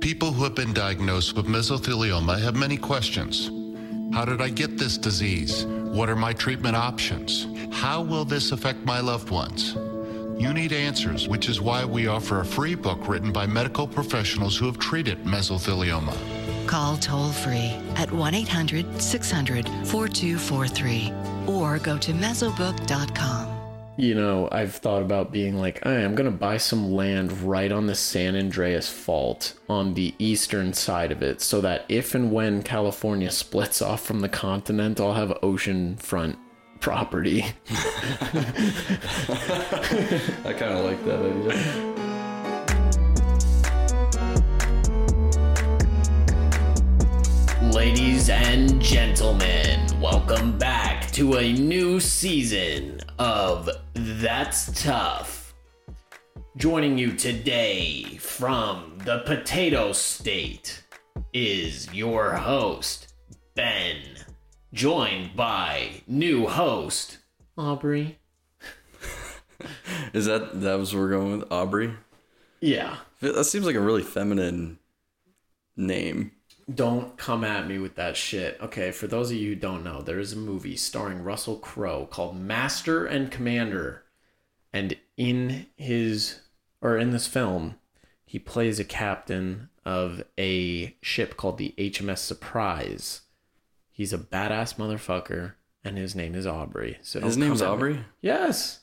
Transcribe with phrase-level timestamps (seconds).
[0.00, 3.50] People who have been diagnosed with mesothelioma have many questions.
[4.14, 5.66] How did I get this disease?
[5.66, 7.48] What are my treatment options?
[7.72, 9.74] How will this affect my loved ones?
[10.40, 14.56] You need answers, which is why we offer a free book written by medical professionals
[14.56, 16.16] who have treated mesothelioma.
[16.68, 21.12] Call toll free at 1 800 600 4243
[21.48, 23.51] or go to mesobook.com.
[23.98, 27.70] You know, I've thought about being like, hey, I'm going to buy some land right
[27.70, 32.32] on the San Andreas Fault on the eastern side of it so that if and
[32.32, 36.38] when California splits off from the continent, I'll have oceanfront
[36.80, 37.44] property.
[37.70, 37.74] I
[40.56, 41.92] kind of like that idea.
[47.74, 55.54] Ladies and gentlemen, welcome back to a new season of That's Tough.
[56.56, 60.82] Joining you today from the Potato State
[61.32, 63.14] is your host,
[63.54, 63.98] Ben,
[64.74, 67.18] joined by new host,
[67.56, 68.18] Aubrey.
[70.12, 71.94] Is that that was we're going with Aubrey?
[72.60, 74.80] Yeah, That seems like a really feminine
[75.76, 76.32] name.
[76.72, 78.58] Don't come at me with that shit.
[78.60, 82.06] Okay, for those of you who don't know, there is a movie starring Russell Crowe
[82.06, 84.04] called Master and Commander.
[84.72, 86.40] And in his
[86.80, 87.76] or in this film,
[88.24, 93.22] he plays a captain of a ship called the HMS Surprise.
[93.90, 95.54] He's a badass motherfucker
[95.84, 96.98] and his name is Aubrey.
[97.02, 98.04] So His name's at me- Aubrey.
[98.20, 98.80] Yes.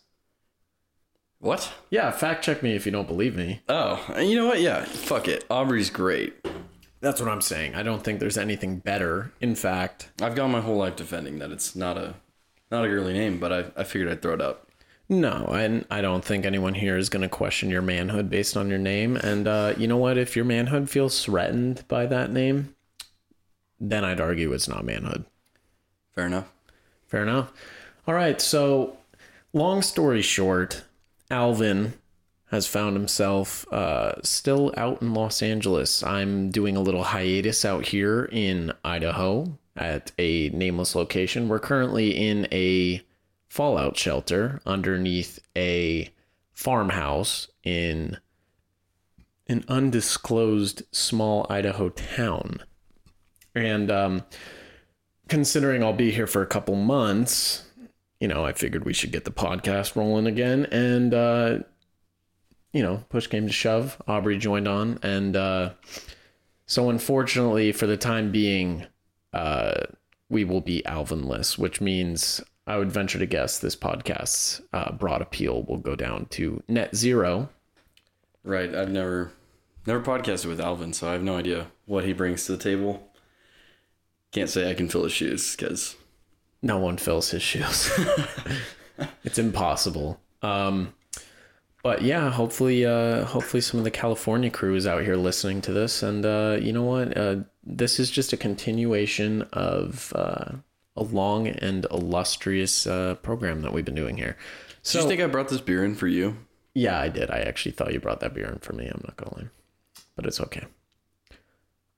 [1.39, 1.71] What?
[1.89, 3.61] Yeah, fact check me if you don't believe me.
[3.69, 4.59] Oh, and you know what?
[4.59, 5.45] Yeah, fuck it.
[5.49, 6.33] Aubrey's great.
[7.02, 7.75] That's what I'm saying.
[7.75, 9.31] I don't think there's anything better.
[9.39, 12.16] In fact, I've gone my whole life defending that it's not a
[12.72, 14.69] not a girly name, but I, I figured I'd throw it up.
[15.11, 18.70] No, and I don't think anyone here is going to question your manhood based on
[18.70, 19.16] your name.
[19.16, 20.20] And uh, you know what?
[20.20, 22.75] If your manhood feels threatened by that name,
[23.80, 25.25] then I'd argue it's not manhood.
[26.14, 26.52] Fair enough.
[27.08, 27.52] Fair enough.
[28.08, 28.39] All right.
[28.39, 28.98] So,
[29.52, 30.83] long story short,
[31.32, 31.93] Alvin
[32.49, 36.04] has found himself uh, still out in Los Angeles.
[36.04, 41.48] I'm doing a little hiatus out here in Idaho at a nameless location.
[41.48, 43.02] We're currently in a
[43.49, 46.09] fallout shelter underneath a
[46.52, 48.17] farmhouse in
[49.48, 52.59] an undisclosed small Idaho town.
[53.54, 54.23] And um,
[55.27, 57.64] considering I'll be here for a couple months,
[58.20, 60.65] you know, I figured we should get the podcast rolling again.
[60.71, 61.59] And, uh,
[62.71, 64.02] you know, push came to shove.
[64.07, 64.99] Aubrey joined on.
[65.02, 65.71] And uh,
[66.65, 68.85] so, unfortunately, for the time being,
[69.33, 69.81] uh,
[70.30, 75.21] we will be Alvinless, which means I would venture to guess this podcast's uh, broad
[75.21, 77.49] appeal will go down to net zero.
[78.43, 78.73] Right.
[78.73, 79.31] I've never
[79.85, 83.09] never podcasted with Alvin, so I have no idea what he brings to the table.
[84.31, 85.95] Can't say I can fill his shoes because
[86.61, 87.89] no one fills his shoes.
[89.23, 90.19] it's impossible.
[90.43, 90.93] Um,
[91.83, 95.73] but yeah, hopefully, uh, hopefully some of the California crew is out here listening to
[95.73, 97.17] this, and uh, you know what?
[97.17, 100.51] Uh, this is just a continuation of uh,
[100.95, 104.37] a long and illustrious uh, program that we've been doing here.
[104.81, 106.37] So you think I brought this beer in for you?
[106.73, 107.31] yeah, I did.
[107.31, 108.85] I actually thought you brought that beer in for me.
[108.87, 109.49] I'm not gonna lie,
[110.15, 110.65] but it's okay.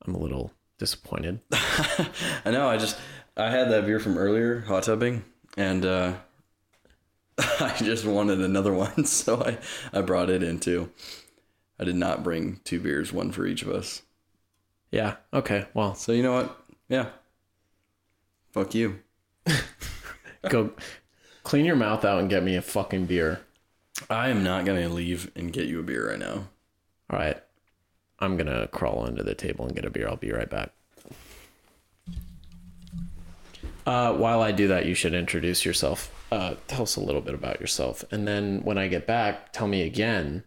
[0.06, 1.40] I'm a little disappointed.
[1.52, 2.68] I know.
[2.68, 2.98] I just
[3.38, 5.24] I had that beer from earlier, hot tubbing,
[5.58, 6.14] and uh,
[7.60, 9.58] I just wanted another one, so I
[9.98, 10.92] I brought it in too.
[11.80, 14.04] I did not bring two beers, one for each of us.
[14.92, 15.16] Yeah.
[15.34, 15.66] Okay.
[15.74, 16.62] Well, So you know what?
[16.90, 17.10] Yeah.
[18.52, 19.00] Fuck you.
[20.50, 20.72] go
[21.44, 23.42] clean your mouth out and get me a fucking beer.
[24.10, 26.50] I am not gonna leave and get you a beer right now.
[27.10, 27.42] All right.
[28.20, 30.08] I'm going to crawl under the table and get a beer.
[30.08, 30.72] I'll be right back.
[33.86, 36.14] Uh, while I do that, you should introduce yourself.
[36.32, 38.06] Uh, tell us a little bit about yourself.
[38.12, 40.44] And then when I get back, tell me again.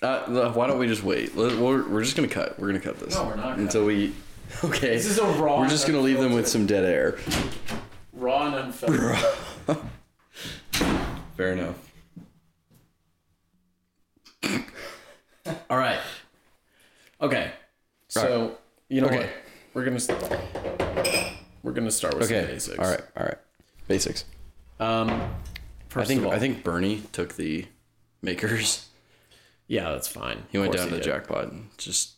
[0.00, 1.36] Uh, why don't we just wait?
[1.36, 2.56] Let- We're, we're just gonna cut.
[2.58, 3.14] We're gonna cut this.
[3.16, 4.14] No, we're not until we.
[4.62, 4.90] Okay.
[4.96, 7.18] This is a raw We're just gonna leave them with some dead air.
[8.12, 9.16] Raw and unfiltered.
[11.36, 11.92] Fair enough.
[15.70, 15.98] All right.
[17.20, 17.50] Okay.
[18.08, 18.56] So,
[18.88, 19.18] you know Okay.
[19.18, 19.28] what?
[19.74, 21.32] We're going to
[21.62, 22.46] we're going to start with some Okay.
[22.52, 22.78] basics.
[22.78, 23.02] All right.
[23.16, 23.36] All right.
[23.86, 24.24] Basics.
[24.80, 25.30] Um I
[25.88, 27.66] first think of all, I think Bernie took the
[28.22, 28.88] makers.
[29.66, 30.44] yeah, that's fine.
[30.50, 31.50] He went down to the jackpot.
[31.78, 32.12] Just,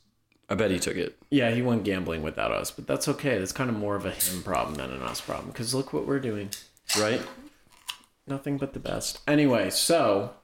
[0.48, 1.16] I bet he took it.
[1.30, 3.38] Yeah, he went gambling without us, but that's okay.
[3.38, 6.06] That's kind of more of a him problem than an us problem because look what
[6.06, 6.50] we're doing.
[6.98, 7.22] Right?
[8.26, 9.20] Nothing but the best.
[9.28, 10.34] Anyway, so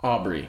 [0.00, 0.48] Aubrey,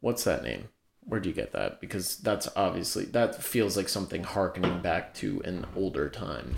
[0.00, 0.68] what's that name?
[1.06, 1.80] where do you get that?
[1.80, 6.54] Because that's obviously that feels like something harkening back to an older time.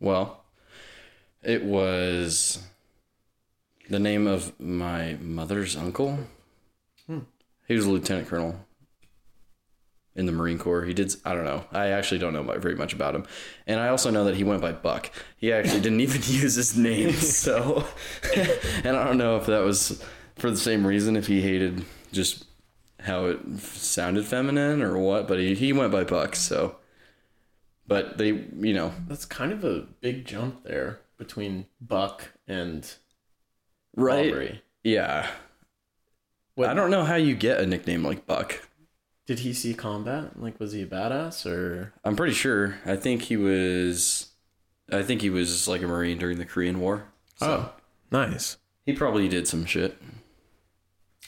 [0.00, 0.42] Well,
[1.42, 2.62] it was
[3.88, 6.18] the name of my mother's uncle.
[7.06, 7.20] Hmm.
[7.68, 8.66] He was a lieutenant colonel
[10.16, 10.84] in the Marine Corps.
[10.84, 11.64] He did, I don't know.
[11.72, 13.26] I actually don't know very much about him.
[13.66, 15.10] And I also know that he went by Buck.
[15.36, 17.12] He actually didn't even use his name.
[17.20, 17.84] So,
[18.84, 20.02] and I don't know if that was
[20.36, 22.44] for the same reason, if he hated just
[23.00, 26.36] how it sounded feminine or what, but he, he went by Buck.
[26.36, 26.76] So,
[27.90, 32.88] but they, you know, That's kind of a big jump there between Buck and
[33.96, 34.30] right.
[34.30, 34.62] Aubrey.
[34.84, 35.28] Yeah.
[36.54, 38.68] What, I don't know how you get a nickname like Buck.
[39.26, 40.40] Did he see combat?
[40.40, 41.92] Like, was he a badass or?
[42.04, 42.78] I'm pretty sure.
[42.86, 44.28] I think he was.
[44.92, 47.08] I think he was like a Marine during the Korean War.
[47.38, 47.72] So oh,
[48.12, 48.56] nice.
[48.86, 50.00] he probably did some shit.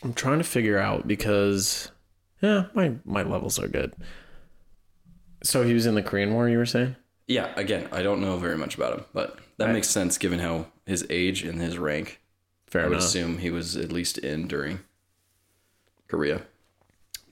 [0.05, 1.91] I'm trying to figure out because,
[2.41, 3.95] yeah, my my levels are good.
[5.43, 6.49] So he was in the Korean War.
[6.49, 6.97] You were saying?
[7.27, 9.73] Yeah, again, I don't know very much about him, but that Right.
[9.75, 12.21] makes sense given how his age and his rank.
[12.67, 13.05] Fair I would enough.
[13.05, 14.81] assume he was at least in during
[16.09, 16.43] Korea.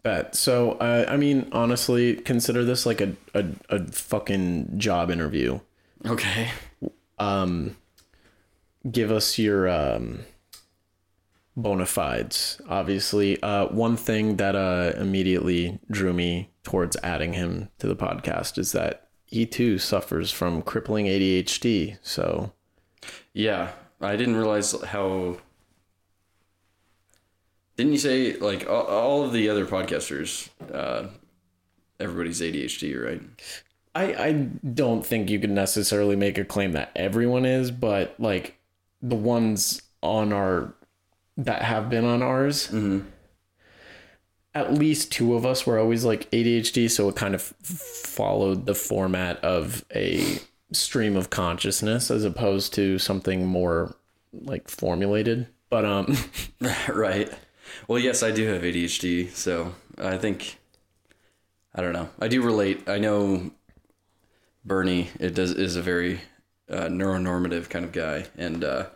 [0.02, 0.34] Bet.
[0.34, 5.60] So, uh, I mean, honestly, consider this like a, a, a fucking job interview.
[6.06, 6.50] Okay.
[7.18, 7.76] Um,
[8.90, 10.20] give us your um,
[11.56, 12.60] bona fides.
[12.68, 18.58] Obviously, uh, one thing that uh, immediately drew me towards adding him to the podcast
[18.58, 21.98] is that he too suffers from crippling ADHD.
[22.02, 22.52] So,
[23.32, 25.38] Yeah, I didn't realize how.
[27.76, 31.06] Didn't you say like all, all of the other podcasters, uh,
[31.98, 33.22] everybody's ADHD, right?
[33.94, 38.56] I, I don't think you could necessarily make a claim that everyone is, but like
[39.02, 40.74] the ones on our
[41.44, 42.72] that have been on ours,
[44.54, 48.66] at least two of us were always like ADHD, so it kind of f- followed
[48.66, 50.38] the format of a
[50.72, 53.94] stream of consciousness as opposed to something more
[54.32, 55.46] like formulated.
[55.68, 56.16] But um,
[56.88, 57.30] right.
[57.86, 60.58] Well, yes, I do have ADHD, so I think
[61.74, 62.08] I don't know.
[62.18, 62.88] I do relate.
[62.88, 63.52] I know
[64.64, 66.20] Bernie it does is a very
[66.68, 68.86] uh, neuronormative kind of guy, and uh,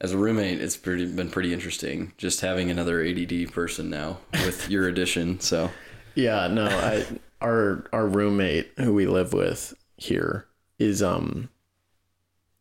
[0.00, 4.70] as a roommate, it's pretty been pretty interesting just having another ADD person now with
[4.70, 5.40] your addition.
[5.40, 5.70] So
[6.14, 7.06] Yeah, no, I
[7.40, 10.46] our our roommate who we live with here
[10.78, 11.48] is um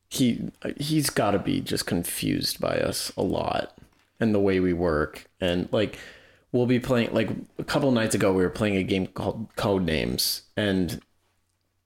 [0.10, 3.78] he he's got to be just confused by us a lot
[4.20, 5.98] and the way we work and like
[6.52, 7.30] we'll be playing like
[7.60, 11.02] a couple nights ago we were playing a game called Code Names and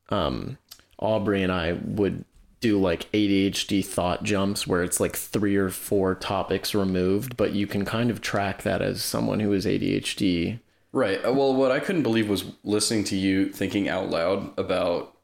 [0.09, 0.57] um
[0.99, 2.25] Aubrey and I would
[2.61, 7.67] do like ADHD thought jumps where it's like three or four topics removed but you
[7.67, 10.59] can kind of track that as someone who is ADHD
[10.91, 11.23] Right.
[11.25, 15.17] Uh, Well, what I couldn't believe was listening to you thinking out loud about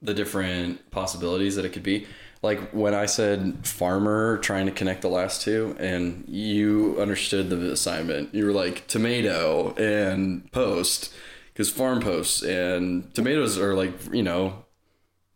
[0.00, 2.06] the different possibilities that it could be.
[2.40, 7.72] Like when I said farmer, trying to connect the last two, and you understood the
[7.72, 8.32] assignment.
[8.32, 11.12] You were like tomato and post,
[11.52, 14.64] because farm posts and tomatoes are like, you know,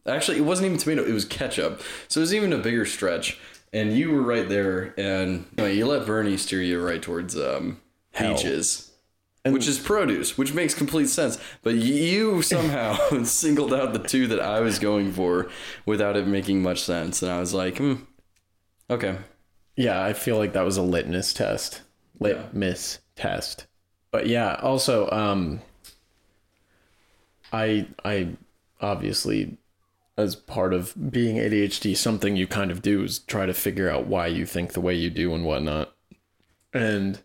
[0.06, 1.82] actually, it wasn't even tomato, it was ketchup.
[2.08, 3.38] So it was even a bigger stretch.
[3.72, 7.34] And you were right there, and you, know, you let Bernie steer you right towards
[7.38, 7.80] um,
[8.12, 8.92] peaches
[9.44, 11.38] which is produce, which makes complete sense.
[11.62, 15.50] But you somehow singled out the two that I was going for
[15.84, 17.22] without it making much sense.
[17.22, 17.94] And I was like, hmm,
[18.88, 19.18] okay.
[19.76, 21.82] Yeah, I feel like that was a litmus test.
[22.20, 23.66] Litmus test.
[24.10, 25.60] But yeah, also um
[27.52, 28.28] I I
[28.80, 29.56] obviously
[30.16, 34.06] as part of being ADHD, something you kind of do is try to figure out
[34.06, 35.94] why you think the way you do and whatnot.
[36.72, 37.20] And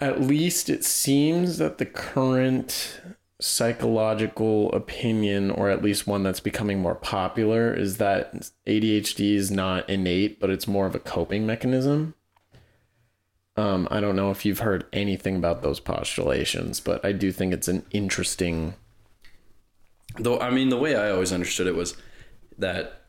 [0.00, 3.00] at least it seems that the current
[3.40, 9.88] psychological opinion, or at least one that's becoming more popular, is that ADHD is not
[9.88, 12.14] innate, but it's more of a coping mechanism.
[13.56, 17.52] Um, I don't know if you've heard anything about those postulations, but I do think
[17.52, 18.74] it's an interesting.
[20.18, 21.96] Though, I mean, the way I always understood it was
[22.58, 23.02] that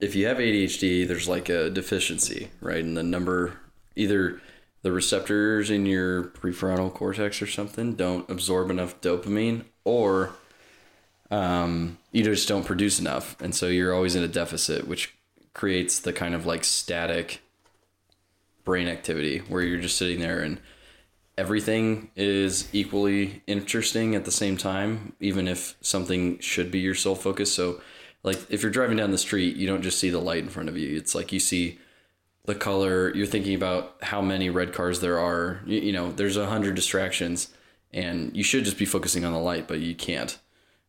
[0.00, 2.80] if you have ADHD, there's like a deficiency, right?
[2.80, 3.58] In the number,
[3.96, 4.40] either
[4.82, 10.32] the receptors in your prefrontal cortex or something don't absorb enough dopamine, or
[11.30, 13.38] um, you just don't produce enough.
[13.40, 15.14] And so you're always in a deficit, which
[15.52, 17.42] creates the kind of like static
[18.64, 20.60] brain activity where you're just sitting there and
[21.40, 27.14] everything is equally interesting at the same time, even if something should be your sole
[27.14, 27.50] focus.
[27.52, 27.80] So,
[28.22, 30.68] like if you're driving down the street, you don't just see the light in front
[30.68, 30.94] of you.
[30.94, 31.78] It's like you see
[32.44, 33.14] the color.
[33.14, 35.62] You're thinking about how many red cars there are.
[35.64, 37.48] You, you know, there's a hundred distractions,
[37.90, 40.38] and you should just be focusing on the light, but you can't.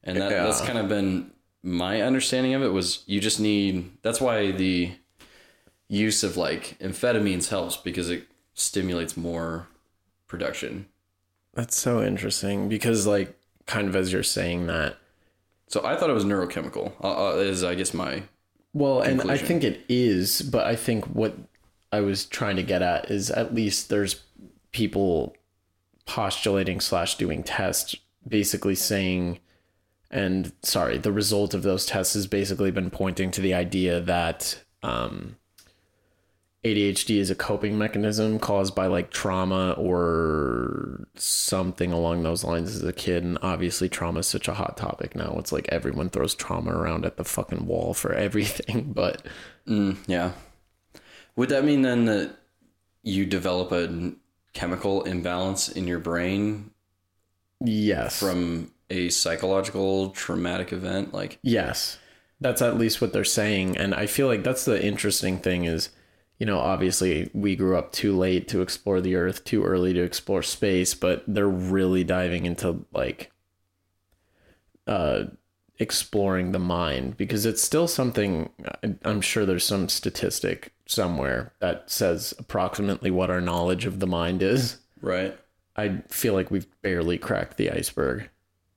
[0.03, 1.31] And that, that's kind of been
[1.63, 2.73] my understanding of it.
[2.73, 3.89] Was you just need.
[4.01, 4.91] That's why the
[5.87, 9.67] use of like amphetamines helps because it stimulates more
[10.31, 10.87] production.
[11.53, 14.95] That's so interesting because, like, kind of as you're saying that,
[15.67, 16.93] So I thought it was neurochemical.
[17.03, 18.23] Uh, uh, is I guess my
[18.73, 21.35] Well, and I think it is, but I think what
[21.91, 24.23] I was trying to get at is at least there's
[24.71, 25.35] people
[26.05, 27.95] postulating slash doing tests,
[28.25, 29.39] basically saying,
[30.09, 34.63] and sorry, the result of those tests has basically been pointing to the idea that
[34.83, 35.35] um,
[36.63, 42.83] ADHD is a coping mechanism caused by like trauma or something along those lines as
[42.83, 43.23] a kid.
[43.23, 45.35] And obviously, trauma is such a hot topic now.
[45.39, 48.93] It's like everyone throws trauma around at the fucking wall for everything.
[48.93, 49.25] But
[49.67, 50.31] Mm, yeah.
[51.35, 52.35] Would that mean then that
[53.03, 54.11] you develop a
[54.53, 56.71] chemical imbalance in your brain
[57.59, 61.13] yes, from a psychological traumatic event?
[61.13, 61.97] Like, Yes.
[62.39, 63.77] That's at least what they're saying.
[63.77, 65.89] And I feel like that's the interesting thing is,
[66.41, 70.01] you know, obviously we grew up too late to explore the earth, too early to
[70.01, 73.31] explore space, but they're really diving into like
[74.87, 75.25] uh
[75.77, 78.49] exploring the mind because it's still something
[79.05, 84.41] I'm sure there's some statistic somewhere that says approximately what our knowledge of the mind
[84.41, 84.77] is.
[84.99, 85.37] right?
[85.75, 88.31] I feel like we've barely cracked the iceberg.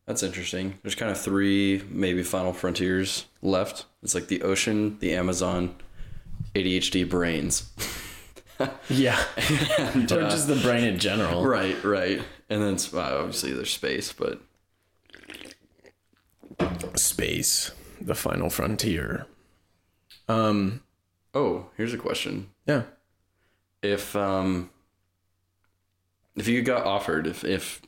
[0.04, 0.78] That's interesting.
[0.82, 3.86] There's kind of three, maybe final frontiers left.
[4.02, 5.76] It's like the ocean, the Amazon,
[6.54, 7.70] ADHD brains.
[8.88, 9.20] Yeah.
[9.76, 11.44] And, or uh, just the brain in general.
[11.44, 12.22] right, right.
[12.48, 14.40] And then obviously there's space, but
[16.94, 19.26] space the final frontier
[20.28, 20.82] um
[21.34, 22.48] oh, here's a question.
[22.66, 22.82] yeah
[23.82, 24.70] if um
[26.36, 27.82] if you got offered if if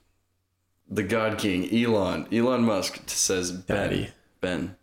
[0.89, 4.09] the god king elon elon musk says ben, Daddy.
[4.41, 4.77] ben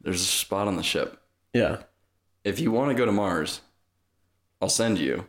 [0.00, 1.20] there's a spot on the ship
[1.52, 1.78] yeah
[2.44, 3.60] if you want to go to mars
[4.64, 5.26] i'll send you.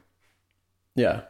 [0.96, 1.22] Yeah.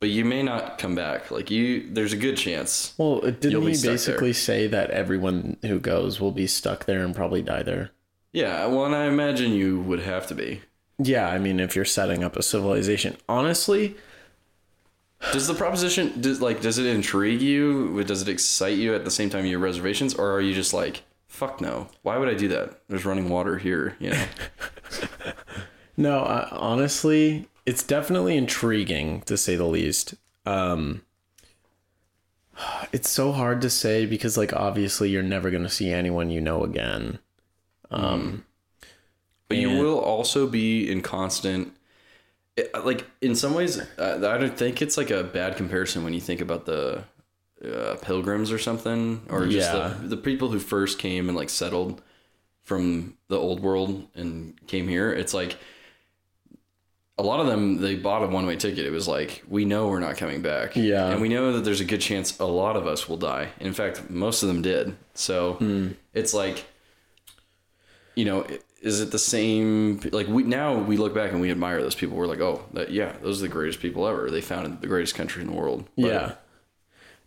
[0.00, 1.30] But you may not come back.
[1.30, 6.20] Like you there's a good chance well didn't he basically say that everyone who goes
[6.20, 7.90] will be stuck there and probably die there?
[8.32, 10.62] Yeah well and i imagine you would have to be.
[10.98, 13.16] Yeah i mean if you're setting up a civilization.
[13.28, 13.96] Honestly
[15.30, 18.02] does the proposition does like does it intrigue you?
[18.02, 20.14] Does it excite you at the same time you have reservations?
[20.14, 21.88] Or are you just like fuck no.
[22.02, 22.82] Why would i do that?
[22.88, 24.24] There's running water here you know?
[25.96, 30.14] No uh, honestly it's definitely intriguing to say the least.
[30.46, 31.02] Um
[32.92, 36.40] it's so hard to say because like obviously you're never going to see anyone you
[36.40, 37.18] know again.
[39.48, 41.74] But you will also be in constant,
[42.84, 46.20] like in some ways, uh, I don't think it's like a bad comparison when you
[46.20, 47.04] think about the
[47.64, 49.94] uh, pilgrims or something, or just Yeah.
[50.02, 52.02] the, the people who first came and like settled
[52.62, 55.12] from the old world and came here.
[55.12, 55.56] It's like
[57.18, 58.86] a lot of them they bought a one way ticket.
[58.86, 61.08] It was like we know we're not coming back, Yeah.
[61.10, 63.48] and we know that there's a good chance a lot of us will die.
[63.60, 64.96] In fact, most of them did.
[65.14, 65.88] So Hmm.
[66.14, 66.64] it's like
[68.14, 68.46] you know,
[68.82, 70.00] is it the same?
[70.12, 72.16] Like we now we look back and we admire those people.
[72.16, 74.30] We're like, oh, that, yeah, those are the greatest people ever.
[74.30, 75.84] They founded the greatest country in the world.
[75.96, 76.32] But yeah.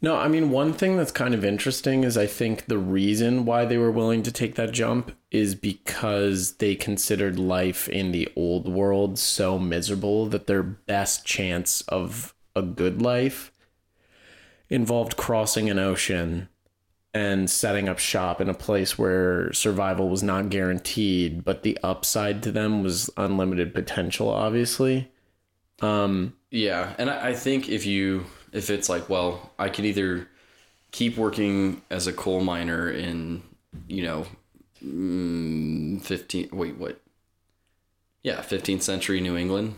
[0.05, 3.65] No, I mean, one thing that's kind of interesting is I think the reason why
[3.65, 8.71] they were willing to take that jump is because they considered life in the old
[8.71, 13.51] world so miserable that their best chance of a good life
[14.69, 16.49] involved crossing an ocean
[17.11, 22.43] and setting up shop in a place where survival was not guaranteed, but the upside
[22.43, 25.11] to them was unlimited potential, obviously.
[25.81, 30.27] Um, Yeah, and I, I think if you if it's like, well, I could either
[30.91, 33.43] keep working as a coal miner in,
[33.87, 34.25] you know,
[34.83, 36.49] mm, fifteen.
[36.53, 37.01] Wait, what?
[38.23, 39.75] Yeah, fifteenth century New England.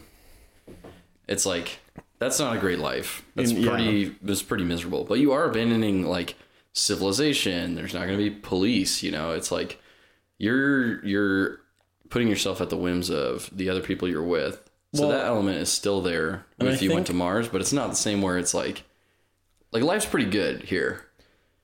[1.27, 1.79] It's like
[2.19, 3.25] that's not a great life.
[3.35, 3.67] That's yeah.
[3.67, 4.15] pretty.
[4.23, 5.03] It's pretty miserable.
[5.05, 6.35] But you are abandoning like
[6.73, 7.73] civilization.
[7.73, 9.01] There's not going to be police.
[9.01, 9.81] You know, it's like
[10.37, 11.61] you're you're
[12.09, 14.66] putting yourself at the whims of the other people you're with.
[14.97, 17.61] So Well- that element is still there And I if you went to Mars, but
[17.61, 18.83] it's not the same where it's like
[19.71, 21.03] like life's pretty good here.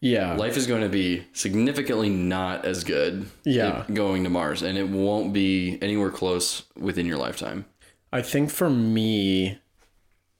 [0.01, 0.35] yeah.
[0.35, 3.85] Life is going to be significantly not as good Yeah.
[3.93, 7.65] going to Mars and it won't be anywhere close within your lifetime.
[8.11, 9.59] I think for me,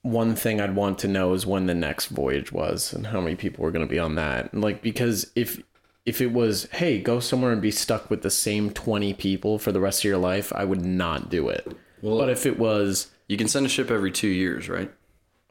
[0.02, 3.36] one thing I'd want to know is when the next voyage was and how many
[3.38, 4.54] people were going to be on that.
[4.54, 5.62] Like because if
[6.06, 9.72] if it was, hey, go somewhere and be stuck with the same 20 people for
[9.72, 11.66] the rest of your life, I would not do it.
[12.04, 14.92] Well- but if it was, You can send a ship every two years, right?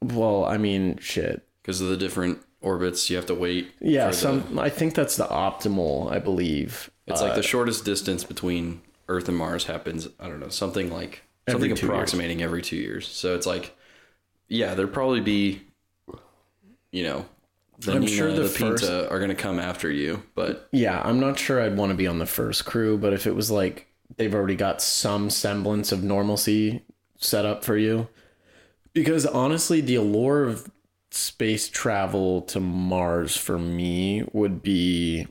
[0.00, 1.42] Well, I mean, shit.
[1.62, 3.72] Because of the different orbits, you have to wait.
[3.80, 4.58] Yeah, the- some.
[4.58, 6.12] I think that's the optimal.
[6.12, 6.90] I believe.
[7.06, 10.08] It's like uh, the shortest distance between Earth and Mars happens.
[10.20, 11.94] I don't know something like something two years.
[11.94, 13.08] approximating every two years.
[13.08, 13.74] So it's like,
[14.48, 15.62] yeah, there'd probably be,
[16.90, 17.24] you know,
[17.78, 21.00] the I'm Nina, sure the the, first- Pinta are gonna come after you, but Yeah,
[21.02, 23.50] I'm not sure I'd want to be on the first crew, but if it was
[23.50, 26.84] like they've already got some semblance of normalcy
[27.16, 28.08] set up for you.
[28.92, 30.70] Because honestly, the allure of
[31.10, 35.26] space travel to Mars for me would be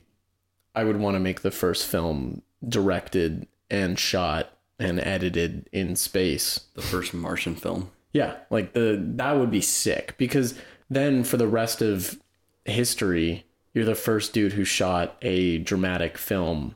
[0.74, 6.60] I would want to make the first film directed and shot and edited in space.
[6.74, 7.90] the first Martian film.
[8.12, 10.54] Yeah, like the that would be sick because
[10.90, 12.20] then for the rest of
[12.64, 16.74] history, you're the first dude who shot a dramatic film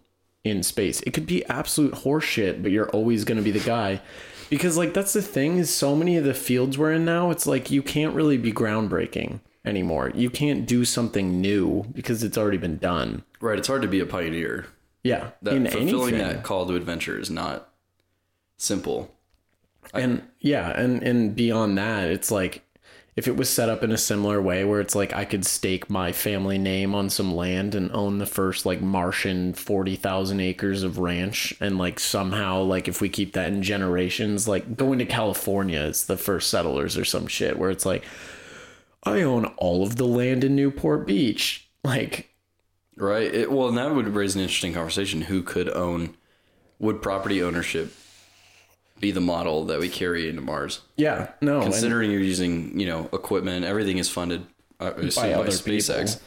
[0.50, 1.00] in space.
[1.03, 4.00] It could be absolute horseshit, but you're always going to be the guy
[4.50, 7.47] because like that's the thing is so many of the fields we're in now, it's
[7.47, 10.12] like you can't really be groundbreaking anymore.
[10.15, 13.25] You can't do something new because it's already been done.
[13.41, 14.67] Right, it's hard to be a pioneer.
[15.03, 16.37] Yeah, That in fulfilling anything.
[16.37, 17.69] that call to adventure is not
[18.57, 19.12] simple.
[19.95, 22.62] and yeah and and beyond that it's like
[23.16, 25.88] if it was set up in a similar way where it's like i could stake
[25.90, 30.99] my family name on some land and own the first like martian 40,000 acres of
[30.99, 35.80] ranch and like somehow like if we keep that in generations like going to california
[35.80, 38.04] is the first settlers or some shit where it's like
[39.04, 42.30] i own all of the land in newport beach like
[42.96, 43.32] Right.
[43.32, 45.23] It, well, and that would raise an interesting conversation.
[45.23, 46.16] Who could own?
[46.78, 47.92] Would property ownership
[49.00, 50.81] be the model that we carry into Mars?
[50.97, 54.47] yeah no Considering you're using, you know, equipment, everything is funded
[54.81, 56.15] uh, by, other SpaceX.
[56.15, 56.26] people.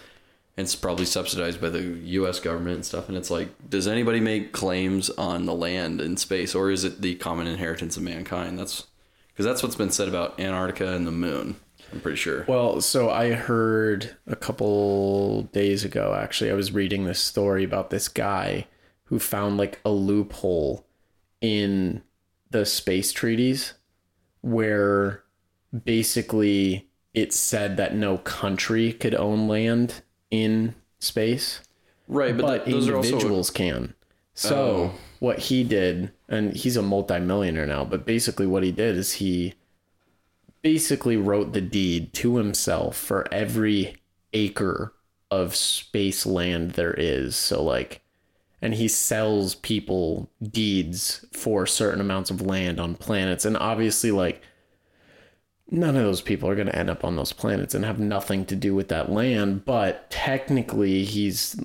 [0.58, 2.42] And it's probably subsidized by the U.S.
[2.42, 3.08] government and stuff.
[3.08, 7.02] And it's like, does anybody make claims on the land in space, or is it
[7.02, 8.60] the common inheritance of mankind?
[8.60, 8.88] That's
[9.30, 11.56] because that's what's been said about Antarctica and the moon.
[11.94, 12.44] I'm pretty sure.
[12.46, 17.89] Well, so I heard a couple days ago, actually, I was reading this story about
[17.89, 18.67] this guy
[19.06, 20.86] who found like a loophole
[21.39, 22.04] in
[22.52, 23.74] the space treaties
[24.42, 25.24] where
[25.86, 31.62] basically it said that no country could own land in space,
[32.08, 33.94] right, but, but th- are also individuals can.
[34.34, 34.92] So Oh.
[35.20, 39.56] what he did, and he's a multimillionaire now, but basically what he did is he
[40.62, 43.96] basically wrote the deed to himself for every
[44.34, 44.94] acre
[45.32, 47.36] of space land there is.
[47.36, 48.02] So like
[48.62, 53.45] and he sells people deeds for certain amounts of land on planets.
[53.45, 54.41] And obviously like
[55.72, 58.45] none of those people are going to end up on those planets and have nothing
[58.45, 61.60] to do with that land, but technically he's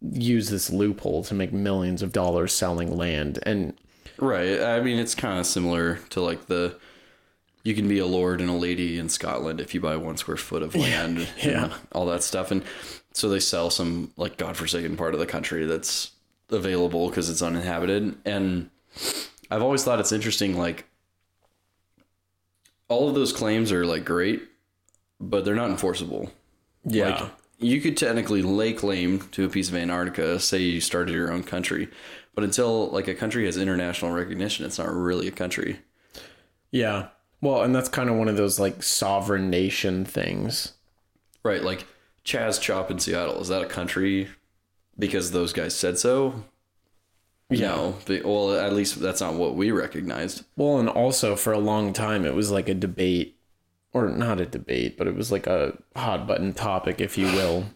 [0.00, 3.38] used this loophole to make millions of dollars selling land.
[3.44, 3.74] And
[4.18, 4.60] Right.
[4.60, 6.76] I mean, it's kind of similar to like the
[7.64, 10.36] you can be a lord and a lady in Scotland if you buy one square
[10.36, 11.74] foot of land, and yeah.
[11.92, 12.62] all that stuff, and
[13.12, 16.12] so they sell some like godforsaken part of the country that's
[16.50, 18.14] available because it's uninhabited.
[18.24, 18.70] And
[19.50, 20.86] I've always thought it's interesting, like
[22.88, 24.42] all of those claims are like great,
[25.20, 26.30] but they're not enforceable.
[26.84, 27.20] yeah.
[27.22, 31.30] Like you could technically lay claim to a piece of Antarctica, say you started your
[31.32, 31.88] own country,
[32.34, 35.78] but until like a country has international recognition, it's not really a country.
[36.72, 37.08] Yeah.
[37.40, 40.72] Well, and that's kind of one of those like sovereign nation things.
[41.44, 41.86] Right, like
[42.24, 44.28] Chaz Chop in Seattle, is that a country
[44.98, 46.44] because those guys said so?
[47.50, 50.44] No, but, well, at least that's not what we recognized.
[50.56, 53.36] Well, and also for a long time it was like a debate
[53.92, 57.66] or not a debate, but it was like a hot button topic if you will.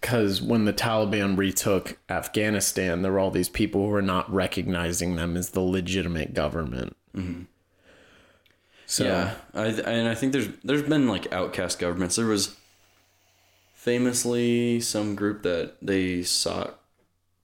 [0.00, 5.16] Cuz when the Taliban retook Afghanistan, there were all these people who were not recognizing
[5.16, 6.96] them as the legitimate government.
[7.14, 7.42] Mm-hmm.
[8.86, 12.16] So yeah, I and I think there's there's been like outcast governments.
[12.16, 12.56] There was
[13.82, 16.78] famously some group that they sought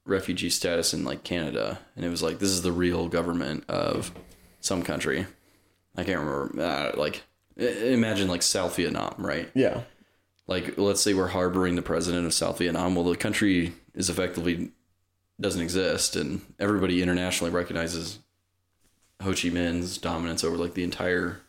[0.05, 4.13] refugee status in like Canada, and it was like this is the real government of
[4.61, 5.27] some country.
[5.97, 6.63] I can't remember.
[6.63, 7.25] Uh, like
[7.57, 9.51] imagine like South Vietnam, right?
[9.53, 9.81] yeah.
[10.47, 12.95] like let's say we're harboring the president of South Vietnam.
[12.95, 14.71] Well, the country is effectively
[15.41, 18.21] doesn't exist, and everybody internationally recognizes
[19.23, 21.41] Ho Chi Minh's dominance over like the entire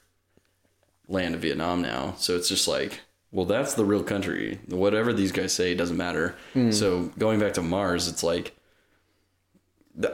[1.07, 2.15] land of Vietnam now.
[2.17, 4.59] So it's just like, well, that's the real country.
[4.67, 6.35] Whatever these guys say doesn't matter.
[6.53, 6.71] Hmm.
[6.71, 8.55] So going back to Mars, it's like,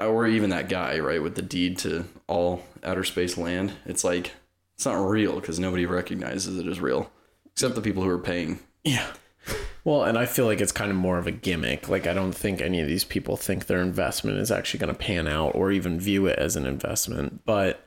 [0.02, 3.74] or even that guy, right, with the deed to all outer space land.
[3.86, 4.32] It's like
[4.76, 7.12] it's not real because nobody recognizes it as real,
[7.46, 8.60] except the people who are paying.
[8.84, 9.08] Yeah.
[9.84, 11.88] Well, and I feel like it's kind of more of a gimmick.
[11.88, 15.00] Like I don't think any of these people think their investment is actually going to
[15.00, 17.46] pan out or even view it as an investment.
[17.46, 17.86] But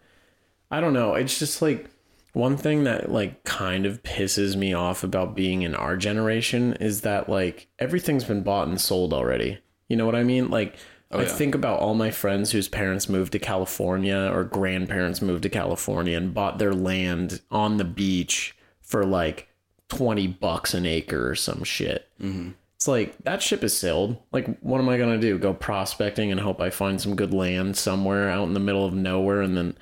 [0.71, 1.14] I don't know.
[1.14, 1.91] It's just like
[2.33, 7.01] one thing that like kind of pisses me off about being in our generation is
[7.03, 9.59] that like everything's been bought and sold already.
[9.88, 10.51] You know what I mean?
[10.51, 10.77] Like
[11.11, 11.29] oh, I yeah.
[11.29, 16.17] think about all my friends whose parents moved to California or grandparents moved to California
[16.17, 19.49] and bought their land on the beach for like
[19.88, 22.09] 20 bucks an acre or some shit.
[22.21, 22.51] Mm-hmm.
[22.77, 24.19] It's like that ship is sailed.
[24.31, 25.37] Like, what am I going to do?
[25.38, 28.95] Go prospecting and hope I find some good land somewhere out in the middle of
[28.95, 29.43] nowhere.
[29.43, 29.77] And then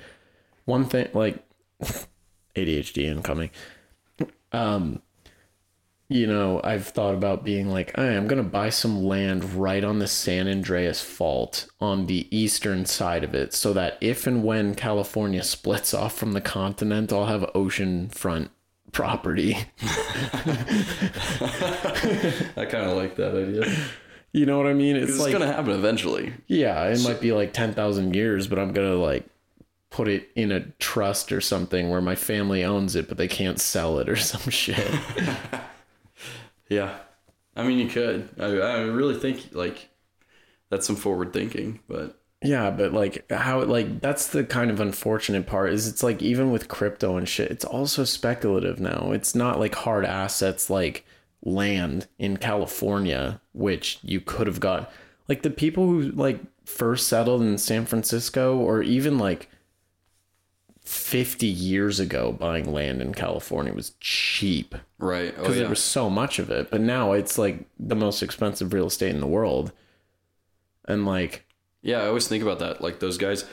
[0.65, 1.37] one thing, like
[2.57, 3.51] ADHD incoming.
[4.51, 5.01] Um,
[6.09, 9.83] you know, I've thought about being like, hey, I'm going to buy some land right
[9.83, 14.43] on the San Andreas Fault on the eastern side of it so that if and
[14.43, 18.49] when California splits off from the continent, I'll have oceanfront
[18.93, 19.57] property.
[22.55, 23.75] I kind of like that idea.
[24.31, 24.95] You know what I mean?
[24.95, 26.33] It's It's like, gonna happen eventually.
[26.47, 29.25] yeah, it might be like 10,000 years, but I'm going to like
[29.89, 33.59] put it in a trust or something where my family owns it, but they can't
[33.59, 35.01] sell it or some shit.
[36.69, 36.97] Yeah,
[37.55, 38.29] I mean you could.
[38.39, 39.89] I I really think like
[40.69, 45.47] that's some forward thinking, but Yeah, but like how like that's the kind of unfortunate
[45.47, 49.11] part is it's like even with crypto and shit, it's also speculative now.
[49.11, 51.03] It's not like hard assets like
[51.43, 54.91] land in California, which you could have got.
[55.27, 59.49] Like the people who like first settled in San Francisco or even like
[60.87, 65.33] 50 years ago buying land in California was cheap right.
[65.35, 65.63] Oh because yeah.
[65.63, 66.71] there was so much of it.
[66.71, 69.73] But now it's like the most expensive real estate in the world.
[70.85, 71.45] And like
[71.81, 72.79] Yeah, I always think about that.
[72.79, 73.43] Like those guys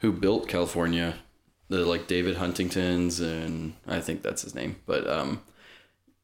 [0.00, 1.14] who built California,
[1.70, 4.76] the like David Huntingtons and I think that's his name.
[4.84, 5.40] But um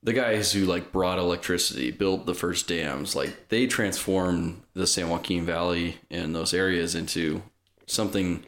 [0.03, 5.09] the guys who like brought electricity, built the first dams, like they transformed the San
[5.09, 7.41] Joaquin Valley and those areas into
[7.87, 8.45] something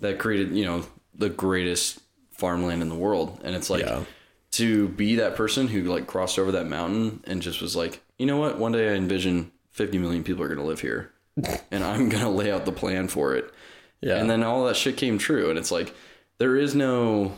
[0.00, 0.84] that created, you know,
[1.16, 2.00] the greatest
[2.30, 3.40] farmland in the world.
[3.44, 4.04] And it's like Yeah.
[4.52, 8.26] to be that person who like crossed over that mountain and just was like, you
[8.26, 8.58] know what?
[8.58, 11.12] One day I envision 50 million people are going to live here
[11.70, 13.52] and I'm going to lay out the plan for it.
[14.00, 14.16] Yeah.
[14.18, 15.48] And then all that shit came true.
[15.50, 15.94] And it's like,
[16.38, 17.32] there is no,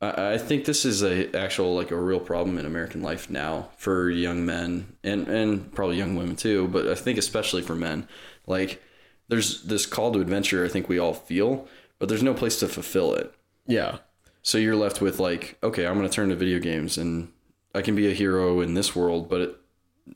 [0.00, 3.70] I, I think this is a actual, like a real problem in American life now
[3.76, 6.68] for young men and, and probably young women too.
[6.68, 8.06] But I think especially for men,
[8.46, 8.80] like
[9.28, 10.64] there's this call to adventure.
[10.64, 11.68] I think we all feel,
[12.00, 13.32] but there's no place to fulfill it.
[13.66, 13.98] yeah.
[14.42, 17.30] So you're left with like, okay, I'm going to turn to video games and
[17.74, 19.56] I can be a hero in this world, but it,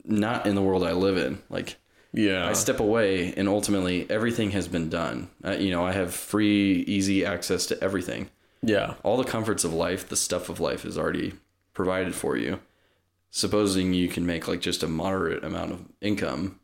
[0.03, 1.41] not in the world I live in.
[1.47, 1.77] Like
[2.11, 2.47] Yeah.
[2.47, 5.29] I step away and ultimately everything has been done.
[5.43, 8.29] Uh, you know, I have free, easy access to everything.
[8.63, 8.95] yeah.
[9.03, 11.33] All the comforts of life, the stuff of life is already
[11.73, 12.59] provided for you.
[13.29, 16.59] Supposing you can make like just a moderate amount of income,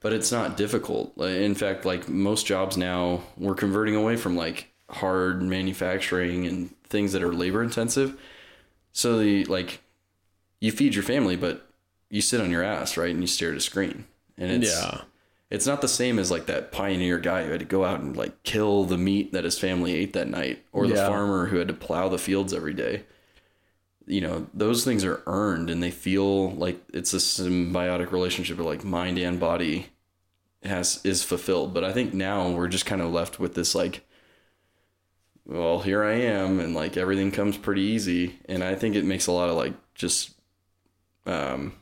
[0.00, 1.16] but it's not difficult.
[1.18, 7.12] In fact, like most jobs now, we're converting away from like hard manufacturing and things
[7.12, 8.18] that are labor intensive.
[8.92, 9.80] So the like
[10.60, 11.68] you feed your family, but
[12.10, 13.10] you sit on your ass, right?
[13.10, 14.04] And you stare at a screen.
[14.36, 15.02] And it's yeah.
[15.50, 18.16] it's not the same as like that pioneer guy who had to go out and
[18.16, 21.68] like kill the meat that his family ate that night or the farmer who had
[21.68, 23.04] to plow the fields every day.
[24.08, 28.66] You know, those things are earned and they feel like it's a symbiotic relationship where
[28.66, 29.88] like mind and body
[30.62, 31.74] has is fulfilled.
[31.74, 34.04] But I think now we're just kind of left with this like
[35.44, 39.26] well, here I am and like everything comes pretty easy and I think it makes
[39.26, 40.32] a lot of like just
[41.26, 41.74] um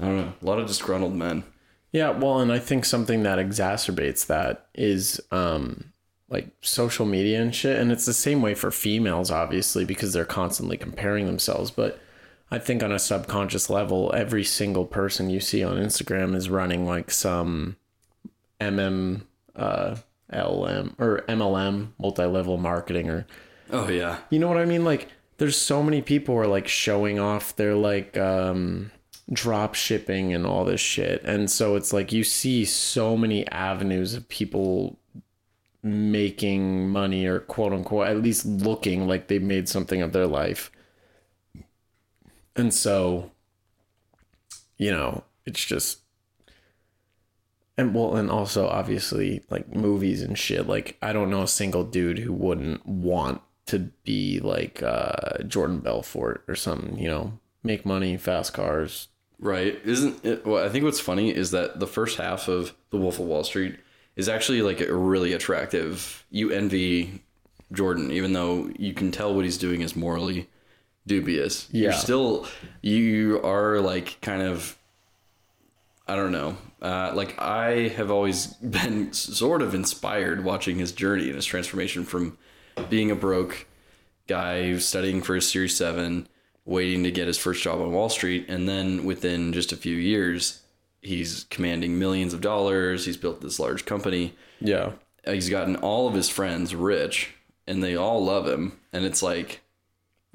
[0.00, 1.44] I don't know, a lot of disgruntled men.
[1.92, 5.91] Yeah, well, and I think something that exacerbates that is um
[6.32, 10.24] like social media and shit, and it's the same way for females obviously because they're
[10.24, 12.00] constantly comparing themselves, but
[12.50, 16.84] I think on a subconscious level, every single person you see on Instagram is running
[16.86, 17.76] like some
[18.60, 19.22] MM
[19.54, 19.96] uh
[20.32, 23.26] LM or MLM, multi-level marketing or
[23.70, 24.18] Oh yeah.
[24.30, 24.84] you know what I mean?
[24.84, 28.90] Like, there's so many people are like showing off their like um,
[29.32, 31.22] drop shipping and all this shit.
[31.24, 34.98] And so it's like you see so many avenues of people
[35.82, 40.70] making money or quote unquote, at least looking like they've made something of their life.
[42.54, 43.32] And so,
[44.76, 45.98] you know, it's just.
[47.78, 50.68] And well, and also obviously like movies and shit.
[50.68, 55.80] Like I don't know a single dude who wouldn't want to be like uh, Jordan
[55.80, 56.98] Belfort or something.
[56.98, 59.08] You know, make money, fast cars.
[59.38, 59.80] Right.
[59.84, 60.46] Isn't it?
[60.46, 63.42] Well, I think what's funny is that the first half of The Wolf of Wall
[63.42, 63.76] Street
[64.16, 66.24] is actually like a really attractive.
[66.30, 67.22] You envy
[67.72, 70.48] Jordan, even though you can tell what he's doing is morally
[71.06, 71.68] dubious.
[71.72, 71.96] You're Yeah.
[71.98, 72.46] still,
[72.82, 74.76] you are like kind of,
[76.06, 76.56] I don't know.
[76.80, 82.04] Uh, like I have always been sort of inspired watching his journey and his transformation
[82.04, 82.36] from
[82.90, 83.66] being a broke
[84.26, 86.28] guy studying for his Series 7,
[86.64, 88.46] waiting to get his first job on Wall Street.
[88.48, 90.61] And then within just a few years,
[91.02, 93.04] he's commanding millions of dollars.
[93.04, 94.34] He's built this large company.
[94.60, 94.92] Yeah.
[95.26, 97.34] He's gotten all of his friends rich
[97.66, 98.78] and they all love him.
[98.92, 99.60] And it's like,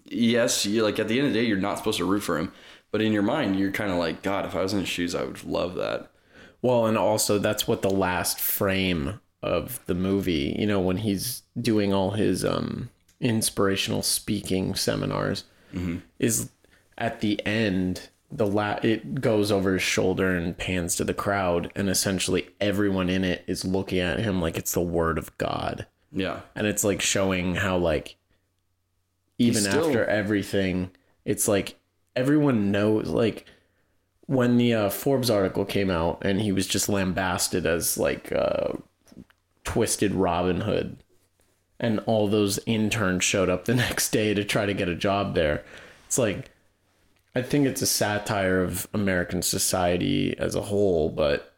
[0.06, 2.38] yes, you like at the end of the day, you're not supposed to root for
[2.38, 2.52] him.
[2.92, 5.16] But in your mind, you're kind of like, God, if I was in his shoes,
[5.16, 6.10] I would love that.
[6.62, 11.44] Well, and also that's what the last frame of the movie, you know, when he's
[11.60, 15.44] doing all his um inspirational speaking seminars
[16.20, 16.50] is
[16.98, 21.72] at the end the la- it goes over his shoulder and pans to the crowd
[21.76, 25.88] and essentially everyone in it is looking at him like it's the word of God.
[26.12, 26.42] Yeah.
[26.56, 28.16] And it's like showing how like
[29.38, 30.92] even still- after everything,
[31.26, 31.76] it's like
[32.16, 33.46] everyone knows like
[34.26, 38.74] when the uh, Forbes article came out and he was just lambasted as like uh,
[39.64, 40.98] twisted Robin Hood,
[41.80, 45.34] and all those interns showed up the next day to try to get a job
[45.34, 45.64] there.
[46.08, 46.50] It's like
[47.38, 51.54] I think it's a satire of American society as a whole, but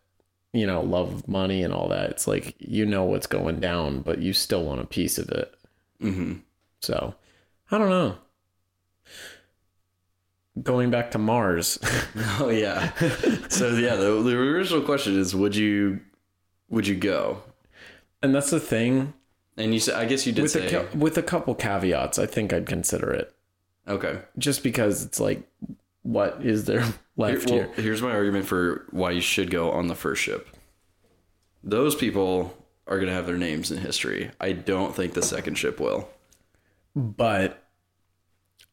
[0.53, 2.09] you know, love of money and all that.
[2.11, 5.53] It's like you know what's going down, but you still want a piece of it.
[6.01, 6.33] hmm
[6.81, 7.15] So
[7.71, 8.17] I don't know.
[10.61, 11.79] Going back to Mars.
[12.41, 12.91] Oh yeah.
[13.49, 16.01] so yeah, the, the original question is, would you,
[16.69, 17.43] would you go?
[18.21, 19.13] and that's the thing
[19.57, 22.25] And you said, I guess you did with say, a, with a couple caveats, I
[22.25, 23.33] think I'd consider it.
[23.89, 24.21] Okay.
[24.37, 25.43] Just because it's like
[26.03, 27.71] what is there Here- left well, here?
[27.75, 30.47] here's my argument for why you should go on the first ship.
[31.63, 32.55] Those people
[32.87, 34.31] are going to have their names in history.
[34.39, 36.09] I don't think the second ship will.
[36.95, 37.63] But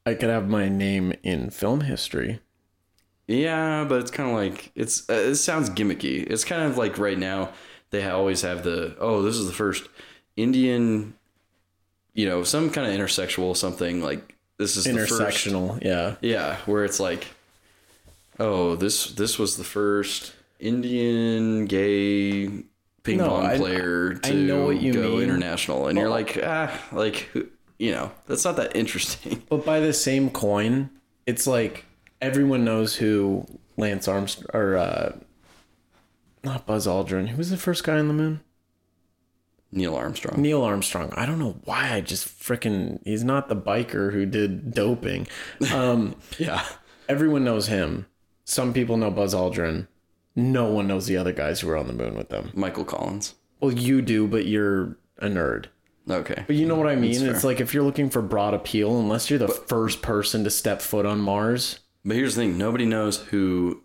[0.07, 2.41] I could have my name in film history.
[3.27, 5.09] Yeah, but it's kind of like it's.
[5.11, 6.25] Uh, it sounds gimmicky.
[6.31, 7.53] It's kind of like right now
[7.91, 9.89] they always have the oh this is the first
[10.37, 11.15] Indian,
[12.15, 16.17] you know, some kind of intersexual something like this is the first Intersectional, yeah.
[16.21, 17.27] Yeah, where it's like,
[18.39, 22.47] oh, this this was the first Indian gay
[23.03, 25.23] ping No, pong I- player I to know what you go mean.
[25.25, 27.29] international, and you're like, ah, like
[27.79, 29.43] you know, that's not that interesting.
[29.49, 30.91] But by the same coin,
[31.27, 31.85] it's like
[32.23, 35.13] everyone knows who Lance Armstrong or uh
[36.43, 37.29] not Buzz Aldrin.
[37.29, 38.41] Who was the first guy on the moon?
[39.73, 40.41] Neil Armstrong.
[40.41, 41.13] Neil Armstrong.
[41.17, 45.27] I don't know why I just freaking he's not the biker who did doping.
[45.73, 46.65] Um Yeah,
[47.09, 48.07] everyone knows him.
[48.45, 49.89] Some people know Buzz Aldrin.
[50.35, 52.51] No one knows the other guys who were on the moon with them.
[52.55, 53.35] Michael Collins.
[53.61, 55.67] Well, you do, but you're a nerd.
[56.09, 57.27] Okay, But you know what I mean?
[57.27, 60.81] It's like if you're looking for broad appeal, unless you're the first person to step
[60.81, 63.83] foot on Mars, but here's the thing: nobody knows who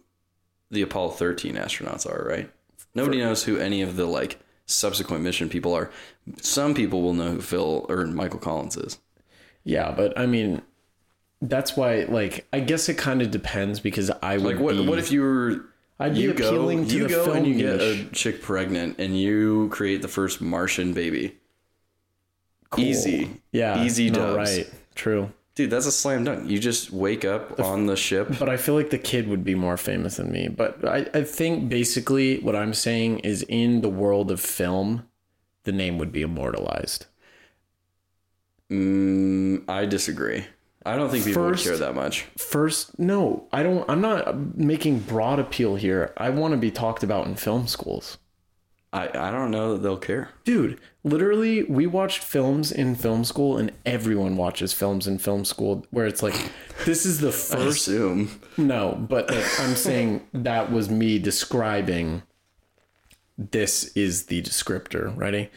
[0.70, 2.52] the Apollo 13 astronauts are, right?
[2.94, 4.40] Nobody knows who any of the like
[4.72, 5.92] subsequent mission people are.
[6.42, 8.98] Some people will know who Phil or Michael Collins is.
[9.64, 9.92] yeah.
[9.92, 10.62] But I mean,
[11.42, 12.04] that's why.
[12.04, 14.76] Like, I guess it kind of depends because I would Like, what?
[14.76, 15.66] be- What if you were
[16.00, 18.08] I'd be you go, to you the go film and you get niche.
[18.08, 21.38] a chick pregnant and you create the first Martian baby.
[22.72, 22.86] Cool.
[22.86, 23.42] Easy.
[23.52, 24.36] Yeah, Easy dubs.
[24.58, 24.74] right?
[24.96, 25.32] True.
[25.54, 26.50] Dude, that's a slam dunk.
[26.50, 28.30] You just wake up on the ship.
[28.40, 30.48] But I feel like the kid would be more famous than me.
[30.48, 35.06] But I, I think basically what I'm saying is in the world of film,
[35.64, 37.06] the name would be immortalized.
[38.72, 40.46] Mm, I disagree.
[40.86, 42.22] I don't think people First- would care that much.
[42.38, 43.88] First, no, I don't.
[43.90, 46.14] I'm not making broad appeal here.
[46.18, 48.18] I want to be talked about in film schools.
[48.94, 50.30] I, I don't know that they'll care.
[50.44, 55.86] Dude, literally, we watched films in film school, and everyone watches films in film school
[55.92, 56.36] where it's like,
[56.86, 57.88] this is the I first.
[57.88, 58.42] assume.
[58.58, 62.24] No, but like, I'm saying that was me describing
[63.38, 65.16] this is the descriptor.
[65.16, 65.50] Ready?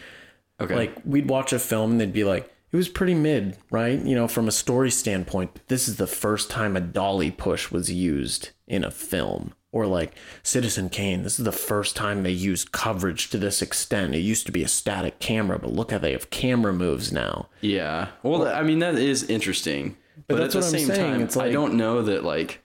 [0.61, 0.75] Okay.
[0.75, 4.01] Like, we'd watch a film and they'd be like, it was pretty mid, right?
[4.01, 7.91] You know, from a story standpoint, this is the first time a dolly push was
[7.91, 9.55] used in a film.
[9.75, 14.15] Or like Citizen Kane, this is the first time they use coverage to this extent.
[14.15, 17.49] It used to be a static camera, but look how they have camera moves now.
[17.61, 18.09] yeah.
[18.23, 19.97] Well, I mean that is interesting.
[20.29, 22.63] But, that's at the I'm same saying, time, it's I don't know that like,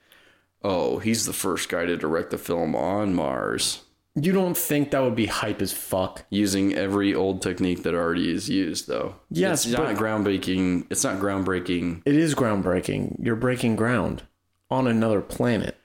[0.62, 3.82] oh, he's the first guy to direct the film on Mars.
[4.14, 6.24] You don't think that would be hype as fuck?
[6.30, 11.02] using every old technique that already is used though Yes, it's not but- groundbreaking it's
[11.02, 13.16] not groundbreaking It is groundbreaking.
[13.20, 14.22] You're breaking ground
[14.70, 15.76] on another planet.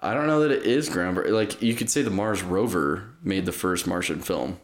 [0.00, 3.46] I don't know that it is groundbreaking like you could say the mars rover made
[3.46, 4.58] the first martian film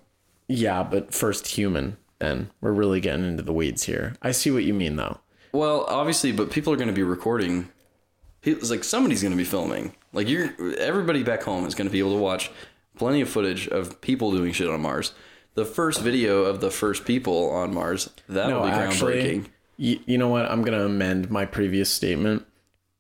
[0.49, 2.51] Yeah, but first human, then.
[2.61, 4.15] We're really getting into the weeds here.
[4.23, 5.19] I see what you mean, though.
[5.53, 7.69] well obviously but people are going to be recording
[8.43, 11.93] it's like somebody's going to be filming like you're everybody back home is going to
[11.93, 12.51] be able to watch
[12.97, 15.13] plenty of footage of people doing shit on mars
[15.55, 20.29] the first video of the first people on mars that'll be groundbreaking You, you know
[20.29, 20.45] what?
[20.51, 22.45] I'm gonna amend my previous statement.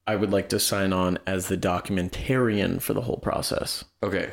[0.07, 3.85] I would like to sign on as the documentarian for the whole process.
[4.03, 4.31] Okay.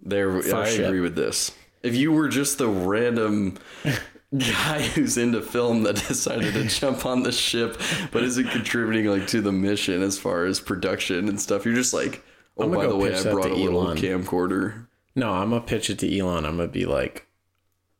[0.00, 1.52] There I agree with this.
[1.82, 3.58] If you were just the random
[4.38, 9.26] guy who's into film that decided to jump on the ship but isn't contributing like
[9.28, 12.24] to the mission as far as production and stuff, you're just like,
[12.56, 13.98] oh by the way, I brought a little Elon.
[13.98, 14.86] camcorder.
[15.14, 16.44] No, I'm gonna pitch it to Elon.
[16.44, 17.26] I'm gonna be like,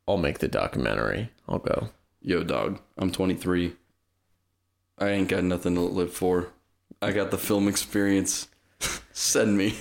[0.07, 1.29] I'll make the documentary.
[1.47, 1.89] I'll go.
[2.21, 3.75] Yo, dog, I'm 23.
[4.97, 6.53] I ain't got nothing to live for.
[7.03, 8.47] I got the film experience.
[9.11, 9.75] Send me.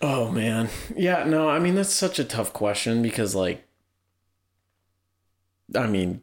[0.00, 0.68] Oh man.
[0.96, 3.66] Yeah, no, I mean that's such a tough question because like
[5.74, 6.22] I mean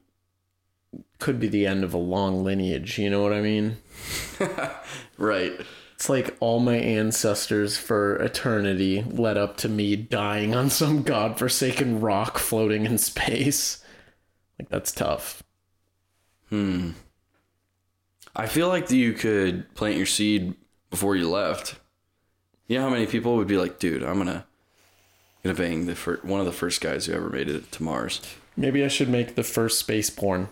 [1.20, 3.78] could be the end of a long lineage, you know what I mean?
[5.18, 5.54] Right.
[5.94, 12.02] It's like all my ancestors for eternity led up to me dying on some godforsaken
[12.02, 13.84] rock floating in space.
[14.60, 15.42] Like that's tough.
[16.50, 16.92] Hmm.
[18.36, 20.56] I feel like you could plant your seed
[20.90, 21.80] before you left.
[22.68, 24.46] You know how many people would be like, "Dude, I'm gonna
[25.44, 28.22] gonna bang the fir- one of the first guys who ever made it to Mars."
[28.58, 30.50] Maybe I should make the first space porn.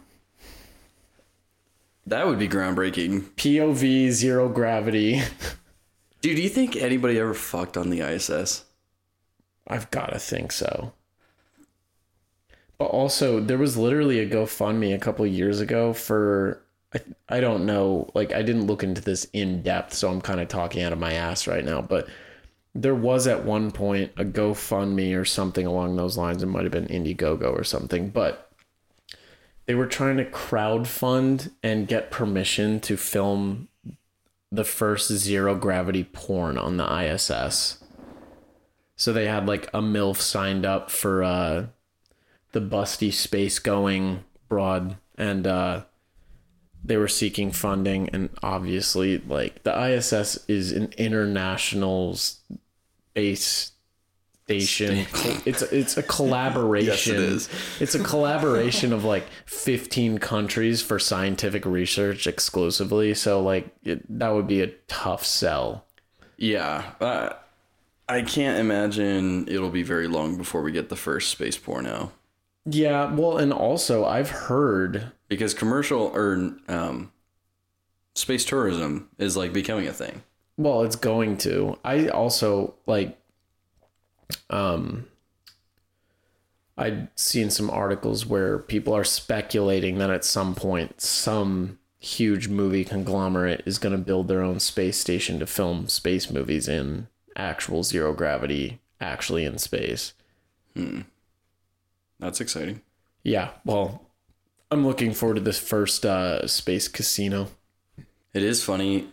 [2.06, 3.32] That would be groundbreaking.
[3.36, 5.22] POV zero gravity.
[6.22, 8.63] Dude, do you think anybody ever fucked on the ISS?
[9.67, 10.93] I've got to think so.
[12.78, 16.62] But also, there was literally a GoFundMe a couple years ago for
[16.94, 20.40] I, I don't know, like I didn't look into this in depth, so I'm kind
[20.40, 22.08] of talking out of my ass right now, but
[22.76, 26.42] there was at one point a GoFundMe or something along those lines.
[26.42, 28.52] It might have been Indiegogo or something, but
[29.66, 33.68] they were trying to crowdfund and get permission to film
[34.52, 37.84] the first zero gravity porn on the ISS.
[38.96, 41.66] So they had like a MILF signed up for uh,
[42.52, 45.84] the busty space going broad and uh,
[46.84, 53.74] they were seeking funding and obviously like the ISS is an international space
[54.46, 55.06] station.
[55.46, 57.15] It's it's a collaboration.
[57.15, 57.50] is.
[57.80, 63.13] It's a collaboration of like 15 countries for scientific research exclusively.
[63.13, 65.86] So like it, that would be a tough sell.
[66.38, 67.34] Yeah, uh,
[68.10, 72.12] I can't imagine it'll be very long before we get the first space porno.
[72.65, 77.12] Yeah, well, and also I've heard because commercial or um,
[78.15, 80.24] space tourism is like becoming a thing.
[80.58, 81.78] Well, it's going to.
[81.84, 83.17] I also like
[84.50, 85.08] um
[86.78, 92.84] I'd seen some articles where people are speculating that at some point some huge movie
[92.84, 97.84] conglomerate is going to build their own space station to film space movies in actual
[97.84, 100.13] zero gravity actually in space.
[100.76, 101.02] Hmm.
[102.19, 102.82] That's exciting.
[103.24, 104.02] Yeah, well,
[104.74, 107.50] I'm looking forward to this first uh space casino.
[108.34, 109.08] It is funny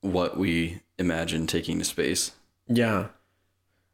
[0.00, 2.32] what we imagine taking to space.
[2.66, 3.08] Yeah.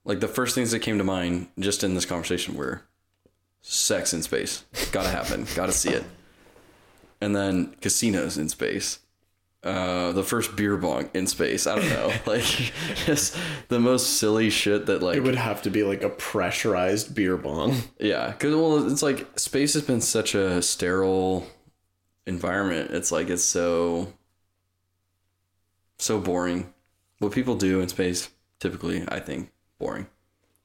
[0.05, 2.83] Like the first things that came to mind just in this conversation were
[3.61, 4.65] sex in space.
[4.93, 5.47] Gotta happen.
[5.57, 6.05] Gotta see it.
[7.21, 9.01] And then casinos in space.
[9.65, 11.67] Uh, the first beer bong in space.
[11.67, 12.13] I don't know.
[12.27, 12.45] like
[13.07, 13.35] just
[13.69, 17.37] the most silly shit that like It would have to be like a pressurized beer
[17.39, 17.75] bong.
[17.99, 21.47] Yeah, because well, it's like space has been such a sterile
[22.27, 22.91] environment.
[22.91, 24.13] It's like it's so
[25.99, 26.73] so boring.
[27.19, 28.29] What people do in space
[28.61, 30.07] typically, I think, boring.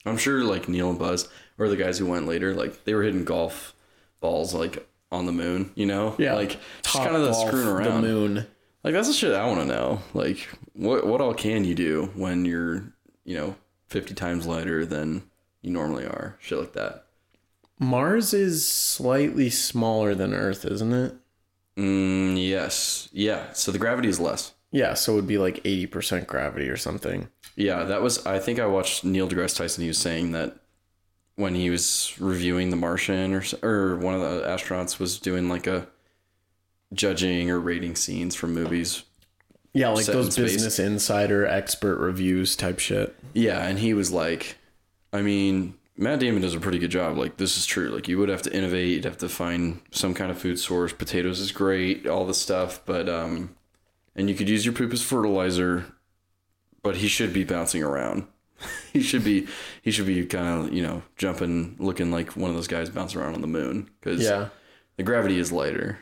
[0.06, 3.04] I'm sure like Neil and Buzz or the guys who went later, like they were
[3.04, 3.74] hitting golf
[4.20, 5.72] balls like on the moon.
[5.76, 6.34] You know, Yeah.
[6.36, 8.02] like just kind of the screwing around.
[8.02, 8.48] The moon.
[8.84, 10.02] Like that's the shit I want to know.
[10.14, 13.56] Like what what all can you do when you're you know
[13.88, 15.24] 50 times lighter than
[15.62, 16.38] you normally are?
[16.40, 17.06] Shit like that.
[17.80, 21.16] Mars is slightly smaller than Earth, isn't it?
[21.78, 23.08] Mm, yes.
[23.14, 23.54] Yeah.
[23.54, 24.54] So the gravity is less.
[24.72, 27.30] Yeah, so it would be like 80% gravity or something.
[27.56, 28.26] Yeah, that was.
[28.26, 29.82] I think I watched Neil deGrasse Tyson.
[29.82, 30.58] He was saying that
[31.36, 35.66] when he was reviewing The Martian, or or one of the astronauts was doing like
[35.66, 35.88] a
[36.94, 39.04] judging or rating scenes from movies.
[39.74, 43.16] Yeah, like those business insider expert reviews type shit.
[43.34, 44.58] Yeah, and he was like,
[45.14, 47.18] I mean, Matt Damon does a pretty good job.
[47.18, 47.90] Like, this is true.
[47.90, 48.90] Like, you would have to innovate.
[48.90, 50.92] You'd have to find some kind of food source.
[50.92, 53.56] Potatoes is great, all this stuff, but um,
[54.16, 55.86] and you could use your poop as fertilizer.
[56.82, 58.26] But he should be bouncing around.
[58.94, 59.48] he should be
[59.82, 63.22] he should be kind of you know jumping, looking like one of those guys bouncing
[63.22, 64.50] around on the moon because Yeah.
[64.98, 66.00] the gravity is lighter.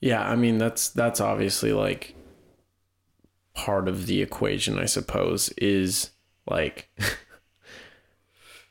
[0.00, 2.14] Yeah, I mean that's that's obviously like
[3.54, 6.10] part of the equation, I suppose, is
[6.46, 6.90] like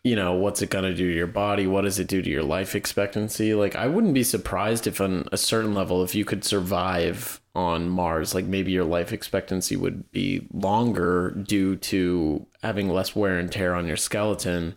[0.06, 1.66] you know, what's it going to do to your body?
[1.66, 3.56] What does it do to your life expectancy?
[3.56, 7.90] Like, I wouldn't be surprised if, on a certain level, if you could survive on
[7.90, 13.52] Mars, like maybe your life expectancy would be longer due to having less wear and
[13.52, 14.76] tear on your skeleton.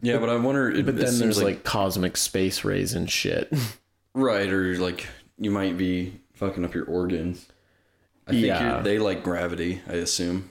[0.00, 0.70] Yeah, but I wonder.
[0.84, 3.52] But then there's like, cosmic space rays and shit.
[4.14, 5.08] right, or like
[5.38, 7.46] you might be fucking up your organs.
[8.26, 8.74] I think Yeah.
[8.74, 9.80] you're, they like gravity.
[9.88, 10.50] I assume.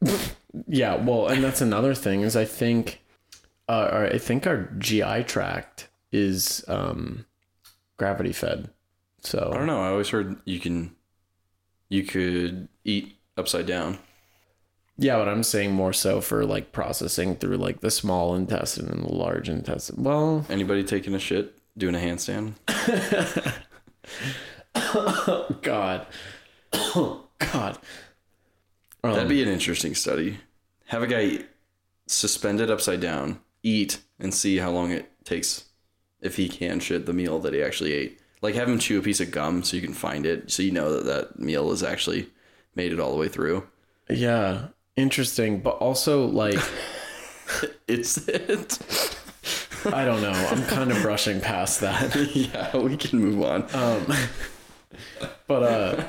[0.66, 3.00] yeah, well, and that's another thing is I think,
[3.68, 7.24] uh, I think our GI tract is um,
[7.96, 8.70] gravity fed.
[9.20, 9.80] So I don't know.
[9.82, 10.96] I always heard you can,
[11.88, 13.98] you could eat upside down.
[14.98, 19.04] Yeah, but I'm saying more so for like processing through like the small intestine and
[19.04, 20.02] the large intestine.
[20.02, 22.54] Well, Anybody taking a shit, doing a handstand?
[25.62, 26.06] God,
[26.72, 27.78] Oh, God,
[29.04, 30.38] Um, That'd be an interesting study.
[30.86, 31.44] Have a guy
[32.06, 35.64] suspended upside down, eat, and see how long it takes
[36.20, 38.20] if he can shit the meal that he actually ate.
[38.42, 40.72] Like have him chew a piece of gum so you can find it, so you
[40.72, 42.28] know that that meal has actually
[42.74, 43.66] made it all the way through.
[44.08, 46.58] yeah, interesting, but also like
[47.88, 48.78] It's it.
[49.86, 50.30] I don't know.
[50.30, 52.14] I'm kind of brushing past that.
[52.34, 53.62] yeah, we can move on.
[53.74, 54.16] Um,
[55.46, 56.04] but uh,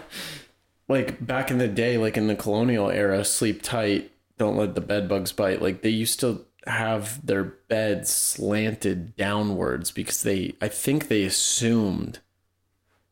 [0.88, 4.82] like back in the day, like in the colonial era, sleep tight, don't let the
[4.82, 5.62] bed bugs bite.
[5.62, 12.20] Like they used to have their beds slanted downwards because they, I think they assumed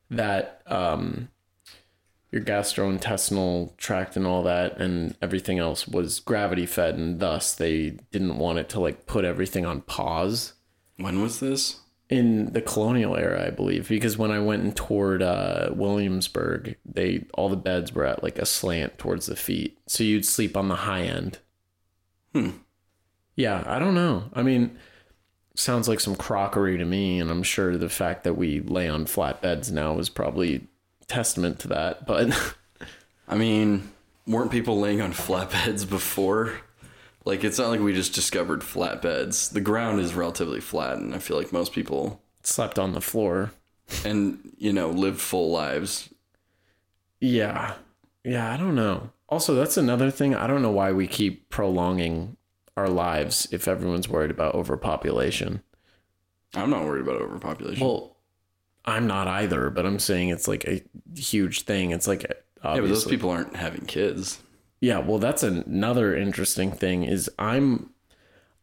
[0.09, 1.29] that um,
[2.31, 7.91] your gastrointestinal tract and all that and everything else was gravity fed, and thus they
[8.11, 10.53] didn't want it to like put everything on pause
[10.97, 11.79] when was this?
[12.11, 17.25] in the colonial era, I believe, because when I went and toured uh, Williamsburg, they
[17.33, 20.67] all the beds were at like a slant towards the feet, so you'd sleep on
[20.67, 21.39] the high end.
[22.33, 22.49] Hmm.
[23.37, 24.25] Yeah, I don't know.
[24.33, 24.77] I mean,
[25.55, 29.05] sounds like some crockery to me, and I'm sure the fact that we lay on
[29.05, 30.67] flat beds now is probably
[31.11, 32.05] testament to that.
[32.05, 32.55] But
[33.27, 33.91] I mean,
[34.25, 36.61] weren't people laying on flatbeds before?
[37.23, 39.51] Like, it's not like we just discovered flatbeds.
[39.51, 43.51] The ground is relatively flat, and I feel like most people, slept on the floor.
[44.03, 46.09] and you know, live full lives.
[47.19, 47.75] Yeah.
[48.23, 49.11] Yeah, I don't know.
[49.29, 50.33] Also, that's another thing.
[50.35, 52.37] I don't know why we keep prolonging
[52.75, 55.61] our lives if everyone's worried about overpopulation.
[56.55, 57.85] I'm not worried about overpopulation.
[57.85, 58.15] Well,
[58.85, 60.83] I'm not either, but I'm saying it's like a
[61.15, 61.91] huge thing.
[61.91, 62.23] It's like
[62.63, 64.39] yeah, but those people aren't having kids.
[64.79, 67.91] Yeah, well, that's another interesting thing is I'm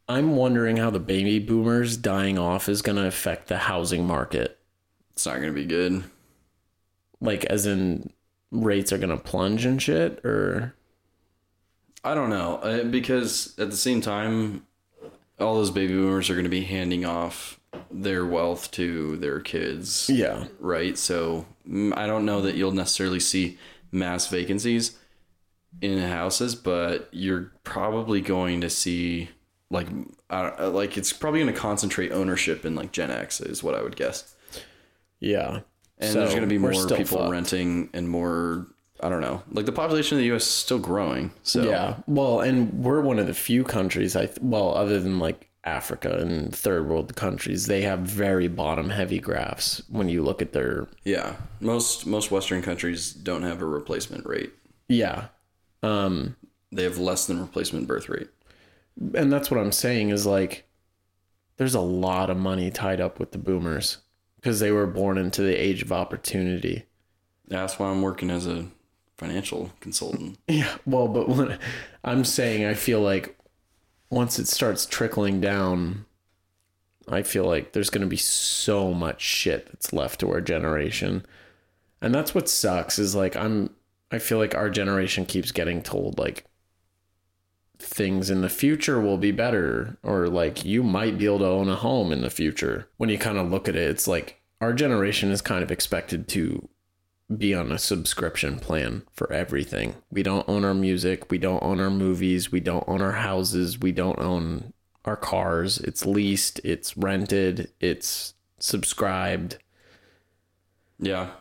[0.07, 4.57] I'm wondering how the baby boomers dying off is going to affect the housing market.
[5.11, 6.03] It's not going to be good.
[7.21, 8.11] Like as in
[8.51, 10.73] rates are going to plunge and shit or
[12.03, 14.65] I don't know uh, because at the same time,
[15.39, 17.58] all those baby boomers are going to be handing off
[17.91, 20.09] their wealth to their kids.
[20.11, 20.45] yeah.
[20.59, 20.97] right?
[20.97, 23.57] So mm, I don't know that you'll necessarily see
[23.91, 24.97] mass vacancies
[25.81, 29.29] in houses, but you're probably going to see
[29.69, 29.87] like
[30.29, 33.81] uh, like it's probably going to concentrate ownership in like Gen X is what I
[33.83, 34.35] would guess.
[35.19, 35.61] Yeah.
[35.97, 37.29] And So, there's going to be more people fucked.
[37.31, 38.67] renting and more
[39.01, 39.43] I don't know.
[39.51, 41.31] Like the population of the US is still growing.
[41.43, 41.97] So Yeah.
[42.07, 46.17] Well, and we're one of the few countries I th- well, other than like Africa
[46.17, 50.87] and third world countries, they have very bottom heavy graphs when you look at their
[51.05, 51.35] yeah.
[51.61, 54.51] Most most western countries don't have a replacement rate.
[54.87, 55.27] yeah.
[55.83, 56.35] Um
[56.71, 58.29] They have less than replacement birth rate.
[59.15, 60.65] and that's what I'm saying is like
[61.57, 63.97] there's a lot of money tied up with the boomers
[64.37, 66.83] because they were born into the age of opportunity.
[67.47, 68.67] That's why I'm working as a
[69.17, 70.37] financial consultant.
[70.47, 71.59] Yeah, well, but when
[72.03, 73.37] I'm saying I feel like
[74.09, 76.05] once it starts trickling down,
[77.07, 81.25] I feel like there's going to be so much shit that's left to our generation.
[82.01, 83.71] And that's what sucks is like I'm
[84.11, 86.45] I feel like our generation keeps getting told like
[87.77, 91.69] things in the future will be better or like you might be able to own
[91.69, 92.87] a home in the future.
[92.97, 96.27] When you kind of look at it, it's like our generation is kind of expected
[96.29, 96.67] to
[97.35, 99.95] be on a subscription plan for everything.
[100.09, 103.77] We don't own our music, we don't own our movies, we don't own our houses,
[103.77, 104.73] we don't own
[105.05, 105.77] our cars.
[105.79, 109.57] It's leased, it's rented, it's subscribed.
[110.99, 111.31] Yeah.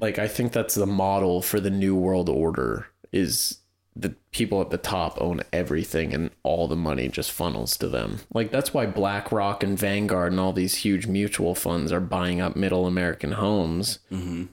[0.00, 3.58] Like I think that's the model for the new world order is
[3.96, 8.20] the people at the top own everything and all the money just funnels to them.
[8.32, 12.54] Like that's why BlackRock and Vanguard and all these huge mutual funds are buying up
[12.54, 13.98] middle American homes.
[14.12, 14.44] Mm-hmm.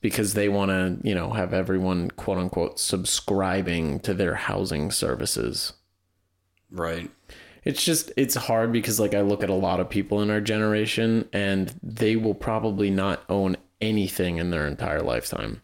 [0.00, 5.74] Because they want to, you know, have everyone quote unquote subscribing to their housing services.
[6.70, 7.10] Right.
[7.64, 10.40] It's just it's hard because like I look at a lot of people in our
[10.40, 15.62] generation and they will probably not own anything in their entire lifetime.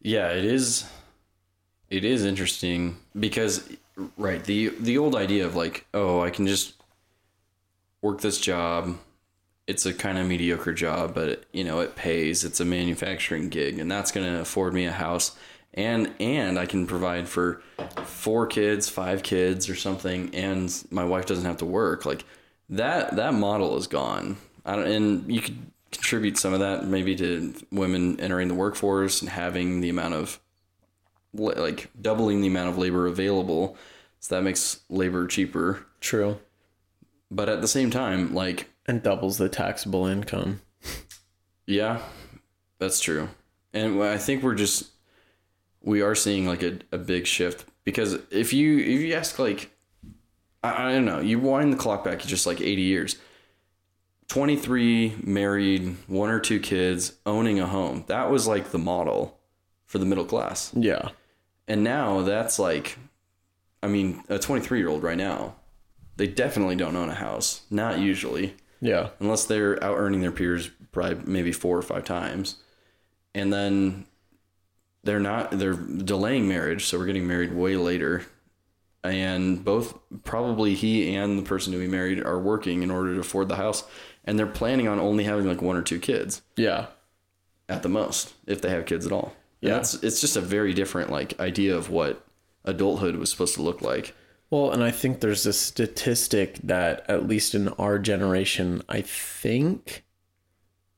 [0.00, 0.84] Yeah, it is.
[1.90, 3.68] It is interesting because,
[4.16, 6.74] right the the old idea of like, oh, I can just
[8.00, 8.96] work this job.
[9.68, 12.42] It's a kind of mediocre job, but you know it pays.
[12.42, 15.36] It's a manufacturing gig, and that's going to afford me a house,
[15.74, 17.62] and and I can provide for
[18.04, 22.04] four kids, five kids, or something, and my wife doesn't have to work.
[22.06, 22.24] Like
[22.70, 24.38] that that model is gone.
[24.64, 25.58] I don't, and you could
[25.90, 30.40] contribute some of that maybe to women entering the workforce and having the amount of
[31.32, 33.76] like doubling the amount of labor available
[34.20, 36.38] so that makes labor cheaper True.
[37.30, 40.60] but at the same time like And doubles the taxable income.
[41.66, 42.00] yeah
[42.78, 43.28] that's true
[43.72, 44.90] and i think we're just
[45.82, 49.70] we are seeing like a, a big shift because if you if you ask like
[50.62, 53.16] I, I don't know you wind the clock back just like 80 years
[54.28, 59.38] 23 married one or two kids owning a home that was like the model
[59.86, 61.10] for the middle class Yeah.
[61.66, 62.98] And now that's like,
[63.82, 65.56] I mean, a 23 year old right now,
[66.16, 67.60] they definitely don't own a house.
[67.70, 69.10] Not usually, Yeah.
[69.20, 72.56] unless they're out earning their peers probably maybe four or five times.
[73.34, 74.06] And then
[75.04, 76.86] they're not, they're delaying marriage.
[76.86, 78.24] So we're getting married way later.
[79.04, 83.20] And both, probably he and the person to be married are working in order to
[83.20, 83.84] afford the house.
[84.24, 86.86] And they're planning on only having like one or two kids Yeah.
[87.68, 89.34] at the most, if they have kids at all.
[89.60, 89.70] Yeah.
[89.70, 89.78] Yeah.
[89.78, 92.24] It's, it's just a very different like idea of what
[92.64, 94.14] adulthood was supposed to look like.
[94.50, 100.04] Well, and I think there's a statistic that, at least in our generation, I think,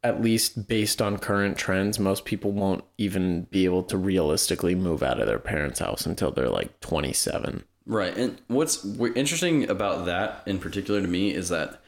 [0.02, 5.02] at least based on current trends, most people won't even be able to realistically move
[5.02, 7.64] out of their parents' house until they're like 27.
[7.86, 8.16] Right.
[8.16, 11.82] And what's interesting about that in particular to me is that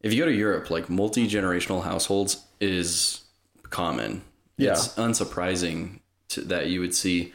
[0.00, 3.22] if you go to Europe, like multi generational households is
[3.70, 4.22] common.
[4.56, 4.72] Yeah.
[4.72, 7.32] It's unsurprising to, that you would see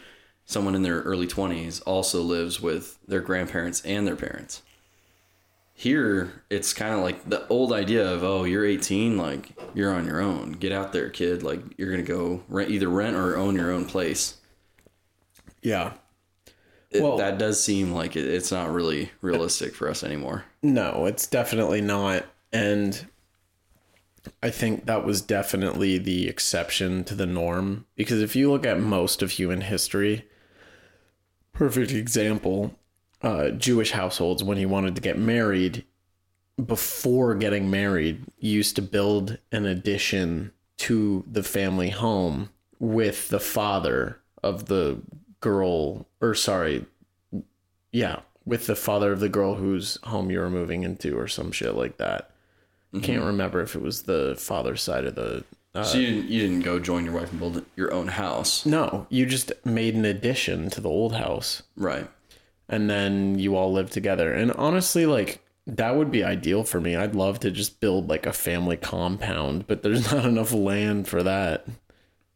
[0.54, 4.62] someone in their early 20s also lives with their grandparents and their parents.
[5.74, 10.06] Here, it's kind of like the old idea of, oh, you're 18, like you're on
[10.06, 10.51] your own.
[10.54, 11.41] Get out there, kid.
[11.43, 14.38] Like you're going to go rent, either rent or own your own place.
[15.62, 15.93] Yeah.
[16.91, 20.45] It, Well- that does seem like it, it's not really realistic for us anymore.
[20.62, 22.26] No, it's definitely not.
[22.54, 23.08] And
[24.43, 27.86] I think that was definitely the exception to the norm.
[27.95, 30.26] Because if you look at most of human history,
[31.54, 32.76] perfect example
[33.24, 35.86] uh, Jewish households, when he wanted to get married,
[36.64, 42.49] before getting married, used to build an addition to the family home
[42.80, 44.99] with the father of the
[45.39, 46.86] girl, or sorry,
[47.91, 51.51] yeah, with the father of the girl whose home you were moving into, or some
[51.51, 52.30] shit like that.
[53.01, 55.43] Can't remember if it was the father's side of the.
[55.76, 58.65] Uh, so you didn't, you didn't go join your wife and build your own house,
[58.65, 62.07] no, you just made an addition to the old house, right?
[62.69, 64.34] and then you all lived together.
[64.34, 66.95] And honestly, like that would be ideal for me.
[66.95, 71.24] I'd love to just build like a family compound, but there's not enough land for
[71.24, 71.65] that.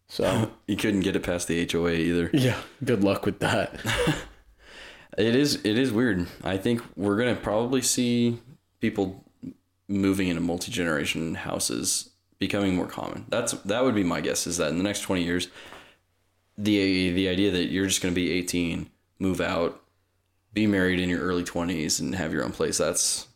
[0.07, 2.29] So You couldn't get it past the HOA either.
[2.33, 3.79] yeah, good luck with that.
[5.17, 6.27] It is it is weird.
[6.43, 8.39] I think we're gonna probably see
[8.79, 9.23] people
[9.87, 13.25] moving into multi generation houses becoming more common.
[13.29, 14.47] That's that would be my guess.
[14.47, 15.47] Is that in the next twenty years,
[16.57, 19.81] the the idea that you're just gonna be eighteen, move out,
[20.53, 22.77] be married in your early twenties, and have your own place.
[22.77, 23.27] That's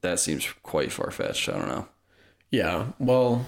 [0.00, 1.48] that seems quite far fetched.
[1.48, 1.88] I don't know.
[2.50, 3.46] Yeah, well,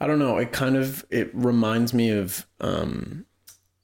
[0.00, 0.36] I don't know.
[0.38, 3.26] It kind of it reminds me of um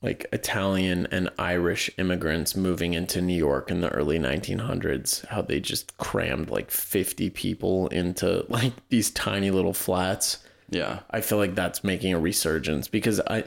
[0.02, 5.60] like Italian and Irish immigrants moving into New York in the early 1900s, how they
[5.60, 10.38] just crammed like 50 people into like these tiny little flats.
[10.70, 11.00] Yeah.
[11.10, 13.44] I feel like that's making a resurgence because I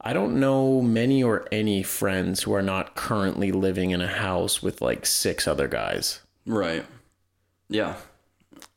[0.00, 4.62] I don't know many or any friends who are not currently living in a house
[4.62, 6.20] with like six other guys.
[6.46, 6.86] Right.
[7.68, 7.96] Yeah.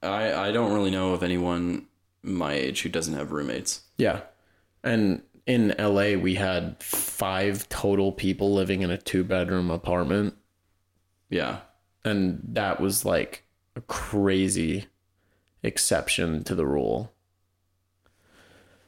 [0.01, 1.85] I I don't really know of anyone
[2.23, 3.81] my age who doesn't have roommates.
[3.97, 4.21] Yeah.
[4.83, 10.35] And in LA, we had five total people living in a two bedroom apartment.
[11.31, 11.61] Yeah.
[12.05, 13.43] And that was like
[13.75, 14.85] a crazy
[15.63, 17.11] exception to the rule.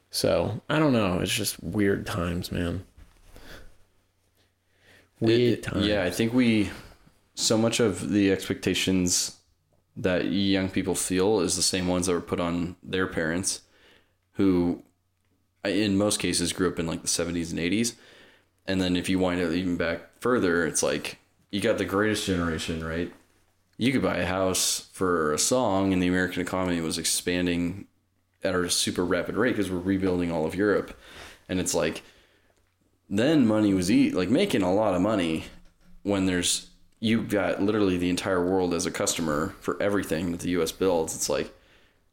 [0.08, 1.18] So I don't know.
[1.18, 2.84] It's just weird times, man.
[5.18, 5.84] Weird It- times.
[5.84, 6.70] Yeah, I think we
[7.34, 9.38] so much of the expectations
[9.96, 13.62] that young people feel is the same ones that were put on their parents
[14.34, 14.84] who
[15.64, 17.94] in most cases grew up in like the 70s and 80s.
[18.66, 21.18] And then if you wind up even back further, it's like
[21.50, 23.12] you got the greatest generation, right?
[23.76, 27.86] You could buy a house for a song, and the American economy was expanding
[28.44, 30.96] at a super rapid rate because we're rebuilding all of Europe,
[31.48, 32.02] and it's like
[33.08, 35.44] then money was eat like making a lot of money
[36.02, 40.50] when there's you got literally the entire world as a customer for everything that the
[40.50, 41.14] US builds.
[41.16, 41.52] It's like,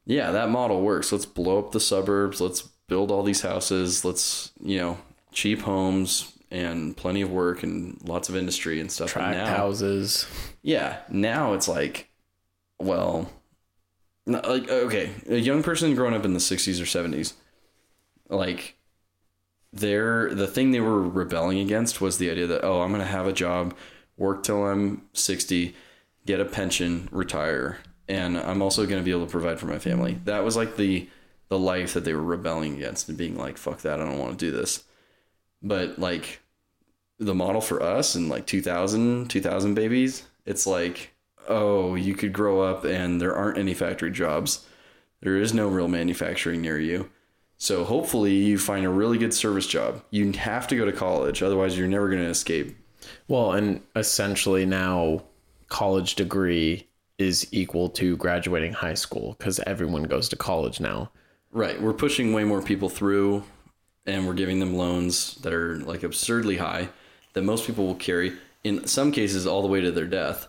[0.05, 1.11] yeah, that model works.
[1.11, 2.41] Let's blow up the suburbs.
[2.41, 4.03] Let's build all these houses.
[4.03, 4.97] Let's, you know,
[5.31, 9.11] cheap homes and plenty of work and lots of industry and stuff.
[9.11, 10.25] Tract and now, houses.
[10.61, 12.09] yeah, now it's like,
[12.79, 13.31] well,
[14.25, 17.33] not- like okay, a young person growing up in the '60s or '70s,
[18.29, 18.75] like,
[19.71, 23.27] they're the thing they were rebelling against was the idea that oh, I'm gonna have
[23.27, 23.75] a job,
[24.17, 25.75] work till I'm 60,
[26.25, 27.77] get a pension, retire,
[28.07, 30.19] and I'm also gonna be able to provide for my family.
[30.25, 31.07] That was like the
[31.49, 34.37] the life that they were rebelling against and being like, fuck that, I don't want
[34.37, 34.83] to do this.
[35.61, 36.41] But like
[37.19, 41.13] the model for us in like 2000 2000 babies it's like
[41.49, 44.65] oh you could grow up and there aren't any factory jobs
[45.19, 47.09] there is no real manufacturing near you
[47.57, 51.43] so hopefully you find a really good service job you have to go to college
[51.43, 52.77] otherwise you're never going to escape
[53.27, 55.23] Well, and essentially now
[55.67, 56.87] college degree
[57.17, 61.11] is equal to graduating high school because everyone goes to college now.
[61.51, 63.43] Right we're pushing way more people through
[64.05, 66.89] and we're giving them loans that are like absurdly high
[67.33, 68.33] that most people will carry
[68.63, 70.47] in some cases all the way to their death.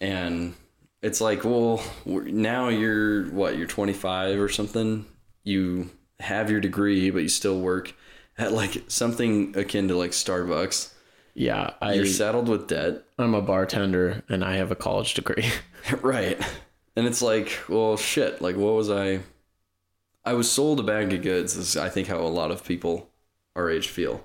[0.00, 0.54] And
[1.02, 5.06] it's like well now you're what you're 25 or something?
[5.42, 5.90] You
[6.20, 7.92] have your degree but you still work
[8.38, 10.92] at like something akin to like starbucks.
[11.34, 13.02] Yeah, I you're saddled with debt.
[13.18, 15.50] I'm a bartender and I have a college degree.
[16.02, 16.40] right.
[16.96, 19.20] And it's like well shit like what was i
[20.24, 23.10] i was sold a bag of goods is i think how a lot of people
[23.56, 24.24] our age feel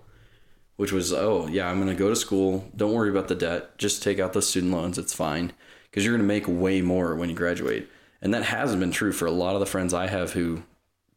[0.80, 2.72] which was oh yeah i'm going to go to school.
[2.74, 3.78] Don't worry about the debt.
[3.78, 4.98] Just take out the student loans.
[4.98, 5.52] It's fine.
[5.84, 7.90] Because you're going to make way more when you graduate.
[8.22, 10.64] And that hasn't been true for a lot of the friends i have who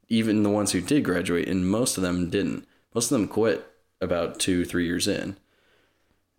[0.08, 2.66] even the ones who did graduate and most of them didn't.
[2.92, 3.64] Most of them quit
[4.00, 5.36] about two three years in.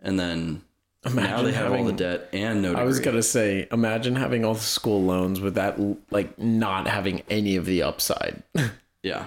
[0.02, 0.60] And then
[1.04, 2.82] now Imagine they have all the debt and no degree.
[2.82, 5.78] I was gonna say, imagine having all the school loans with that,
[6.10, 8.42] like not having any of the upside.
[9.02, 9.26] Yeah.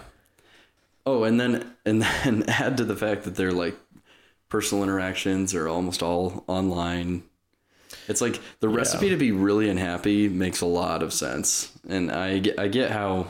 [1.05, 3.78] Oh, and then and then add to the fact that they're like
[4.49, 7.23] personal interactions are almost all online.
[8.07, 12.39] It's like the recipe to be really unhappy makes a lot of sense, and I
[12.39, 13.28] get I get how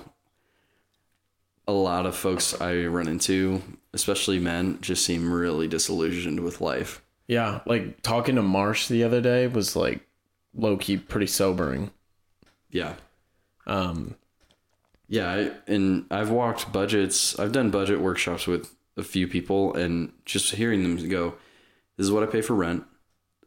[1.68, 3.62] a lot of folks I run into,
[3.94, 7.02] especially men, just seem really disillusioned with life.
[7.28, 10.08] Yeah, like talking to Marsh the other day was like
[10.54, 11.92] low key pretty sobering.
[12.72, 12.96] Yeah.
[13.68, 14.16] Um,
[15.10, 17.38] Yeah, I, and I've walked budgets.
[17.40, 21.36] I've done budget workshops with a few people, and just hearing them go,
[21.98, 22.84] "This is what I pay for rent.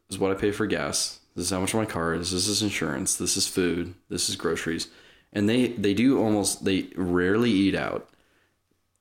[0.08, 1.20] This is what I pay for gas.
[1.36, 2.32] This is how much my car is.
[2.32, 3.16] This is insurance.
[3.16, 3.94] This is food.
[4.10, 4.88] This is groceries."
[5.32, 8.08] And they they do almost they rarely eat out.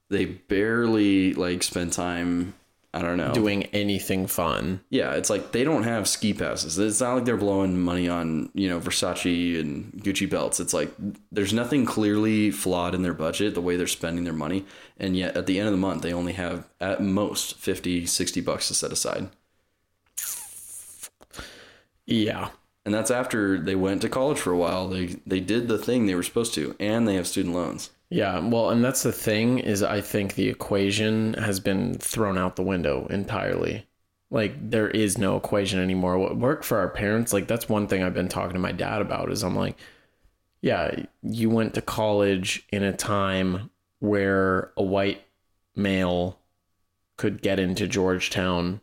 [0.09, 2.55] They barely like spend time.
[2.91, 4.81] I don't know doing anything fun.
[4.89, 6.79] yeah, it's like they don't have ski passes.
[6.79, 10.59] It's not like they're blowing money on, you know, Versace and Gucci belts.
[10.59, 10.91] It's like
[11.31, 14.65] there's nothing clearly flawed in their budget, the way they're spending their money.
[14.97, 18.41] And yet at the end of the month, they only have at most 50, 60
[18.41, 19.29] bucks to set aside.
[22.05, 22.49] Yeah,
[22.85, 24.87] And that's after they went to college for a while.
[24.87, 27.91] They they did the thing they were supposed to, and they have student loans.
[28.09, 28.39] Yeah.
[28.39, 32.63] Well, and that's the thing is, I think the equation has been thrown out the
[32.63, 33.85] window entirely.
[34.31, 36.17] Like there is no equation anymore.
[36.17, 39.01] What worked for our parents, like that's one thing I've been talking to my dad
[39.01, 39.31] about.
[39.31, 39.75] Is I'm like,
[40.61, 45.21] yeah, you went to college in a time where a white
[45.75, 46.39] male
[47.17, 48.81] could get into Georgetown.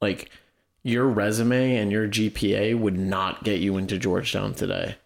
[0.00, 0.30] Like
[0.82, 4.96] your resume and your GPA would not get you into Georgetown today.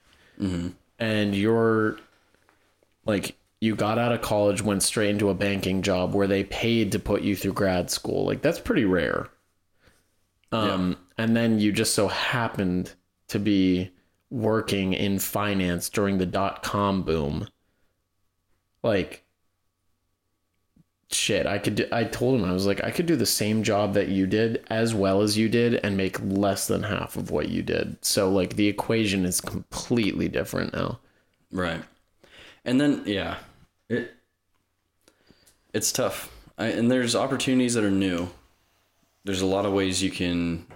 [0.40, 0.68] Mm-hmm.
[0.98, 1.98] And your
[3.06, 6.92] like you got out of college, went straight into a banking job where they paid
[6.92, 8.26] to put you through grad school.
[8.26, 9.28] Like that's pretty rare.
[10.52, 12.92] Um, and then you just so happened
[13.28, 13.90] to be
[14.30, 17.48] working in finance during the dot com boom.
[18.82, 19.24] Like
[21.10, 23.62] shit, I could do, I told him I was like I could do the same
[23.62, 27.30] job that you did as well as you did and make less than half of
[27.30, 28.04] what you did.
[28.04, 31.00] So like the equation is completely different now.
[31.50, 31.82] Right.
[32.66, 33.38] And then yeah,
[33.88, 34.12] it
[35.72, 36.30] it's tough.
[36.58, 38.28] I, and there's opportunities that are new.
[39.24, 40.66] There's a lot of ways you can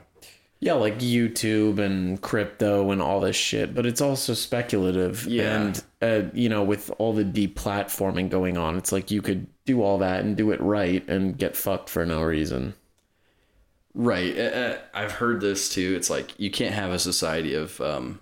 [0.60, 5.24] Yeah, like YouTube and crypto and all this shit, but it's also speculative.
[5.26, 5.60] Yeah.
[5.62, 9.82] And, uh, you know, with all the deplatforming going on, it's like you could do
[9.82, 12.74] all that and do it right and get fucked for no reason.
[13.94, 14.36] Right.
[14.36, 15.94] Uh, uh, I've heard this too.
[15.96, 18.20] It's like you can't have a society of um,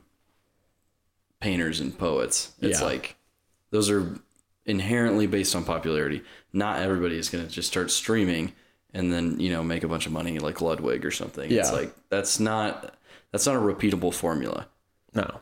[1.41, 2.53] painters and poets.
[2.61, 2.87] It's Yeah.
[2.87, 3.17] like
[3.71, 4.19] those are
[4.67, 6.23] inherently based on popularity.
[6.53, 8.53] Not everybody is going to just start streaming
[8.95, 11.51] and then you know make a bunch of money like Ludwig or something.
[11.51, 11.61] Yeah.
[11.61, 12.95] It's like that's not
[13.33, 14.67] that's not a repeatable formula.
[15.15, 15.41] No.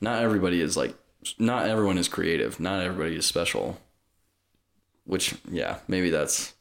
[0.00, 0.94] Not everybody is like
[1.38, 2.60] not everyone is creative.
[2.60, 3.78] Not everybody is special.
[5.04, 6.54] Which yeah, maybe that's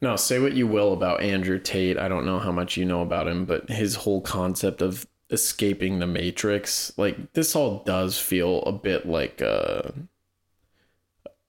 [0.00, 1.98] No, say what you will about Andrew Tate.
[1.98, 5.98] I don't know how much you know about him, but his whole concept of escaping
[5.98, 9.94] the matrix, like this all does feel a bit like a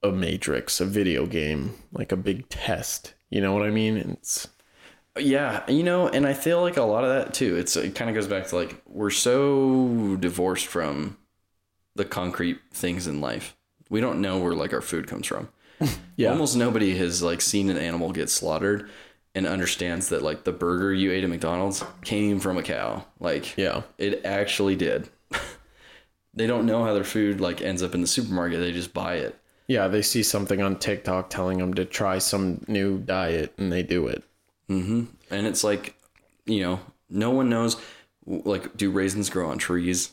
[0.01, 3.13] a matrix, a video game, like a big test.
[3.29, 3.97] You know what I mean?
[3.97, 4.47] It's
[5.17, 7.55] Yeah, you know, and I feel like a lot of that too.
[7.57, 11.17] It's it kind of goes back to like we're so divorced from
[11.95, 13.55] the concrete things in life.
[13.89, 15.49] We don't know where like our food comes from.
[16.15, 16.29] yeah.
[16.31, 18.89] Almost nobody has like seen an animal get slaughtered
[19.35, 23.05] and understands that like the burger you ate at McDonald's came from a cow.
[23.19, 23.83] Like Yeah.
[23.97, 25.09] it actually did.
[26.33, 28.59] they don't know how their food like ends up in the supermarket.
[28.59, 29.39] They just buy it.
[29.67, 33.83] Yeah, they see something on TikTok telling them to try some new diet and they
[33.83, 34.23] do it.
[34.69, 35.07] Mhm.
[35.31, 35.95] and it's like
[36.45, 37.75] you know no one knows
[38.27, 40.11] like do raisins grow on trees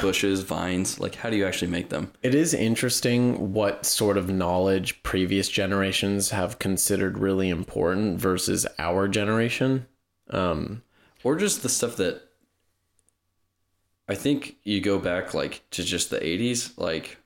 [0.00, 4.28] bushes vines like how do you actually make them It is interesting what sort of
[4.28, 9.86] knowledge previous generations have considered really important versus our generation.
[10.30, 10.82] Um,
[11.24, 12.22] or just the stuff that
[14.08, 17.18] i think you go back like to just the 80s like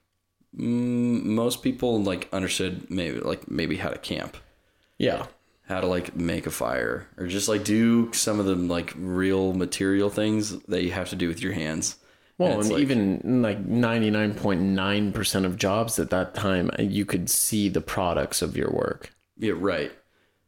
[0.57, 4.37] mm, most people like understood maybe like maybe how to camp
[4.99, 5.27] yeah.
[5.69, 9.53] how to like make a fire or just like do some of the like real
[9.53, 11.97] material things that you have to do with your hands
[12.39, 17.69] Well, it's and like- even like 99.9% of jobs at that time, you could see
[17.69, 19.15] the products of your work.
[19.39, 19.93] yeah right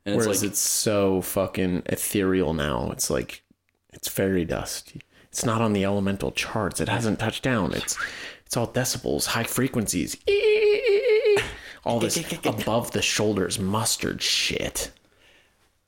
[0.07, 2.91] and it's Whereas like it's so fucking ethereal now.
[2.93, 3.43] It's like,
[3.93, 4.95] it's fairy dust.
[5.25, 6.81] It's not on the elemental charts.
[6.81, 7.75] It hasn't touched down.
[7.75, 7.99] It's
[8.47, 10.17] it's all decibels, high frequencies.
[11.85, 14.91] All this above the shoulders mustard shit.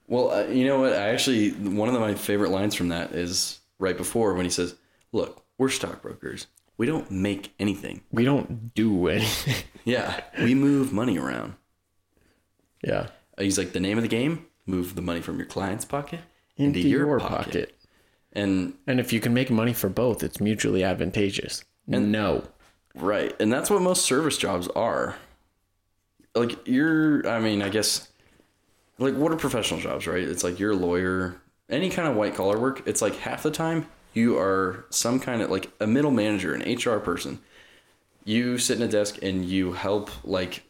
[0.06, 0.92] Well, uh, you know what?
[0.92, 4.76] I actually one of my favorite lines from that is right before when he says,
[5.12, 6.46] "Look, we're stockbrokers.
[6.78, 8.00] We don't make anything.
[8.10, 9.54] We don't do anything.
[9.82, 11.54] Yeah, we move money around."
[12.82, 13.08] yeah.
[13.38, 16.20] Uh, He's like, "The name of the game: move the money from your client's pocket
[16.56, 17.74] Into, into, your, pocket.
[18.32, 21.64] And And if you can make money for both, it's mutually advantageous.
[21.90, 22.44] And no.
[22.94, 25.16] right, and that's what most service jobs are.
[26.34, 28.08] Like you're, I mean, I guess,
[28.98, 30.22] like what are professional jobs, right?
[30.22, 32.82] It's like you're a lawyer, any kind of white collar work.
[32.86, 36.62] It's like half the time you are some kind of like a middle manager, an
[36.62, 37.40] HR person.
[38.24, 40.62] You sit in a desk and you help like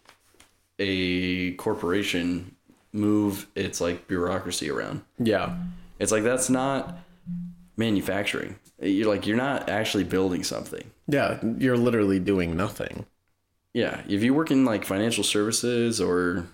[0.78, 2.54] a corporation
[2.92, 5.02] move its like bureaucracy around.
[5.18, 5.56] Yeah.
[5.98, 6.98] It's like that's not
[7.76, 8.56] manufacturing.
[8.80, 10.90] You're like you're not actually building something.
[11.06, 11.38] Yeah.
[11.58, 13.06] You're literally doing nothing.
[13.72, 16.46] Yeah, if you work in like financial services or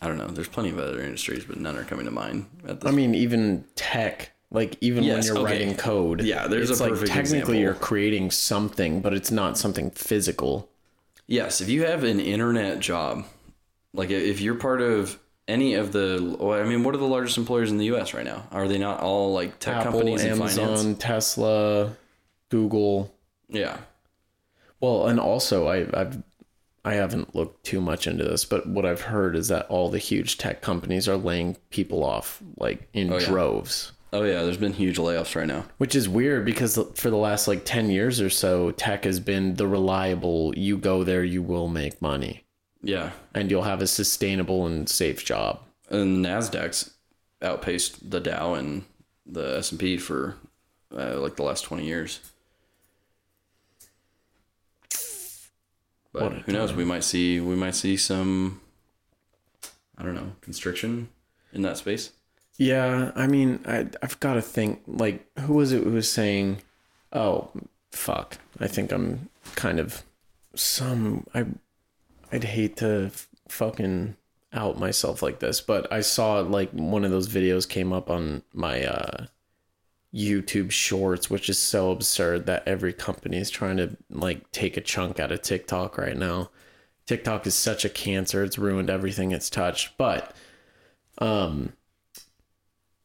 [0.00, 2.80] I don't know, there's plenty of other industries, but none are coming to mind at
[2.80, 2.90] this.
[2.90, 5.52] I mean, even tech, like even Yes, when you're okay.
[5.58, 6.22] writing code.
[6.22, 7.54] Yeah, there's it's a like perfect technically example.
[7.54, 10.68] you're creating something, but it's not something physical.
[11.26, 13.24] yes, if you have an internet job,
[13.94, 17.36] like if you're part of any of the, well, I mean, what are the largest
[17.38, 18.14] employers in the U.S.
[18.14, 18.46] right now?
[18.52, 20.98] Are they not all like tech Apple, companies Amazon, finance?
[21.02, 21.96] Tesla,
[22.50, 23.12] Google.
[23.48, 23.78] Yeah,
[24.80, 26.22] Well, and also I I've
[26.84, 29.98] I haven't looked too much into this, but what I've heard is that all the
[29.98, 33.26] huge tech companies are laying people off like in Oh, yeah.
[33.26, 33.92] droves.
[34.12, 35.64] Oh yeah, there's been huge layoffs right now.
[35.78, 39.54] Which is weird because for the last like 10 years or so, tech has been
[39.54, 42.44] the reliable, you go there, you will make money,
[42.82, 45.60] Yeah, and you'll have a sustainable and safe job.
[45.88, 46.92] and Nasdaq's
[47.42, 48.84] outpaced the Dow and
[49.26, 50.36] the S and P for
[50.94, 52.20] uh, like the last twenty years.
[56.12, 56.72] But who knows?
[56.72, 58.60] We might see we might see some
[59.96, 61.08] I don't know constriction
[61.52, 62.10] in that space.
[62.56, 66.60] Yeah, I mean, I, I've got to think, like, who was it who was saying,
[67.12, 67.50] oh,
[67.90, 70.02] fuck, I think I'm kind of
[70.54, 71.46] some, I,
[72.30, 74.16] I'd hate to f- fucking
[74.52, 78.42] out myself like this, but I saw, like, one of those videos came up on
[78.52, 79.26] my, uh,
[80.12, 84.80] YouTube shorts, which is so absurd that every company is trying to, like, take a
[84.82, 86.50] chunk out of TikTok right now.
[87.06, 90.34] TikTok is such a cancer, it's ruined everything it's touched, but,
[91.18, 91.72] um,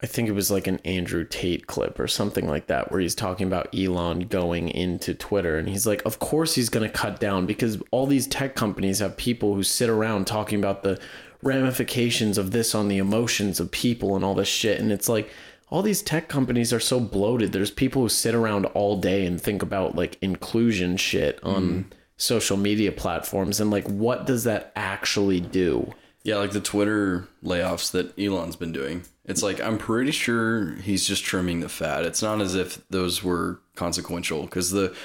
[0.04, 3.16] I think it was like an Andrew Tate clip or something like that, where he's
[3.16, 5.58] talking about Elon going into Twitter.
[5.58, 9.00] And he's like, of course he's going to cut down because all these tech companies
[9.00, 11.00] have people who sit around talking about the
[11.42, 14.82] ramifications of this on the emotions of people and all this shit.
[14.82, 15.30] And it's like
[15.70, 17.54] all these tech companies are so bloated.
[17.54, 21.86] There's people who sit around all day and think about like inclusion shit on mm.
[22.18, 25.94] social media platforms and like what does that actually do?
[26.26, 29.04] Yeah, like the Twitter layoffs that Elon's been doing.
[29.26, 32.04] It's like I'm pretty sure he's just trimming the fat.
[32.04, 34.96] It's not as if those were consequential because the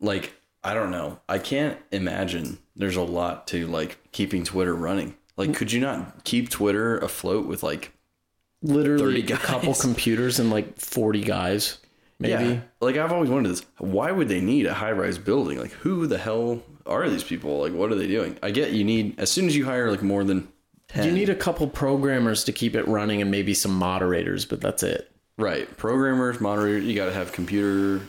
[0.00, 1.18] like I don't know.
[1.28, 5.16] I can't imagine there's a lot to like keeping Twitter running.
[5.36, 7.92] Like could you not keep Twitter afloat with like
[8.62, 11.78] Literally a couple computers and like 40 guys,
[12.20, 12.44] maybe.
[12.44, 12.60] Yeah.
[12.80, 13.66] Like I've always wondered this.
[13.78, 15.58] Why would they need a high rise building?
[15.58, 17.60] Like who the hell are these people?
[17.60, 18.38] Like what are they doing?
[18.42, 20.48] I get you need as soon as you hire like more than
[20.88, 21.04] 10.
[21.06, 24.82] You need a couple programmers to keep it running and maybe some moderators, but that's
[24.82, 25.10] it.
[25.36, 25.74] right.
[25.76, 28.00] Programmers, moderators, you got to have computer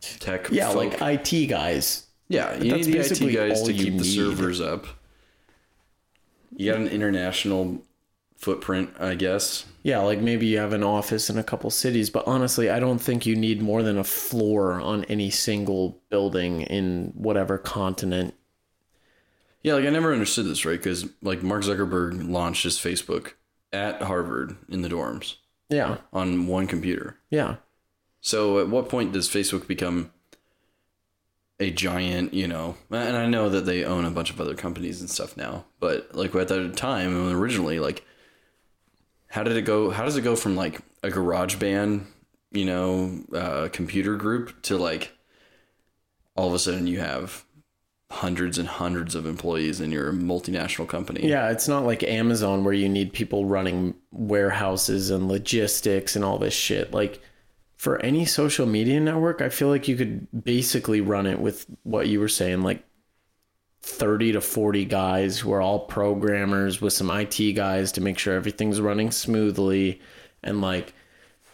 [0.00, 1.00] tech Yeah, folk.
[1.00, 2.06] like IT guys.
[2.28, 2.98] yeah, you that's need the
[3.32, 4.14] IT guys to you keep the need.
[4.14, 4.86] servers up.
[6.56, 7.82] You got an international
[8.38, 9.66] footprint, I guess.
[9.82, 12.98] Yeah, like maybe you have an office in a couple cities, but honestly, I don't
[13.00, 18.34] think you need more than a floor on any single building in whatever continent.
[19.62, 20.78] Yeah, like I never understood this, right?
[20.78, 23.32] Because like Mark Zuckerberg launched his Facebook
[23.72, 25.36] at Harvard in the dorms
[25.68, 27.18] Yeah, on one computer.
[27.30, 27.56] yeah.
[28.20, 30.10] So at what point does Facebook become
[31.60, 35.00] a giant, you know, and I know that they own a bunch of other companies
[35.00, 38.04] and stuff now, but like at that time originally like
[39.28, 42.06] how did it go how does it go from like a garage band,
[42.50, 45.12] you know, uh, computer group to like
[46.34, 47.44] all of a sudden you have
[48.10, 51.28] hundreds and hundreds of employees and you're a multinational company.
[51.28, 56.38] Yeah, it's not like Amazon where you need people running warehouses and logistics and all
[56.38, 56.92] this shit.
[56.94, 57.20] Like
[57.76, 62.08] for any social media network, I feel like you could basically run it with what
[62.08, 62.82] you were saying, like
[63.82, 68.34] 30 to 40 guys who are all programmers with some IT guys to make sure
[68.34, 70.00] everything's running smoothly
[70.42, 70.94] and like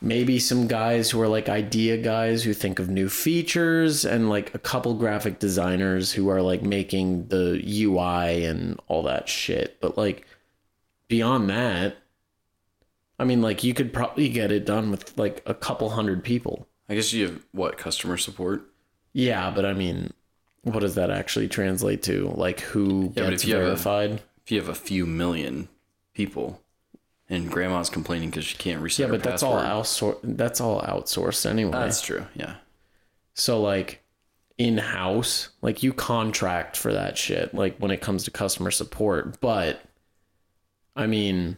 [0.01, 4.55] maybe some guys who are like idea guys who think of new features and like
[4.55, 9.81] a couple graphic designers who are like making the UI and all that shit.
[9.81, 10.27] But like
[11.09, 11.97] beyond that,
[13.19, 16.69] I mean like you could probably get it done with like a couple hundred people.
[16.89, 18.71] I guess you have what customer support?
[19.13, 20.13] Yeah, but I mean
[20.65, 22.29] what does that actually translate to?
[22.35, 24.23] Like who Yeah, gets if have a- verified?
[24.45, 25.69] If you have a few million
[26.13, 26.61] people
[27.31, 30.19] and grandma's complaining because she can't reset Yeah, but that's all outsourced.
[30.23, 31.73] That's all outsourced anyway.
[31.73, 32.27] That's true.
[32.35, 32.57] Yeah.
[33.35, 34.03] So like
[34.59, 39.41] in house, like you contract for that shit, like when it comes to customer support.
[39.41, 39.81] But
[40.95, 41.57] I mean,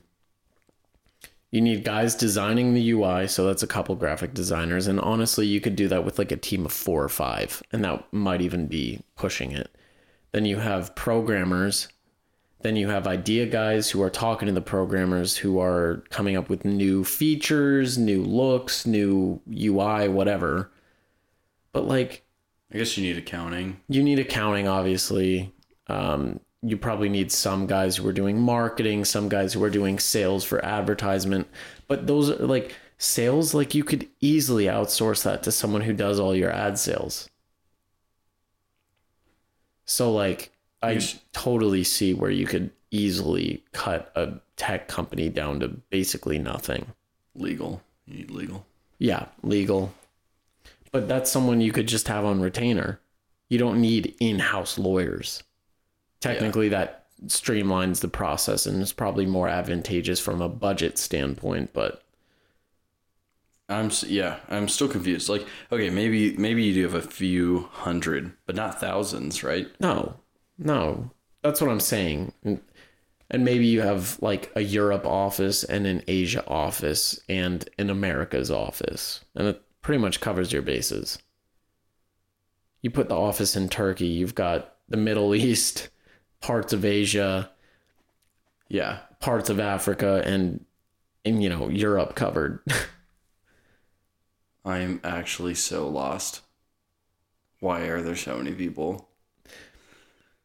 [1.56, 4.86] you need guys designing the UI, so that's a couple graphic designers.
[4.88, 7.82] And honestly, you could do that with like a team of four or five, and
[7.82, 9.74] that might even be pushing it.
[10.32, 11.88] Then you have programmers.
[12.60, 16.50] Then you have idea guys who are talking to the programmers who are coming up
[16.50, 20.70] with new features, new looks, new UI, whatever.
[21.72, 22.26] But like
[22.70, 23.80] I guess you need accounting.
[23.88, 25.54] you need accounting obviously
[25.86, 29.98] um, you probably need some guys who are doing marketing some guys who are doing
[29.98, 31.46] sales for advertisement
[31.86, 36.18] but those are like sales like you could easily outsource that to someone who does
[36.18, 37.28] all your ad sales
[39.84, 40.50] so like
[40.82, 41.18] i Yes.
[41.32, 46.86] totally see where you could easily cut a tech company down to basically nothing
[47.34, 47.82] Legal.
[48.06, 48.64] You need legal.
[48.98, 49.92] yeah, legal.
[50.90, 52.98] But that's someone you could just have on retainer.
[53.50, 55.42] You don't need in-house lawyers.
[56.20, 62.02] Technically that streamlines the process and is probably more advantageous from a budget standpoint, but
[63.68, 64.38] I'm yeah.
[64.48, 65.28] I'm still confused.
[65.28, 69.68] Like, okay, maybe maybe you do have a few hundred, but not thousands, right?
[69.80, 70.16] no.
[70.58, 71.10] No.
[71.42, 72.32] That's what I'm saying.
[72.42, 72.60] And-
[73.28, 78.50] And maybe you have like a Europe office and an Asia office and an America's
[78.52, 79.24] office.
[79.34, 81.18] And it pretty much covers your bases.
[82.82, 85.88] You put the office in Turkey, you've got the Middle East,
[86.46, 87.50] parts of Asia,
[88.68, 89.00] Yeah.
[89.20, 90.64] parts of Africa and
[91.24, 92.60] and you know Europe covered.
[94.66, 96.42] I'm actually so lost.
[97.60, 99.10] Why are there so many people?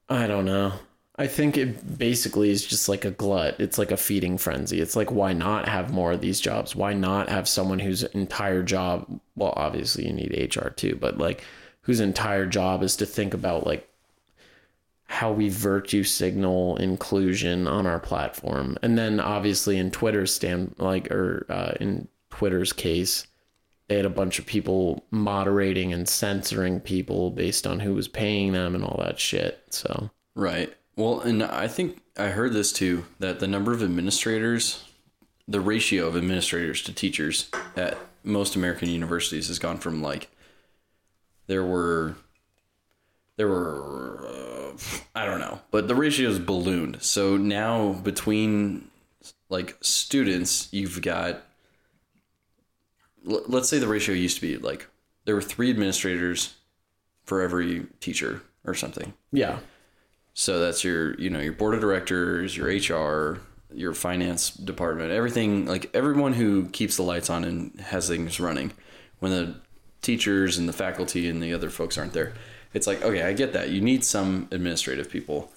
[0.10, 0.74] I don't know.
[1.18, 3.60] I think it basically is just like a glut.
[3.60, 4.80] It's like a feeding frenzy.
[4.82, 6.76] It's like why not have more of these jobs?
[6.76, 11.44] Why not have someone whose entire job, well obviously you need HR too, but like
[11.82, 13.88] whose entire job is to think about like
[15.12, 18.78] how we virtue signal inclusion on our platform.
[18.82, 23.28] And then obviously in Twitter's stand like or uh, in Twitter's case,
[23.90, 28.54] they had a bunch of people moderating and censoring people based on who was paying
[28.54, 29.62] them and all that shit.
[29.70, 30.74] So Right.
[30.96, 34.86] Well, and I think I heard this too that the number of administrators,
[35.46, 40.30] the ratio of administrators to teachers at most American universities has gone from like
[41.48, 42.16] there were
[43.42, 44.78] there were uh,
[45.16, 47.02] I don't know, but the ratio's ballooned.
[47.02, 48.88] So now between
[49.50, 51.42] like students, you've got
[53.28, 54.86] l- let's say the ratio used to be like
[55.26, 56.54] there were 3 administrators
[57.24, 59.12] for every teacher or something.
[59.32, 59.58] Yeah.
[60.36, 63.42] So that's your, you know, your board of directors, your HR,
[63.74, 68.72] your finance department, everything like everyone who keeps the lights on and has things running
[69.18, 69.56] when the
[70.04, 72.34] teachers and the faculty and the other folks aren't there.
[72.74, 73.70] It's like, okay, I get that.
[73.70, 75.52] You need some administrative people.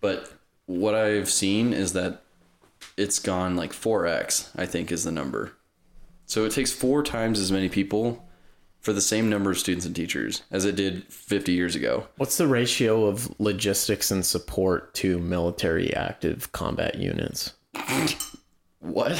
[0.00, 0.32] But
[0.66, 2.22] what I've seen is that
[2.96, 5.52] it's gone like 4x, I think is the number.
[6.26, 8.24] So it takes four times as many people
[8.80, 12.08] for the same number of students and teachers as it did 50 years ago.
[12.16, 17.54] What's the ratio of logistics and support to military active combat units?
[18.82, 19.16] What?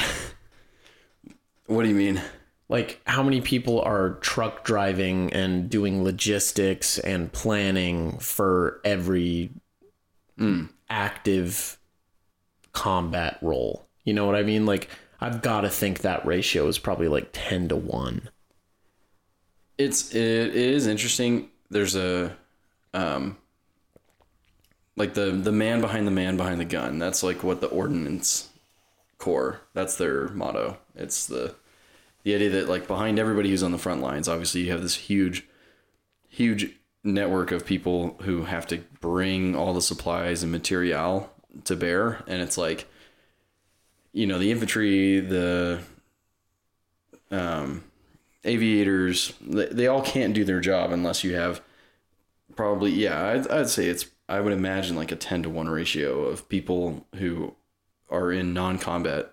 [1.66, 2.20] what do you mean?
[2.72, 9.50] Like, how many people are truck driving and doing logistics and planning for every
[10.88, 11.78] active
[12.72, 13.86] combat role?
[14.04, 14.64] You know what I mean?
[14.64, 14.88] Like,
[15.20, 18.30] I've got to think that ratio is probably like 10 to 1.
[19.76, 21.50] It's it is interesting.
[21.68, 22.34] There's a
[22.94, 23.36] um
[24.96, 26.98] like the the man behind the man behind the gun.
[26.98, 28.48] That's like what the ordnance
[29.18, 29.60] corps.
[29.74, 30.78] That's their motto.
[30.94, 31.54] It's the
[32.24, 34.96] the idea that like behind everybody who's on the front lines, obviously you have this
[34.96, 35.46] huge
[36.28, 41.30] huge network of people who have to bring all the supplies and material
[41.64, 42.22] to bear.
[42.26, 42.88] And it's like
[44.12, 45.80] you know, the infantry, the
[47.30, 47.82] um
[48.44, 51.60] aviators they, they all can't do their job unless you have
[52.56, 56.24] probably yeah I'd, I'd say it's i would imagine like a 10 to 1 ratio
[56.24, 57.54] of people who
[58.10, 59.32] are in non-combat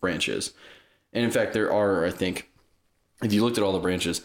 [0.00, 0.52] branches
[1.12, 2.48] and in fact there are i think
[3.22, 4.22] if you looked at all the branches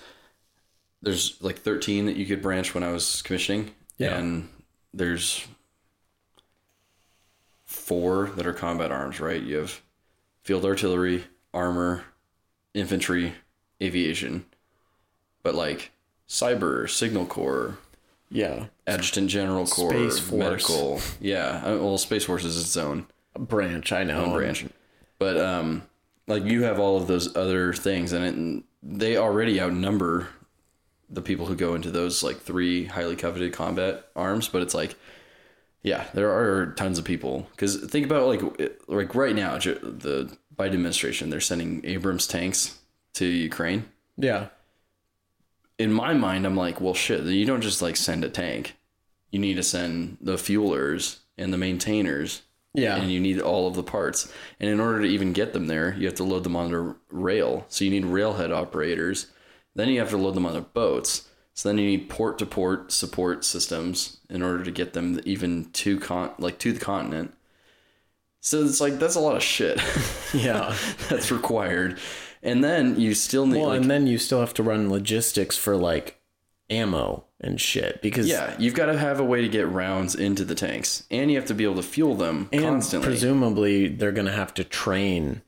[1.01, 4.17] there's like 13 that you could branch when i was commissioning Yeah.
[4.17, 4.49] and
[4.93, 5.45] there's
[7.65, 9.81] four that are combat arms right you have
[10.43, 11.23] field artillery
[11.53, 12.03] armor
[12.73, 13.33] infantry
[13.81, 14.45] aviation,
[15.43, 15.91] but like
[16.29, 17.77] cyber, signal corps,
[18.29, 18.67] Yeah.
[18.87, 20.39] adjutant general corps, Space Force.
[20.39, 21.01] medical.
[21.19, 23.07] Yeah, uh, well, space force is its own
[23.37, 24.23] branch, I know.
[24.23, 24.65] own branch,
[25.19, 25.83] but um,
[26.31, 30.27] like you have all of those other things, and it, they already outnumber
[31.09, 34.47] the people who go into those like three highly coveted combat arms.
[34.47, 34.95] But it's like,
[35.83, 38.41] yeah, there are tons of people because think about like
[38.87, 42.79] like right now, the Biden administration they're sending Abrams tanks
[43.13, 43.85] to Ukraine.
[44.17, 44.49] Yeah.
[45.79, 48.77] in my mind, I'm like, well, shit, you don't just like send a tank.
[49.31, 52.43] You need to send the fuelers and the maintainers.
[52.73, 52.95] Yeah.
[52.95, 54.31] And you need all of the parts.
[54.59, 57.65] And in order to even get them there, you have to load them onto rail.
[57.67, 59.27] So you need railhead operators.
[59.75, 61.27] Then you have to load them onto boats.
[61.53, 65.69] So then you need port to port support systems in order to get them even
[65.73, 67.33] to con like to the continent.
[68.39, 69.79] So it's like that's a lot of shit
[70.33, 70.75] Yeah.
[71.09, 71.99] that's required.
[72.41, 75.57] And then you still need Well, like and then you still have to run logistics
[75.57, 76.19] for like
[76.69, 80.45] ammo and shit because Yeah, you've got to have a way to get rounds into
[80.45, 83.07] the tanks, and you have to be able to fuel them and constantly.
[83.09, 85.41] presumably they're gonna have to train.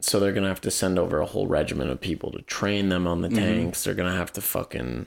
[0.00, 3.06] So they're gonna have to send over a whole regiment of people to train them
[3.06, 3.36] on the Mm-hmm.
[3.38, 3.84] tanks.
[3.84, 5.06] They're gonna have to fucking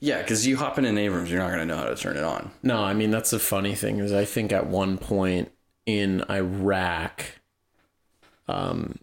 [0.00, 2.16] yeah, because you hop in an Abrams, you're not going to know how to turn
[2.16, 2.52] it on.
[2.62, 2.78] no.
[2.84, 5.50] I mean that's the funny thing is I think at one point
[5.86, 7.24] in Iraq,
[8.46, 8.98] um,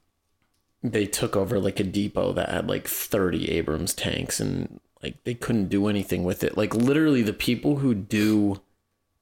[0.82, 5.36] they took over like a depot that had like thirty Abrams tanks and like they
[5.36, 6.58] couldn't do anything with it.
[6.58, 8.60] Like literally the people who do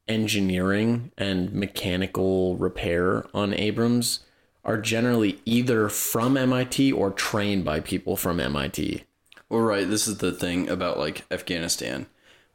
[0.08, 4.22] engineering and mechanical repair on Abrams
[4.64, 9.04] are generally either from MIT or trained by people from MIT.
[9.50, 12.06] Well, right, this is the thing about like Afghanistan.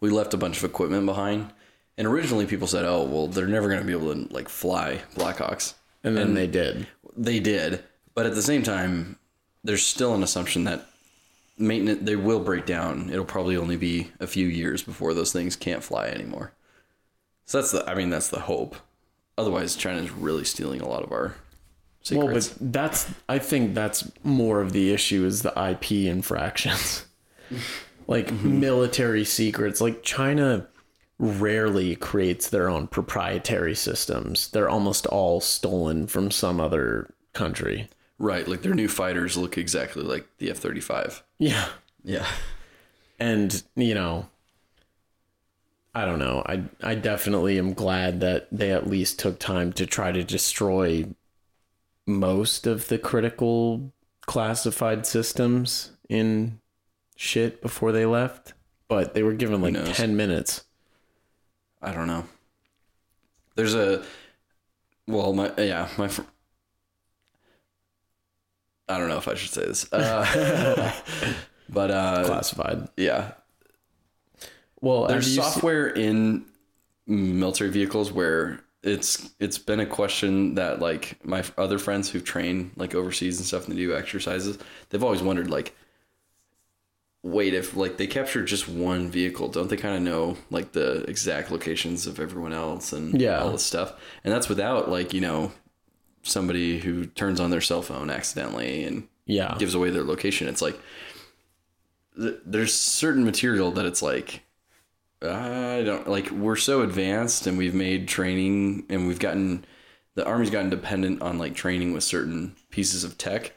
[0.01, 1.53] We left a bunch of equipment behind,
[1.99, 5.03] and originally people said, "Oh, well, they're never going to be able to like fly
[5.14, 6.87] Blackhawks," And then they did.
[7.14, 7.85] they did.
[8.14, 9.18] But at the same time,
[9.62, 10.87] there's still an assumption that
[11.59, 13.11] maintenance they will break down.
[13.11, 16.52] It'll probably only be a few years before those things can't fly anymore.
[17.44, 18.76] So that's the I mean that's the hope.
[19.36, 21.36] Otherwise, China's really stealing a lot of our
[22.02, 22.50] secrets.
[22.50, 27.06] Well, but that's I think that's more of the issue is the IP infractions.
[28.09, 28.59] like mm-hmm.
[28.59, 29.80] military secrets.
[29.80, 30.66] Like China
[31.18, 34.48] rarely creates their own proprietary systems.
[34.50, 37.88] They're almost all stolen from some other country.
[38.19, 41.23] Right, like their new fighters look exactly like the F-35.
[41.39, 41.69] Yeah.
[42.05, 42.27] Yeah.
[43.19, 44.29] And, you know,
[45.95, 46.45] I don't know.
[46.47, 51.07] I I definitely am glad that they at least took time to try to destroy
[52.07, 53.93] most of the critical
[54.27, 56.61] classified systems in
[57.16, 58.53] shit before they left.
[58.87, 60.64] But they were given like 10 minutes.
[61.83, 62.25] I don't know.
[63.57, 64.05] There's a
[65.07, 66.09] well, my yeah, my
[68.89, 69.93] I don't know if I should say this.
[69.93, 70.93] Uh,
[71.68, 72.89] but uh Classified.
[72.97, 73.32] yeah,
[74.80, 76.45] Well, there's software in
[77.07, 82.70] military vehicles where it's it's been a question that like my other friends who train
[82.76, 84.57] like overseas and stuff and they do exercises
[84.91, 85.74] they've always wondered like
[87.24, 91.03] wait if like they capture just one vehicle don't they kind of know like the
[91.09, 93.41] exact locations of everyone else and Yeah.
[93.43, 95.51] all this stuff and that's without like you know
[96.23, 99.57] somebody who turns on their cell phone accidentally and yeah.
[99.59, 100.49] gives away their location.
[100.49, 100.79] It's like
[102.16, 104.43] th- there's certain material that it's like
[105.21, 106.31] I don't like.
[106.31, 109.64] We're so advanced, and we've made training, and we've gotten
[110.14, 113.53] the army's gotten dependent on like training with certain pieces of tech.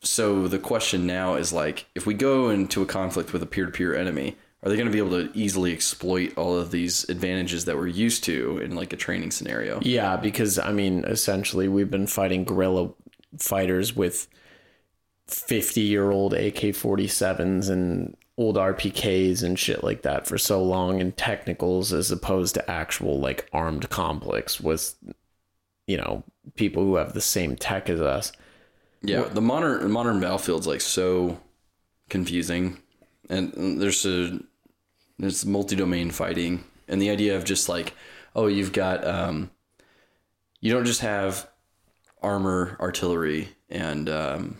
[0.00, 3.94] So the question now is like, if we go into a conflict with a peer-to-peer
[3.94, 7.76] enemy, are they going to be able to easily exploit all of these advantages that
[7.76, 9.80] we're used to in like a training scenario?
[9.82, 12.90] Yeah, because I mean, essentially, we've been fighting guerrilla
[13.38, 14.28] fighters with
[15.26, 21.00] 50 year old AK 47s and old RPKs and shit like that for so long
[21.00, 24.94] and technicals as opposed to actual like armed complex with,
[25.88, 26.22] you know,
[26.54, 28.32] people who have the same tech as us.
[29.02, 31.40] Yeah, the modern modern battlefield's like so
[32.08, 32.78] confusing,
[33.28, 34.38] and there's a
[35.18, 37.94] there's multi-domain fighting, and the idea of just like,
[38.34, 39.50] oh, you've got um,
[40.60, 41.48] you don't just have
[42.22, 44.56] armor, artillery, and um,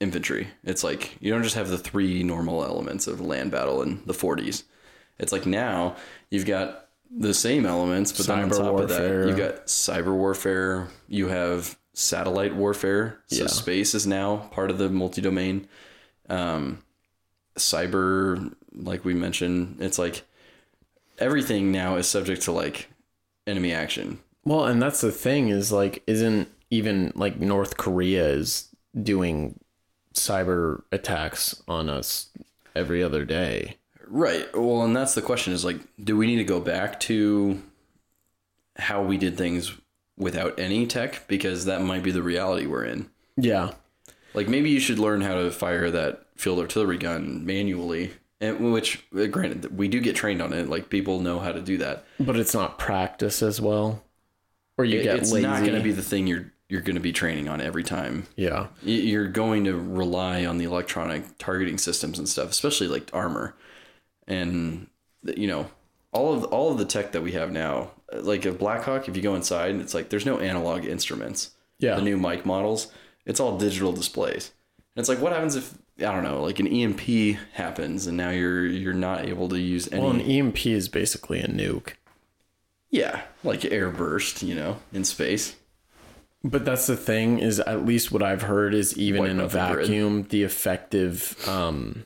[0.00, 0.48] infantry.
[0.64, 4.14] It's like you don't just have the three normal elements of land battle in the
[4.14, 4.64] 40s.
[5.18, 5.96] It's like now
[6.30, 8.82] you've got the same elements, but then on top warfare.
[8.84, 10.88] of that, you've got cyber warfare.
[11.08, 13.18] You have satellite warfare.
[13.26, 13.46] So Yeah.
[13.48, 15.66] space is now part of the multi-domain.
[16.28, 16.78] Um,
[17.56, 20.24] cyber, like we mentioned, it's like
[21.18, 22.88] everything now is subject to like
[23.46, 24.20] enemy action.
[24.44, 28.68] Well, and that's the thing is like, isn't even like North Korea is
[29.00, 29.58] doing
[30.14, 32.30] cyber attacks on us
[32.74, 33.76] every other day.
[34.06, 34.48] Right.
[34.54, 37.62] Well, and that's the question is like, do we need to go back to
[38.76, 39.72] how we did things
[40.16, 41.26] without any tech?
[41.28, 43.10] Because that might be the reality we're in.
[43.36, 43.72] Yeah.
[44.34, 48.12] Like maybe you should learn how to fire that field artillery gun manually.
[48.40, 50.68] And which, uh, granted, we do get trained on it.
[50.68, 52.04] Like people know how to do that.
[52.20, 54.04] But it's not practice as well.
[54.76, 55.46] Or you get it's lazy.
[55.46, 58.26] not going to be the thing you're you're going to be training on every time.
[58.36, 58.68] Yeah.
[58.82, 63.56] You're going to rely on the electronic targeting systems and stuff, especially like armor,
[64.26, 64.88] and
[65.24, 65.70] you know
[66.12, 67.90] all of all of the tech that we have now.
[68.12, 71.50] Like a Blackhawk, if you go inside, and it's like there's no analog instruments.
[71.78, 71.96] Yeah.
[71.96, 72.90] The new mic models,
[73.26, 74.52] it's all digital displays.
[74.96, 78.30] And it's like, what happens if I don't know, like an EMP happens, and now
[78.30, 80.00] you're you're not able to use any.
[80.00, 81.94] Well, an EMP is basically a nuke.
[82.90, 85.56] yeah, like air burst, you know, in space.
[86.44, 89.44] But that's the thing is at least what I've heard is even Wipe in a
[89.44, 92.04] out the vacuum, the effective um,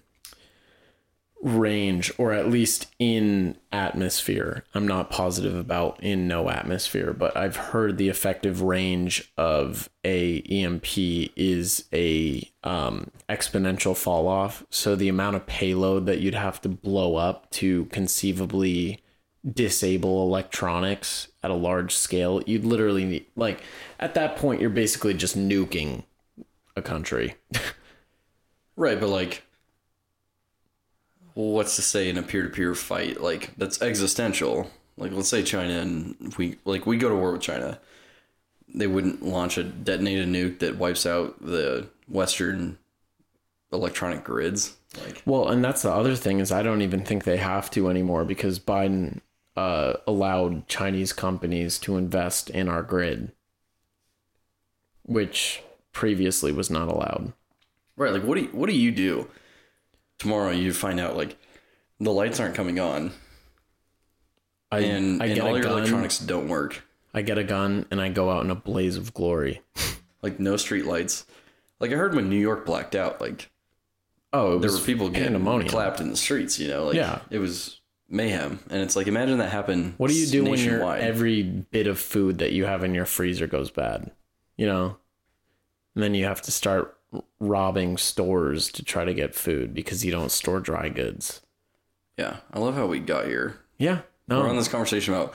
[1.43, 4.65] range, or at least in atmosphere.
[4.75, 10.41] I'm not positive about in no atmosphere, but I've heard the effective range of a
[10.43, 10.97] EMP
[11.37, 14.65] is a um, exponential fall off.
[14.71, 19.01] So the amount of payload that you'd have to blow up to conceivably
[19.53, 23.63] disable electronics at a large scale, you'd literally need, like
[23.99, 26.05] at that point you're basically just nuking
[26.77, 27.35] a country.
[28.77, 29.45] Right, but like,
[31.35, 34.71] what's to say in a peer-to-peer fight like that's existential?
[34.97, 37.81] Like, let's say China and we like we go to war with China,
[38.75, 42.79] they wouldn't launch a detonated nuke that wipes out the Western
[43.73, 44.77] electronic grids.
[45.05, 47.89] Like, Well, and that's the other thing is I don't even think they have to
[47.89, 49.21] anymore because Biden
[49.57, 53.33] uh, allowed Chinese companies to invest in our grid,
[55.05, 57.33] which previously was not allowed.
[57.97, 58.13] right?
[58.13, 59.29] Like, what do you, what do you do
[60.23, 60.51] tomorrow?
[60.51, 61.37] You find out like
[62.01, 63.13] the lights aren't coming on,
[64.71, 65.79] I and, I and get all your gun.
[65.79, 66.83] electronics don't work.
[67.15, 69.61] I get a gun and I go out in a blaze of glory.
[70.23, 71.27] Like, no street lights.
[71.79, 73.51] Like, I heard when New York blacked out, like.
[74.33, 75.69] Oh, there were people getting pandemonium.
[75.69, 77.21] clapped in the streets, you know, like Yeah.
[77.29, 78.61] it was mayhem.
[78.71, 79.93] And it's like imagine that happened.
[79.99, 81.03] What do you do when your nationwide.
[81.03, 84.11] every bit of food that you have in your freezer goes bad?
[84.57, 84.97] You know,
[85.95, 86.97] and then you have to start
[87.41, 91.41] robbing stores to try to get food because you don't store dry goods.
[92.19, 93.59] Yeah, I love how we got here.
[93.79, 94.01] Yeah.
[94.29, 94.41] No.
[94.41, 95.35] We're on this conversation about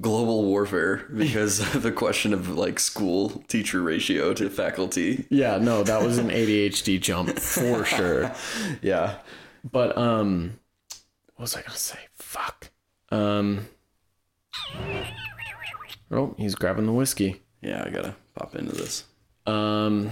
[0.00, 5.26] global warfare because of the question of like school teacher ratio to faculty.
[5.30, 8.32] yeah, no, that was an ADHD jump for sure.
[8.82, 9.16] Yeah.
[9.70, 10.58] But um
[11.34, 11.98] what was I gonna say?
[12.14, 12.70] Fuck.
[13.10, 13.66] Um
[16.10, 17.42] Oh, he's grabbing the whiskey.
[17.60, 19.04] Yeah, I gotta pop into this.
[19.46, 20.10] Um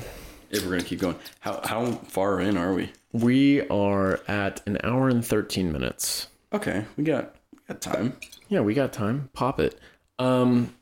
[0.50, 2.90] If we're gonna keep going, how how far in are we?
[3.22, 6.28] we are at an hour and 13 minutes.
[6.52, 8.16] Okay, we got we got time.
[8.48, 9.30] Yeah, we got time.
[9.32, 9.78] Pop it.
[10.18, 10.74] Um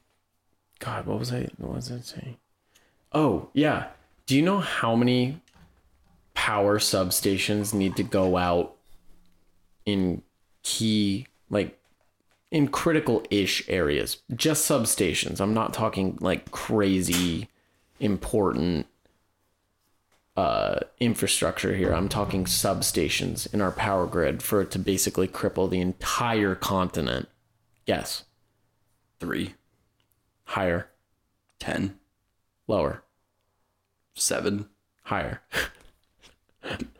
[0.78, 2.36] God, what was I what was I saying?
[3.12, 3.88] Oh, yeah.
[4.26, 5.40] Do you know how many
[6.34, 8.74] power substations need to go out
[9.86, 10.22] in
[10.62, 11.78] key like
[12.50, 14.18] in critical ish areas?
[14.34, 15.40] Just substations.
[15.40, 17.48] I'm not talking like crazy
[18.00, 18.86] important
[20.36, 21.92] uh infrastructure here.
[21.92, 27.28] I'm talking substations in our power grid for it to basically cripple the entire continent.
[27.86, 28.24] Yes.
[29.20, 29.54] Three,
[30.46, 30.90] Higher.
[31.60, 31.98] ten,
[32.66, 33.04] Lower.
[34.14, 34.68] seven,
[35.04, 35.40] Higher.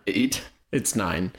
[0.06, 0.42] eight.
[0.72, 1.32] It's nine.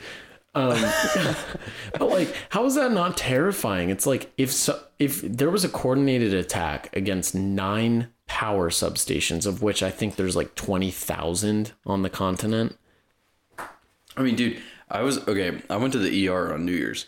[0.54, 0.80] Um,
[2.00, 3.90] but like, how is that not terrifying?
[3.90, 9.62] It's like if so, if there was a coordinated attack against nine power substations, of
[9.62, 12.78] which I think there's like twenty thousand on the continent.
[14.18, 15.62] I mean, dude, I was okay.
[15.70, 17.08] I went to the ER on New Year's,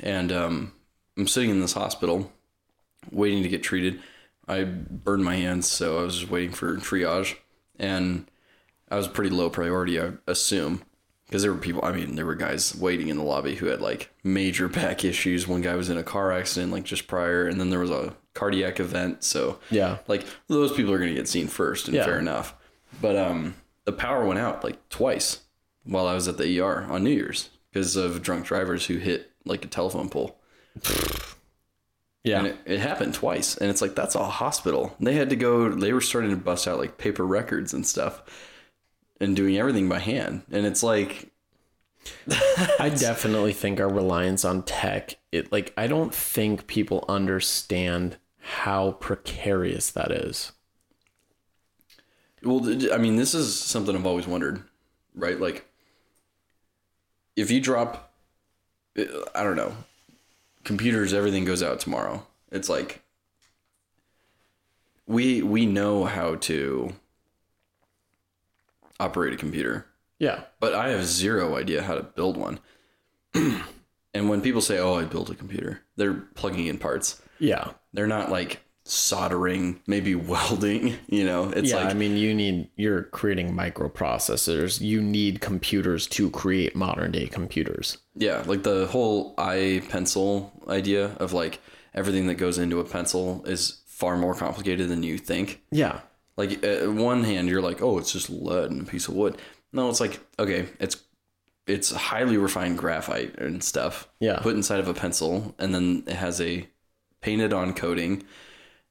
[0.00, 0.72] and um,
[1.16, 2.32] I'm sitting in this hospital,
[3.10, 4.00] waiting to get treated.
[4.46, 7.36] I burned my hands, so I was just waiting for triage,
[7.78, 8.30] and
[8.90, 10.82] I was pretty low priority, I assume,
[11.26, 11.84] because there were people.
[11.84, 15.48] I mean, there were guys waiting in the lobby who had like major back issues.
[15.48, 18.14] One guy was in a car accident like just prior, and then there was a
[18.34, 19.24] cardiac event.
[19.24, 19.98] So Yeah.
[20.08, 22.04] like those people are gonna get seen first, and Yeah.
[22.04, 22.54] fair enough.
[23.00, 23.54] But um,
[23.84, 25.40] the power went out like twice
[25.84, 29.30] while I was at the ER on New Year's because of drunk drivers who hit
[29.44, 30.38] like a telephone pole.
[32.22, 32.38] Yeah.
[32.38, 33.56] And it, it happened twice.
[33.58, 34.96] And it's like, that's a hospital.
[34.98, 38.22] They had to go, they were starting to bust out like paper records and stuff
[39.20, 40.42] and doing everything by hand.
[40.50, 41.30] And it's like,
[42.78, 48.16] I definitely think our reliance on tech, it like I don't think people understand
[48.46, 50.52] how precarious that is.
[52.42, 52.60] well,
[52.92, 54.62] I mean, this is something I've always wondered,
[55.14, 55.40] right?
[55.40, 55.64] Like,
[57.36, 58.12] if you drop,
[58.96, 59.74] I don't know,
[60.62, 62.26] computers, everything goes out tomorrow.
[62.52, 63.00] It's like,
[65.06, 66.92] we we know how to
[69.00, 69.86] operate a computer
[70.18, 70.44] Yeah.
[70.60, 72.58] but I have zero idea how to build one.
[73.34, 77.20] and when people say, "Oh, I built a computer," they're plugging in parts.
[77.38, 77.72] Yeah.
[77.92, 80.96] They're not like soldering, maybe welding.
[81.08, 84.80] You know, it's yeah, like I mean, you need you're creating microprocessors.
[84.80, 87.98] You need computers to create modern day computers.
[88.14, 91.60] yeah, like the whole i pencil idea of like
[91.94, 95.62] everything that goes into a pencil is far more complicated than you think.
[95.70, 96.00] Yeah,
[96.36, 99.38] Like at one hand, you're like, "Oh, it's just lead and a piece of wood."
[99.72, 100.96] No, it's like okay, it's
[101.66, 104.08] it's highly refined graphite and stuff.
[104.20, 104.38] Yeah.
[104.40, 106.68] Put inside of a pencil, and then it has a
[107.24, 108.22] painted on coating,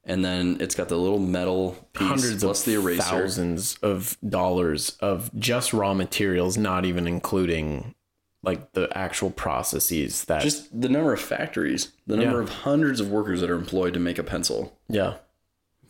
[0.04, 3.02] and then it's got the little metal piece hundreds plus the eraser.
[3.04, 7.94] thousands of dollars of just raw materials, not even including
[8.42, 10.42] like the actual processes that.
[10.42, 12.44] Just the number of factories, the number Yeah.
[12.44, 15.14] of hundreds of workers that are employed to make a pencil, yeah,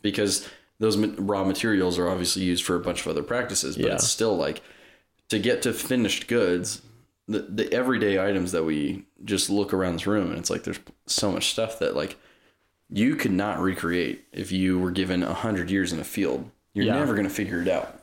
[0.02, 0.48] because
[0.78, 3.94] those raw materials are obviously used for a bunch of other practices, but Yeah.
[3.94, 4.60] it's still like
[5.30, 6.82] to get to finished goods,
[7.26, 10.78] the, the everyday items that we just look around this room and it's like there's
[11.06, 12.16] so much stuff that like
[12.96, 16.48] you could not recreate if you were given a hundred years in a field.
[16.72, 16.94] You're Yeah.
[16.94, 18.00] never gonna figure it out.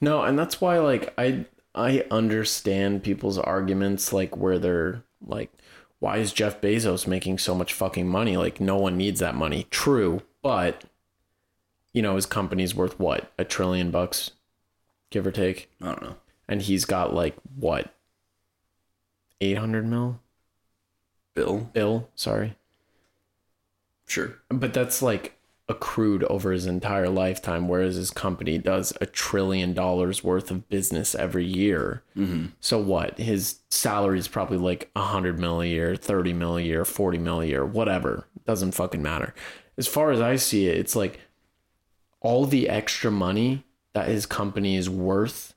[0.00, 5.50] No, and that's why like I I understand people's arguments like where they're like
[6.00, 8.36] why is Jeff Bezos making so much fucking money?
[8.36, 9.66] Like no one needs that money.
[9.70, 10.84] True, but
[11.92, 13.32] you know, his company's worth what?
[13.38, 14.32] A trillion bucks
[15.10, 15.70] give or take.
[15.82, 16.16] I don't know.
[16.48, 17.94] And he's got like what?
[19.40, 20.20] 800 mil
[21.34, 22.56] Bill, bill, sorry.
[24.10, 24.36] Sure.
[24.48, 25.36] But that's like
[25.68, 31.14] accrued over his entire lifetime, whereas his company does a trillion dollars worth of business
[31.14, 32.02] every year.
[32.16, 32.46] Mm-hmm.
[32.60, 33.18] So what?
[33.18, 37.18] His salary is probably like a hundred mil a year, thirty mil a year, forty
[37.18, 38.26] mil a year, whatever.
[38.44, 39.32] Doesn't fucking matter.
[39.78, 41.20] As far as I see it, it's like
[42.20, 45.54] all the extra money that his company is worth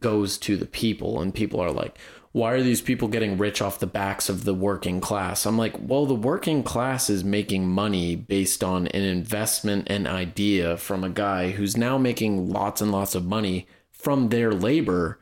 [0.00, 1.98] goes to the people and people are like
[2.32, 5.74] why are these people getting rich off the backs of the working class i'm like
[5.78, 11.10] well the working class is making money based on an investment and idea from a
[11.10, 15.20] guy who's now making lots and lots of money from their labor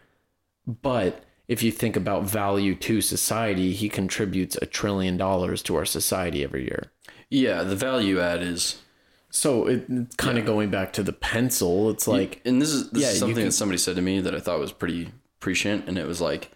[0.66, 5.85] but if you think about value to society, he contributes a trillion dollars to our
[5.85, 6.91] society every year.
[7.28, 8.81] Yeah, the value add is
[9.35, 11.90] So it, it's kind of going back to the pencil.
[11.90, 14.20] It's like and this is this Yeah, is something can- that somebody said to me
[14.20, 16.52] that I thought was pretty prescient, and it was like,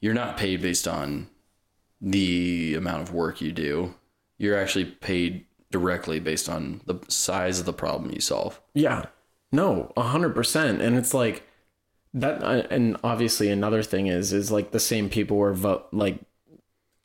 [0.00, 1.28] you're not paid based on
[2.00, 3.94] the amount of work you do.
[4.38, 8.60] You're actually paid directly based on the size of the problem you solve.
[8.74, 9.06] Yeah.
[9.50, 10.80] No, a hundred percent.
[10.80, 11.42] And it's like
[12.14, 12.42] that.
[12.42, 16.20] uh, And obviously, another thing is, is like the same people were are vo- like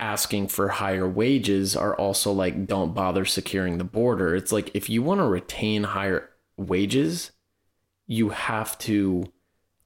[0.02, 4.36] asking for higher wages are also like, don't bother securing the border.
[4.36, 7.32] It's like if you want to retain higher wages,
[8.07, 9.32] you have to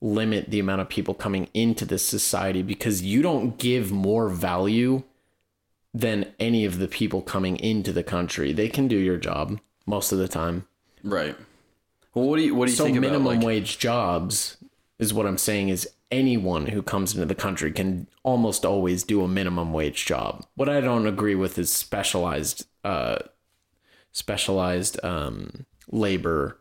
[0.02, 5.04] limit the amount of people coming into this society because you don't give more value
[5.94, 8.54] than any of the people coming into the country.
[8.54, 10.66] They can do your job most of the time
[11.06, 11.36] Right.
[12.14, 14.58] Well, what do you what do you so think minimum about like wage jobs
[14.98, 19.24] is what I'm saying is anyone who comes into the country can almost always do
[19.24, 20.46] a minimum wage job.
[20.56, 23.20] What I don't agree with is specialized uh
[24.12, 26.60] specialized um labor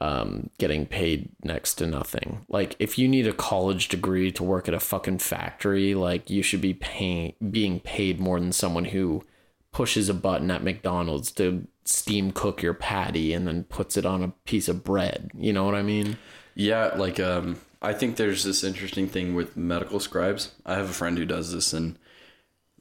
[0.00, 2.44] um getting paid next to nothing.
[2.48, 6.42] Like if you need a college degree to work at a fucking factory, like you
[6.42, 9.24] should be paying being paid more than someone who
[9.72, 14.22] pushes a button at McDonald's to steam cook your patty and then puts it on
[14.22, 15.30] a piece of bread.
[15.34, 16.16] You know what I mean?
[16.54, 20.52] Yeah, like um, I think there's this interesting thing with medical scribes.
[20.66, 21.98] I have a friend who does this, and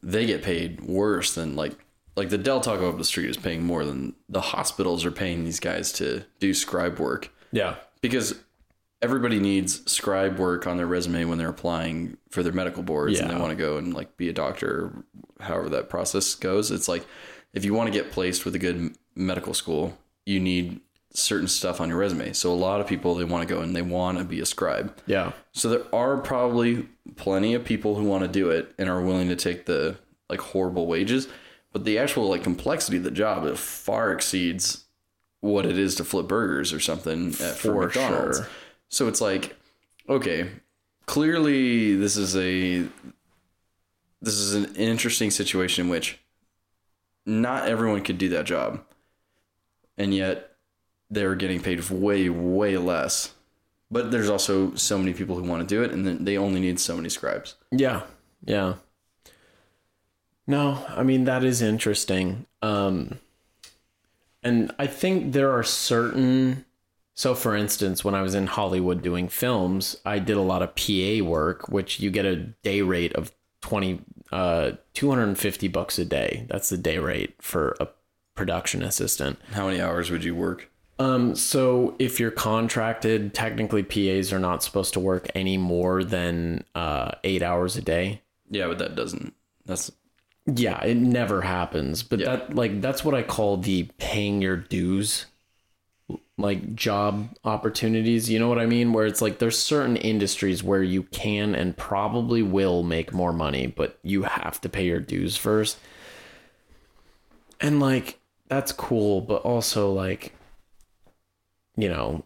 [0.04, 1.74] they get paid worse than like
[2.16, 5.46] like the Del Taco up the street is paying more than the hospitals are paying
[5.46, 7.76] these guys to do scribe work Yeah.
[8.02, 8.38] because
[9.02, 13.30] everybody needs scribe work on their resume when they're applying for their medical boards and
[13.30, 14.92] they want to go and like be a doctor
[15.40, 17.06] however that process goes it's like
[17.54, 21.81] if you want to get placed with a good medical school you need certain stuff
[21.81, 24.18] on your resume so a lot of people they want to go and they want
[24.19, 25.31] to be a scribe Yeah.
[25.52, 29.27] so there are probably plenty of people who want to do it and are willing
[29.30, 29.98] to take the
[30.30, 31.27] like horrible wages,
[31.73, 34.86] but the actual like complexity of the job it far exceeds
[35.41, 38.38] what it is to flip burgers or something at, for, McDonald's.
[38.38, 38.48] sure.
[38.90, 39.56] So it's like,
[40.07, 40.49] okay,
[41.07, 42.88] clearly this is a
[44.22, 46.19] this is an interesting situation in which
[47.26, 48.81] not everyone could do that job,
[49.98, 50.49] and yet
[51.10, 53.34] they're getting paid way way less.
[53.91, 56.60] But there's also so many people who want to do it, and then they only
[56.60, 57.56] need so many scribes.
[57.72, 58.03] Yeah.
[58.45, 58.76] Yeah.
[60.48, 62.45] No, I mean that is interesting.
[62.61, 63.19] Um
[64.41, 66.65] and I think there are certain
[67.14, 70.73] so for instance, when I was in Hollywood doing films, I did a lot of
[70.76, 73.31] PA work, which you get a day rate of
[73.61, 76.45] 20 uh 250 bucks a day.
[76.49, 77.88] That's the day rate for a
[78.36, 79.38] production assistant.
[79.52, 80.69] How many hours would you work?
[81.00, 86.66] Um, so if you're contracted, technically PAs are not supposed to work any more than
[86.76, 88.22] uh, eight hours a day.
[88.50, 89.34] Yeah, but that doesn't.
[89.66, 89.92] That's
[90.46, 92.04] Yeah, it never happens.
[92.04, 92.36] But Yeah.
[92.36, 95.26] that like that's what I call the paying your dues
[96.38, 98.94] like job opportunities, you know what I mean?
[98.94, 103.68] Where it's like there's certain industries where you can and probably will make more money,
[103.68, 105.78] but you have to pay your dues first.
[107.62, 110.34] And like that's cool, but also like
[111.81, 112.23] you know,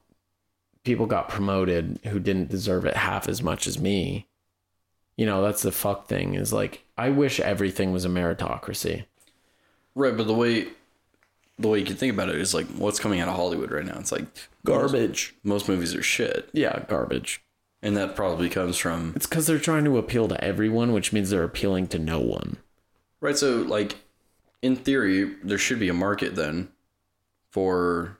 [0.84, 4.28] people got promoted who didn't deserve it half as much as me.
[5.18, 9.06] You know, that's the fuck thing is like I wish everything was a meritocracy.
[9.96, 10.68] right, but the way
[11.60, 13.86] the way you can think about it is like what's coming out of Hollywood right
[13.86, 13.98] now.
[14.00, 14.26] It's like
[14.66, 15.36] Garbage.
[15.44, 17.44] Most, most movies are shit, Yeah, garbage.
[17.84, 21.30] and that probably comes from It's because they're trying to appeal to everyone, which means
[21.30, 22.58] they're appealing to no one.
[23.22, 23.38] right.
[23.38, 23.98] So like
[24.64, 26.70] in theory, there should be a market then
[27.52, 28.18] for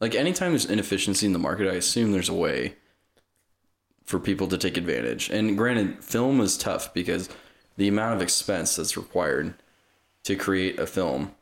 [0.00, 1.68] like anytime there's inefficiency in the market.
[1.68, 2.74] I assume there's a way
[4.04, 5.28] for people to take advantage.
[5.28, 7.28] And granted, film is tough because
[7.76, 9.54] the amount of expense that's required
[10.24, 11.34] to create a film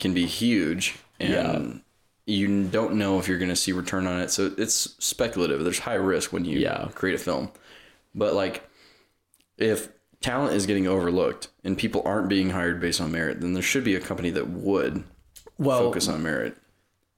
[0.00, 1.82] can be huge and
[2.26, 4.30] you don't know if you're going to see return on it.
[4.30, 5.64] So it's speculative.
[5.64, 6.88] There's high risk when you Yeah.
[6.94, 7.50] create a film.
[8.14, 8.68] But like
[9.56, 9.88] if
[10.20, 13.84] talent is getting overlooked and people aren't being hired based on merit, then there should
[13.84, 15.04] be a company that would
[15.56, 16.56] Well, focus on merit.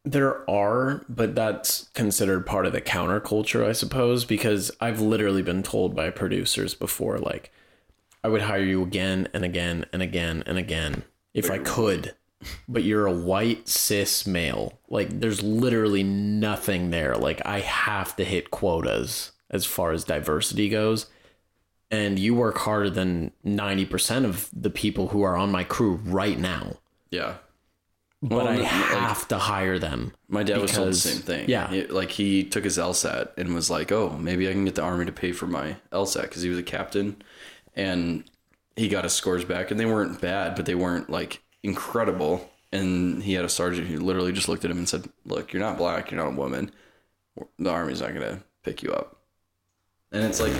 [0.05, 5.63] There are, but that's considered part of the counterculture, I suppose, because I've literally been
[5.63, 7.53] told by producers before, like,
[8.25, 11.05] I would hire you again and again and again and again
[11.35, 12.15] if I could.
[12.67, 14.79] But you're a white cis male.
[14.89, 17.15] Like, there's literally nothing there.
[17.15, 21.07] Like, I have to hit quotas as far as diversity goes.
[21.91, 26.39] And you work harder than 90% of the people who are on my crew right
[26.39, 26.77] now.
[27.11, 27.35] Yeah.
[28.23, 30.13] But Well, I like- have to hire them.
[30.29, 31.49] My dad was told the same thing.
[31.49, 31.69] Yeah.
[31.71, 34.83] He- like he took his LSAT and was like, "Oh, maybe I can get the
[34.83, 37.23] army to pay for my LSAT because he was a captain,
[37.75, 38.25] and
[38.77, 43.23] he got his scores back, and they weren't bad, but they weren't like incredible." And
[43.23, 45.77] he had a sergeant who literally just looked at him and said, "Look, you're not
[45.79, 46.71] black, you're not a woman.
[47.59, 49.17] The army's not gonna pick you up."
[50.13, 50.53] And it's like,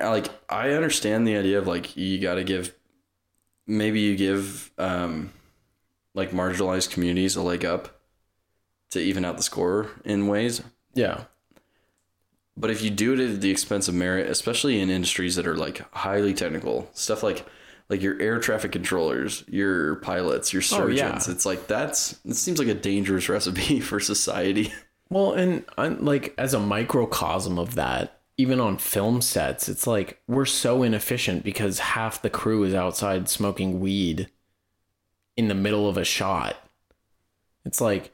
[0.00, 2.74] like I understand the idea of like you got to give,
[3.66, 4.70] maybe you give.
[4.78, 5.32] um
[6.14, 8.00] like marginalized communities a leg up
[8.90, 10.62] to even out the score in ways.
[10.94, 11.24] Yeah.
[12.56, 15.56] But if you do it at the expense of merit, especially in industries that are
[15.56, 17.44] like highly technical, stuff like
[17.90, 21.06] like your air traffic controllers, your pilots, your Oh, yeah.
[21.18, 24.72] surgeons, it's like that's it seems like a dangerous recipe for society.
[25.10, 30.20] Well, and I'm like as a microcosm of that, even on film sets, it's like
[30.28, 34.28] we're so inefficient because half the crew is outside smoking weed
[35.36, 36.56] in the middle of a shot.
[37.64, 38.12] It's like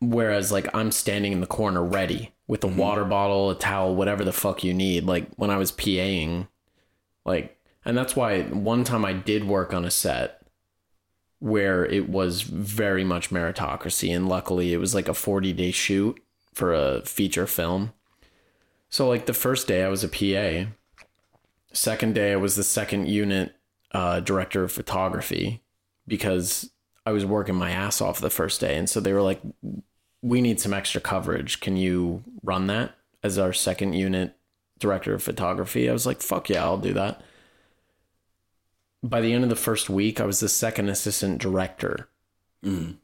[0.00, 4.24] whereas like I'm standing in the corner ready with a water bottle, a towel, whatever
[4.24, 5.04] the fuck you need.
[5.04, 6.48] Like when I was PAing,
[7.24, 10.40] like and that's why one time I did work on a set
[11.40, 16.22] where it was very much meritocracy and luckily it was like a 40 day shoot
[16.52, 17.92] for a feature film
[18.90, 20.70] so like the first day i was a pa
[21.72, 23.54] second day i was the second unit
[23.92, 25.62] uh, director of photography
[26.10, 26.70] because
[27.06, 29.40] i was working my ass off the first day and so they were like
[30.20, 34.36] we need some extra coverage can you run that as our second unit
[34.78, 37.22] director of photography i was like fuck yeah i'll do that
[39.02, 42.08] by the end of the first week, I was the second assistant director.
[42.64, 42.96] Mm.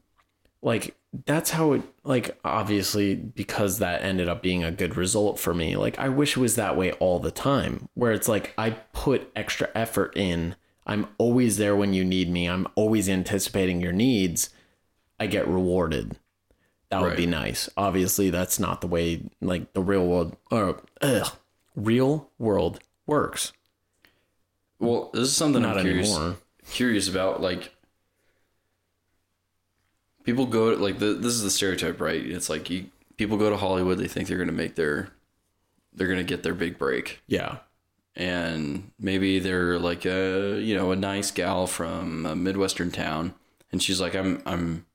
[0.61, 5.53] Like that's how it like obviously because that ended up being a good result for
[5.53, 5.75] me.
[5.75, 9.31] Like I wish it was that way all the time where it's like I put
[9.35, 10.55] extra effort in.
[10.87, 12.47] I'm always there when you need me.
[12.47, 14.49] I'm always anticipating your needs.
[15.19, 16.17] I get rewarded.
[16.89, 17.69] That would be nice.
[17.75, 21.33] Obviously, that's not the way like the real world or ugh,
[21.75, 23.51] real world works.
[24.79, 26.37] Well, this is something Not I'm curious anymore.
[26.71, 27.41] curious about.
[27.41, 27.75] Like,
[30.23, 32.25] people go to, like the, this is the stereotype, right?
[32.25, 32.85] It's like you
[33.17, 35.09] people go to Hollywood, they think they're gonna make their
[35.93, 37.57] they're gonna get their big break, Yeah.
[38.17, 43.33] And maybe they're like a you know a nice gal from a midwestern town,
[43.71, 44.85] and she's like, I'm I'm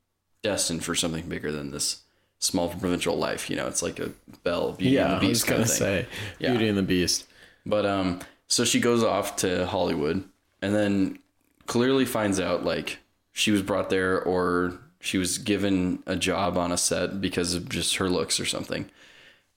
[0.42, 2.02] destined for something bigger than this
[2.40, 3.48] small provincial life.
[3.48, 4.10] You know, it's like a
[4.42, 5.78] Belle Beauty Yeah, and the beast I was gonna of thing.
[5.78, 6.06] say
[6.40, 6.50] Yeah.
[6.50, 7.26] Beauty and the Beast.
[7.64, 10.24] But um, so she goes off to Hollywood,
[10.60, 11.18] and then
[11.66, 12.98] clearly finds out like
[13.30, 17.68] she was brought there or she was given a job on a set because of
[17.68, 18.90] just her looks or something.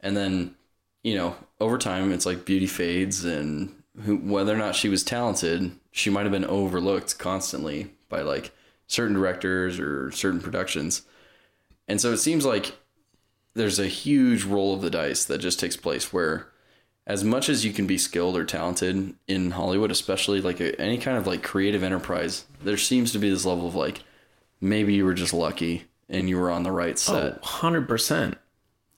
[0.01, 0.55] And then,
[1.05, 5.03] you know, over time, it's like beauty fades, and who, whether or not she was
[5.03, 8.51] talented, she might have been overlooked constantly by like
[8.87, 11.03] certain directors or certain productions.
[11.87, 12.73] And so it seems like
[13.53, 16.47] there's a huge roll of the dice that just takes place where
[17.05, 20.97] as much as you can be skilled or talented in Hollywood, especially like a, any
[20.97, 24.01] kind of like creative enterprise, there seems to be this level of like
[24.59, 27.37] maybe you were just lucky and you were on the right set.
[27.43, 28.37] Oh, 100%.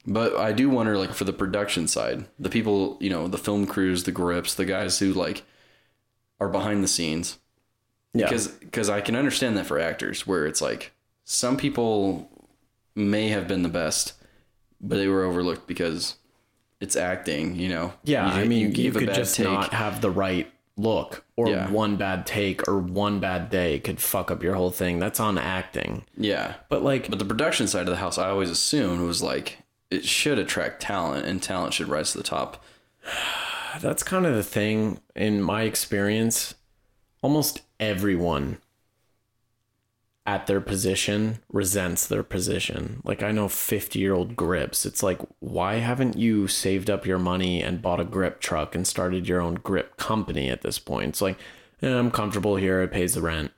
[0.09, 3.67] But I do wonder, like, for the production side, the people, you know, the film
[3.67, 5.43] crews, the grips, the guys who like
[6.39, 7.38] are behind the scenes,
[8.13, 8.25] Yeah.
[8.27, 10.93] because because I can understand that for actors, where it's like
[11.25, 12.29] some people
[12.95, 14.13] may have been the best,
[14.79, 16.15] but they were overlooked because
[16.79, 17.93] it's acting, you know.
[18.03, 19.45] yeah, You- I mean, you, a could just take.
[19.45, 21.69] not have the right look or Yeah.
[21.71, 24.99] one bad take or one bad day could fuck up your whole thing.
[24.99, 26.05] That's on acting.
[26.15, 29.57] yeah, But like, But the production side of the house, I always assumed was like
[29.89, 32.64] it should attract talent, and talent should rise to the top.
[33.80, 36.55] that's kind of the thing in my experience.
[37.22, 38.57] Almost everyone
[40.27, 43.01] at their position resents their position.
[43.05, 44.85] Like I know 50 year old grips.
[44.85, 48.85] It's like, why haven't you saved up your money and bought a grip truck and
[48.85, 51.09] started your own grip company at this point?
[51.09, 51.39] It's like,
[51.81, 52.81] eh, I'm comfortable here.
[52.81, 53.51] It pays the rent.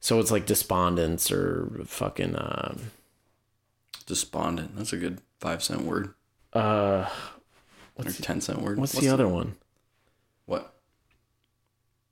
[0.00, 2.78] So it's like despondence or fucking, uh,
[4.08, 4.74] Despondent.
[4.76, 6.14] That's a good five cent word
[6.54, 7.08] uh,
[7.94, 8.78] or ten cent word.
[8.78, 9.54] what's, the other one?
[10.46, 10.74] What?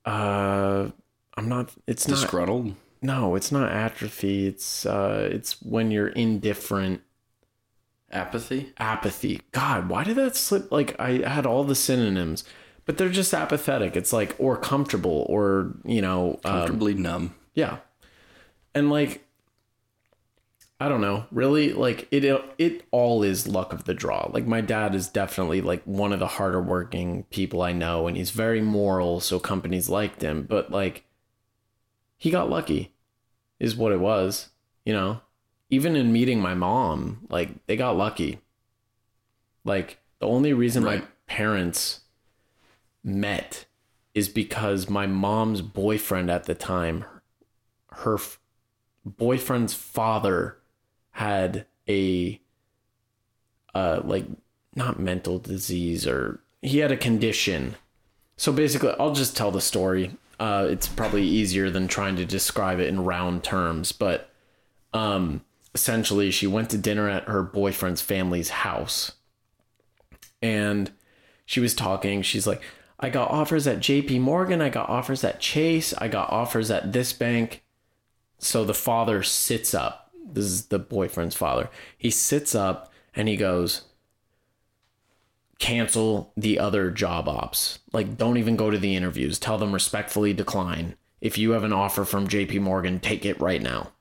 [0.04, 0.90] Uh,
[1.36, 2.74] I'm not, it's not, Disgruntled.
[3.02, 4.46] no, it's not atrophy.
[4.46, 7.00] It's, uh, it's when you're indifferent
[8.12, 8.72] Apathy.
[8.78, 9.40] apathy.
[9.52, 10.70] God, why did that slip?
[10.70, 12.44] Like I had all the synonyms,
[12.84, 13.96] but they're just apathetic.
[13.96, 17.34] It's like or comfortable or you know, um, Comfortably numb.
[17.54, 17.78] yeah,
[18.74, 19.25] and like
[20.78, 22.24] I don't know, really like it.
[22.58, 24.28] It all is luck of the draw.
[24.30, 28.16] Like my dad is definitely like one of the harder working people I know, and
[28.16, 30.42] he's very moral, so companies liked him.
[30.42, 31.04] But like
[32.18, 32.92] he got lucky,
[33.58, 34.50] is what it was.
[34.84, 35.20] You know,
[35.70, 38.40] even in meeting my mom, like they got lucky.
[39.64, 42.00] Like the only reason my parents
[43.02, 43.64] met
[44.14, 47.06] is because my mom's boyfriend at the time,
[47.92, 48.18] her
[49.04, 50.58] boyfriend's father
[51.16, 52.38] had a
[53.74, 54.26] uh like
[54.74, 57.76] not mental disease or he had a condition.
[58.36, 60.16] So basically, I'll just tell the story.
[60.38, 64.28] Uh, it's probably easier than trying to describe it in round terms, but
[64.92, 65.42] um,
[65.74, 69.12] essentially, she went to dinner at her boyfriend's family's house,
[70.42, 70.90] and
[71.46, 72.20] she was talking.
[72.20, 72.60] She's like,
[73.00, 74.18] "I got offers at J.P.
[74.18, 74.60] Morgan.
[74.60, 75.94] I got offers at Chase.
[75.94, 77.62] I got offers at this bank."
[78.38, 80.05] So the father sits up.
[80.32, 81.70] This is the boyfriend's father.
[81.96, 83.82] He sits up and he goes,
[85.58, 87.78] cancel the other job ops.
[87.92, 89.38] Like, don't even go to the interviews.
[89.38, 90.96] Tell them respectfully decline.
[91.20, 93.92] If you have an offer from JP Morgan, take it right now.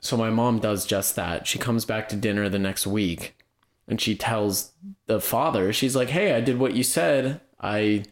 [0.00, 1.46] So my mom does just that.
[1.46, 3.36] She comes back to dinner the next week
[3.88, 4.72] and she tells
[5.06, 7.40] the father, she's like, Hey, I did what you said.
[7.60, 8.04] I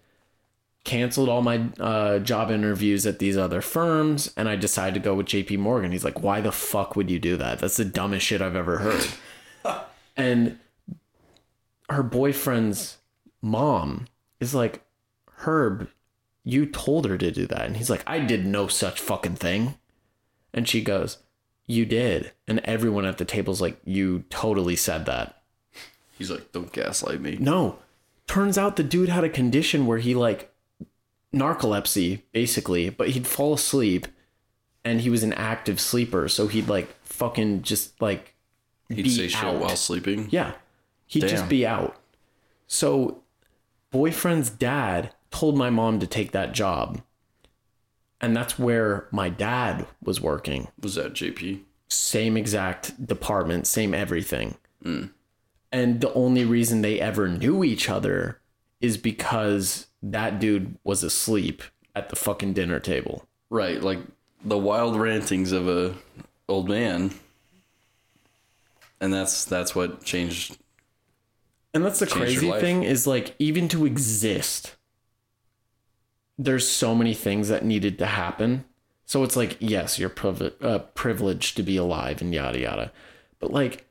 [0.86, 5.14] canceled all my uh, job interviews at these other firms and I decided to go
[5.14, 5.92] with JP Morgan.
[5.92, 7.58] He's like, Why the fuck would you do that?
[7.58, 9.08] That's the dumbest shit I've ever heard.
[10.16, 10.58] and
[11.90, 12.98] her boyfriend's
[13.42, 14.06] mom
[14.40, 14.82] is like,
[15.40, 15.88] Herb,
[16.44, 17.66] you told her to do that.
[17.66, 19.74] And he's like, I did no such fucking thing.
[20.54, 21.18] And she goes,
[21.66, 22.32] You did.
[22.46, 25.42] And everyone at the table's like, You totally said that.
[26.16, 27.36] He's like, don't gaslight me.
[27.38, 27.80] No.
[28.26, 30.50] Turns out the dude had a condition where he like
[31.34, 34.06] narcolepsy, basically, but he'd fall asleep
[34.84, 36.28] and he was an active sleeper.
[36.28, 38.34] So he'd like fucking just like
[38.88, 39.56] He'd be say shit out.
[39.56, 40.28] while sleeping.
[40.30, 40.52] Yeah.
[41.06, 41.96] He'd just be out.
[42.66, 43.22] So,
[43.90, 47.00] boyfriend's dad told my mom to take that job.
[48.20, 50.68] And that's where my dad was working.
[50.80, 51.60] Was that JP?
[51.88, 54.56] Same exact department, same everything.
[54.84, 55.10] Mm.
[55.70, 58.40] And the only reason they ever knew each other
[58.80, 61.62] is because that dude was asleep
[61.94, 63.26] at the fucking dinner table.
[63.50, 64.00] Right, like
[64.44, 65.94] the wild rantings of a
[66.48, 67.12] old man.
[69.00, 70.56] And that's that's what changed.
[71.74, 74.76] And that's the crazy thing is like even to exist,
[76.38, 78.64] there's so many things that needed to happen.
[79.04, 82.92] So it's like yes, you're privi- uh, privileged to be alive and yada yada,
[83.38, 83.86] but like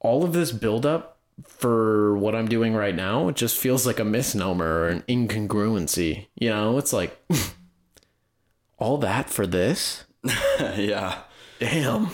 [0.00, 1.11] all of this buildup
[1.44, 6.26] for what I'm doing right now, it just feels like a misnomer or an incongruency.
[6.34, 7.18] You know, it's like
[8.78, 10.04] all that for this.
[10.76, 11.18] yeah.
[11.58, 12.10] Damn.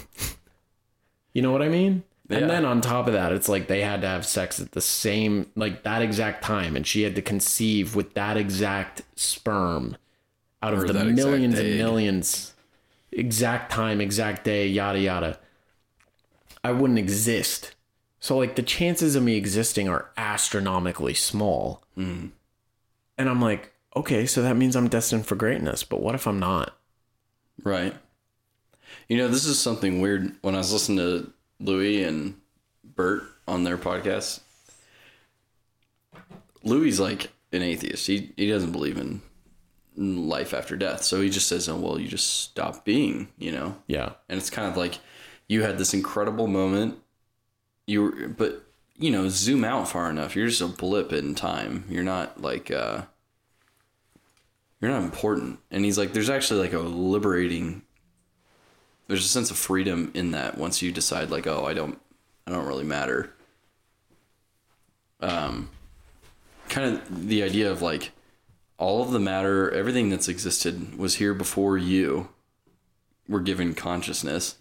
[1.32, 2.02] You know what I mean?
[2.28, 2.38] Yeah.
[2.38, 4.80] And then on top of that, it's like they had to have sex at the
[4.80, 9.96] same, like that exact time, and she had to conceive with that exact sperm
[10.62, 12.54] out of Or the millions and millions,
[13.12, 15.38] exact time, exact day, yada yada.
[16.62, 17.74] I wouldn't exist.
[18.28, 21.82] So like the chances of me existing are astronomically small.
[21.96, 22.32] Mm.
[23.16, 25.82] And I'm like, okay, so that means I'm destined for greatness.
[25.82, 26.76] But what if I'm not?
[27.64, 27.96] Right.
[29.08, 30.36] You know, this is something weird.
[30.42, 32.38] When I was listening to Louis and
[32.84, 34.40] Bert on their podcast,
[36.62, 38.06] Louis like an atheist.
[38.06, 39.22] He he doesn't believe in
[39.96, 41.02] life after death.
[41.02, 43.76] So he just says, "Oh, well, you just stop being," you know.
[43.86, 44.12] Yeah.
[44.28, 44.98] And it's kind of like
[45.48, 46.98] you had this incredible moment.
[47.88, 48.66] You but
[48.98, 50.36] you know, zoom out far enough.
[50.36, 51.84] You're just a blip in time.
[51.88, 53.02] You're not like uh
[54.80, 55.58] you're not important.
[55.70, 57.82] And he's like, there's actually like a liberating
[59.06, 61.98] there's a sense of freedom in that once you decide like, oh, I don't
[62.46, 63.32] I don't really matter.
[65.20, 65.70] Um
[66.68, 68.12] kind of the idea of like
[68.76, 72.28] all of the matter, everything that's existed was here before you
[73.26, 74.56] were given consciousness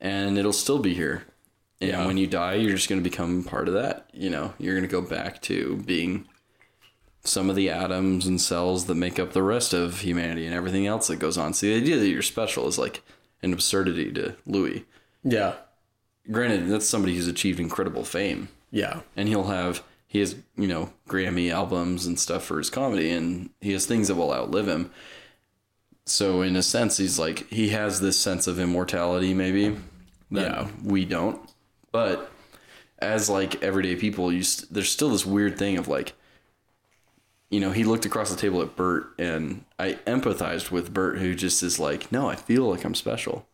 [0.00, 1.26] and it'll still be here.
[1.80, 2.06] And Yeah.
[2.06, 4.08] when you die, you're just going to become part of that.
[4.14, 6.26] You know, you're going to go back to being
[7.22, 10.86] some of the atoms and cells that make up the rest of humanity and everything
[10.86, 11.52] else that goes on.
[11.52, 13.02] So the idea that you're special is like
[13.42, 14.84] an absurdity to Louis.
[15.24, 15.54] Yeah.
[16.30, 19.00] Granted, that's somebody who's achieved incredible fame Yeah.
[19.16, 23.50] and he'll have he has you know Grammy albums and stuff for his comedy, and
[23.60, 24.90] he has things that will outlive him.
[26.06, 29.76] So in a sense, he's like he has this sense of immortality, maybe
[30.30, 30.68] that Yeah.
[30.82, 31.40] we don't.
[31.92, 32.30] But
[32.98, 36.14] as like everyday people, you st- there's still this weird thing of like,
[37.50, 41.34] you know, he looked across the table at Bert, and I empathized with Bert, who
[41.34, 43.46] just is like, no, I feel like I'm special.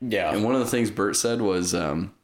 [0.00, 0.32] Yeah.
[0.32, 2.14] And one of the things Bert said was, um,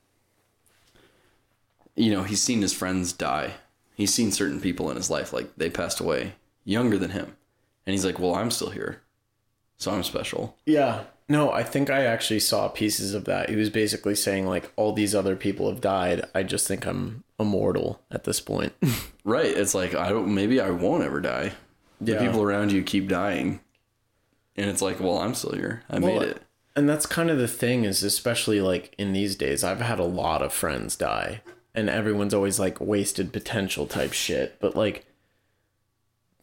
[1.97, 3.55] you know, he's seen his friends die.
[3.95, 7.37] He's seen certain people in his life, like they passed away younger than him.
[7.87, 9.03] And he's like, well, I'm still here.
[9.79, 10.57] so I'm special.
[10.65, 11.05] Yeah.
[11.31, 13.49] No, I think I actually saw pieces of that.
[13.51, 16.25] He was basically saying like all these other people have died.
[16.35, 18.75] I just think I'm immortal at this point.
[19.23, 19.55] Right.
[19.55, 21.53] It's like I don't maybe I won't ever die.
[22.01, 22.15] Yeah.
[22.15, 23.61] The people around you keep dying.
[24.57, 25.83] And it's like, well, I'm still here.
[25.91, 26.43] I made it.
[26.75, 30.05] And that's kind of the thing is especially like in these days, I've had a
[30.05, 31.43] lot of friends die
[31.75, 34.59] and everyone's always like wasted potential type shit.
[34.59, 35.05] But like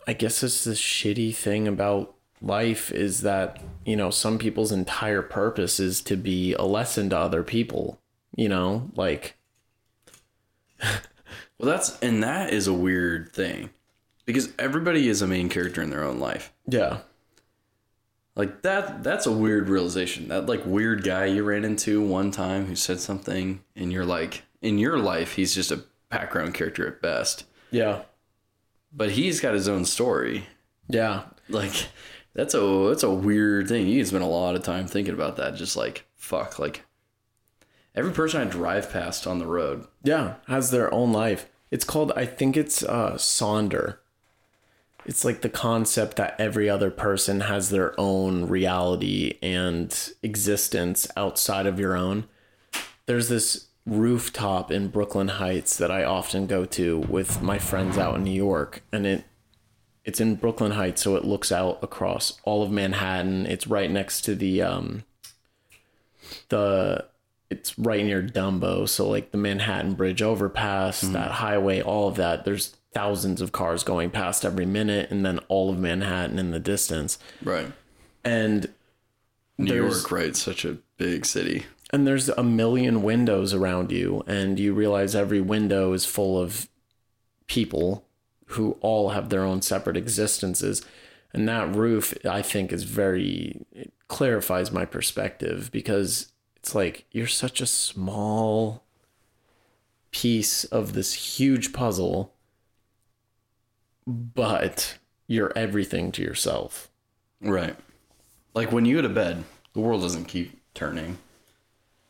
[0.06, 5.22] I guess it's the shitty thing about life is that, you know, some people's entire
[5.22, 8.00] purpose is to be a lesson to other people,
[8.36, 9.36] you know, like
[11.60, 13.72] Well, that's and that is a weird thing.
[14.26, 16.54] Because everybody is a main character in their own life.
[16.68, 17.00] yeah.
[18.36, 20.28] Like that that's a weird realization.
[20.28, 24.44] That like weird guy you ran into one time who said something and you're like
[24.62, 27.46] in your life he's just a background character at best.
[27.72, 28.04] Yeah.
[28.94, 30.46] But he's got his own story.
[30.88, 31.24] Yeah.
[31.50, 31.88] Like
[32.38, 33.88] that's a that's a weird thing.
[33.88, 35.56] You can spend a lot of time thinking about that.
[35.56, 36.84] Just like fuck, like
[37.96, 39.88] every person I drive past on the road.
[40.04, 41.50] Yeah, has their own life.
[41.72, 43.98] It's called I think it's uh Sonder.
[45.04, 49.92] It's like the concept that every other person has their own reality and
[50.22, 52.26] existence outside of your own.
[53.08, 58.18] There's this rooftop in Brooklyn Heights that I often go to with my friends out
[58.18, 59.24] in New York and it
[60.08, 63.46] it's in Brooklyn Heights so it looks out across all of Manhattan.
[63.46, 65.04] It's right next to the um
[66.50, 67.06] the
[67.50, 72.44] it's right near Dumbo, so like the Manhattan Bridge overpass, that highway, all of that.
[72.44, 76.60] There's thousands of cars going past every minute, and then all of Manhattan in the
[76.60, 77.20] distance.
[77.42, 77.72] Right.
[78.26, 78.74] And
[79.58, 80.36] New York, right?
[80.36, 81.66] Such a big city.
[81.94, 86.68] and there's a million windows around you, and you realize every window is full of
[87.48, 88.04] people
[88.52, 90.82] who all have their own separate existences.
[91.34, 97.28] And that roof, I think, is very it clarifies my perspective because it's like you're
[97.28, 98.84] such a small
[100.12, 102.34] piece of this huge puzzle,
[104.06, 104.98] but
[105.28, 106.90] you're everything to yourself.
[107.42, 107.76] Right.
[108.54, 109.44] Like when you go to bed,
[109.74, 111.18] the world doesn't keep turning.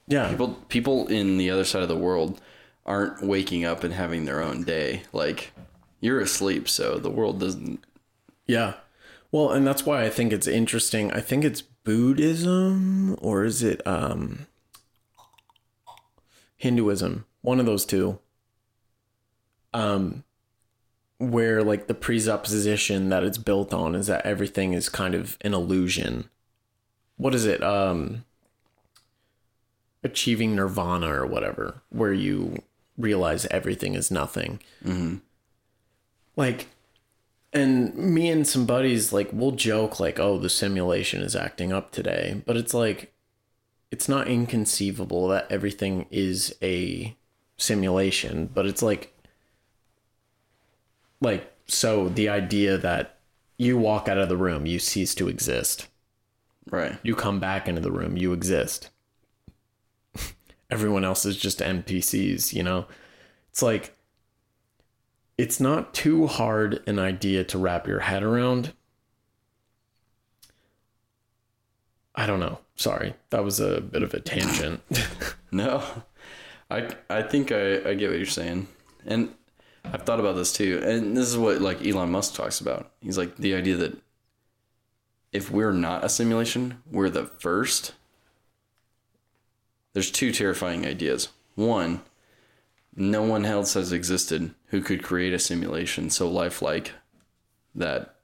[0.08, 0.30] Yeah.
[0.30, 2.40] People people in the other side of the world
[2.86, 5.02] aren't waking up and having their own day.
[5.12, 5.52] Like
[6.00, 7.84] you're asleep, so the world doesn't
[8.46, 8.76] Yeah.
[9.32, 11.12] Well, and that's why I think it's interesting.
[11.12, 14.48] I think it's Buddhism or is it um
[16.58, 17.26] Hinduism?
[17.42, 18.20] One of those two.
[19.74, 20.24] Um
[21.20, 25.54] where like the presupposition that it's built on is that everything is kind of an
[25.54, 26.30] illusion.
[27.18, 27.62] What is it?
[27.64, 28.24] Um
[30.04, 32.62] achieving nirvana or whatever, where you
[32.98, 34.60] realize everything is nothing.
[36.38, 36.68] Like
[37.52, 41.92] and me and some buddies like we'll joke like oh the simulation is acting up
[41.92, 42.42] today.
[42.46, 43.14] But it's like
[43.92, 47.16] it's not inconceivable that everything is a
[47.58, 49.18] simulation but it's like
[51.20, 53.18] like so the idea that
[53.58, 55.88] you walk out of the room you cease to exist.
[56.70, 56.98] Right.
[57.02, 58.90] you come back into the room you exist.
[60.70, 62.86] Everyone else is just npcs you know?
[63.50, 63.97] It's like
[65.38, 68.74] it's not too hard an idea to wrap your head around
[72.16, 74.82] i don't know sorry that was a bit of a tangent
[75.52, 75.84] No.
[76.70, 78.68] I I think I, I get what you're saying.
[79.06, 79.34] And
[79.86, 80.82] I've thought about this too.
[80.84, 82.92] And this is what like Elon Musk talks about.
[83.02, 83.98] He's like the idea that
[85.32, 87.94] if we're not a simulation, we're the first.
[89.94, 91.30] There's two terrifying ideas.
[91.56, 92.02] One,
[93.00, 96.94] no one else has existed who could create a simulation so lifelike
[97.76, 98.16] that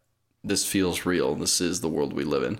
[0.44, 1.36] this feels real.
[1.36, 2.60] This is the world we live in.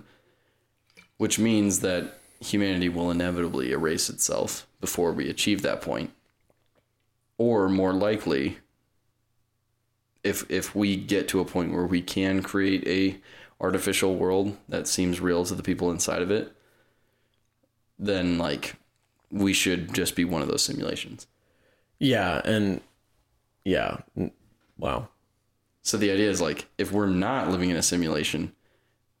[1.18, 6.12] Which means that humanity will inevitably erase itself before we achieve that point.
[7.36, 8.58] Or more likely,
[10.22, 13.20] if if we get to a point where we can create a
[13.60, 16.52] artificial world that seems real to the people inside of it,
[17.98, 18.76] then like
[19.32, 21.26] we should just be one of those simulations.
[21.98, 22.80] Yeah and
[23.64, 23.98] yeah
[24.78, 25.08] wow
[25.82, 28.52] So the idea is like if we're not living in a simulation,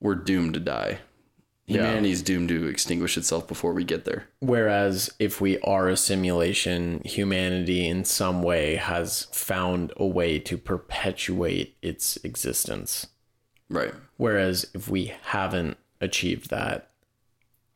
[0.00, 0.98] we're doomed to die.
[1.66, 1.76] Yeah.
[1.76, 4.26] Humanity's doomed to extinguish itself before we get there.
[4.40, 10.58] Whereas if we are a simulation, humanity in some way has found a way to
[10.58, 13.06] perpetuate its existence.
[13.70, 13.94] Right.
[14.18, 16.90] Whereas if we haven't achieved that,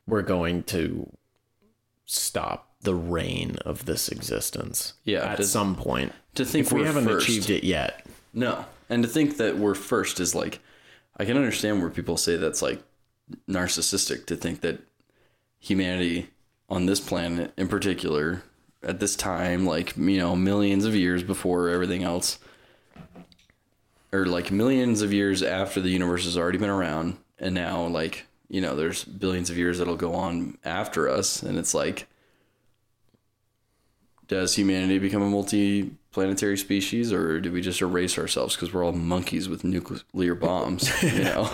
[0.06, 1.10] we're going to
[2.04, 4.94] stop the reign of this existence.
[5.04, 6.12] Yeah, At does- some point.
[6.36, 7.28] To think If we haven't first.
[7.28, 8.06] achieved it yet.
[8.32, 8.64] No.
[8.88, 10.60] And to think that we're first is like
[11.16, 12.80] I can understand where people say that's like
[13.50, 14.80] narcissistic to think that
[15.58, 16.28] humanity
[16.68, 18.42] on this planet in particular
[18.82, 22.38] at this time like you know millions of years before everything else
[24.12, 28.24] or like millions of years after the universe has already been around and now like
[28.48, 32.06] you know there's billions of years that'll go on after us and it's like
[34.28, 38.92] does humanity become a multi-planetary species or do we just erase ourselves because we're all
[38.92, 41.50] monkeys with nuclear bombs you know?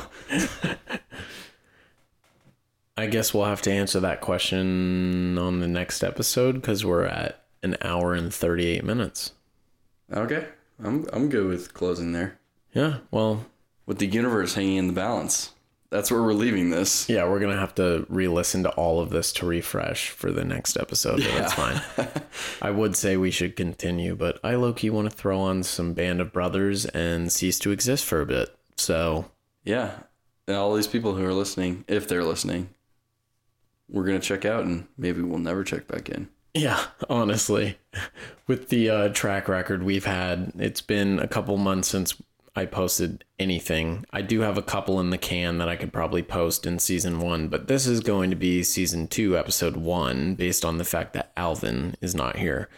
[2.97, 7.45] I guess we'll have to answer that question on the next episode because we're at
[7.63, 9.33] an hour and 38 minutes.
[10.13, 10.47] okay.
[10.83, 12.37] I'm i'm good with closing there.
[12.75, 13.47] Yeah, well,
[13.87, 15.54] with the universe hanging in the balance
[15.95, 19.11] that's where we're leaving this yeah, we're to have to re listen to all of
[19.11, 21.81] this to refresh for the next episode, but that's fine.
[22.63, 25.95] I would say we should continue, but I low key want to throw on some
[25.95, 28.55] Band of Brothers and Cease to Exist for a bit.
[28.77, 29.31] So,
[29.63, 30.01] yeah
[30.47, 32.69] and all these people who are listening if they're listening
[33.89, 37.79] we're gonna check out and maybe we'll never check back in Yeah, honestly,
[38.47, 42.15] with the uh, track record we've had, it's been a couple months since
[42.57, 44.05] I posted anything.
[44.13, 47.19] I do have a couple in the can that I could probably post in season
[47.19, 51.15] one, but this is going to be season two, episode one, based on the fact
[51.15, 52.69] that Alvin is not here.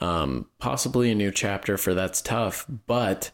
[0.00, 3.30] Um, possibly a new chapter for That's Tough, but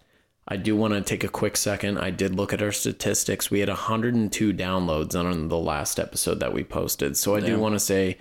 [0.46, 1.98] I do want to take a quick second.
[1.98, 3.50] I did look at our statistics.
[3.50, 7.16] We had 102 downloads on the last episode that we posted.
[7.16, 8.18] So I do want to say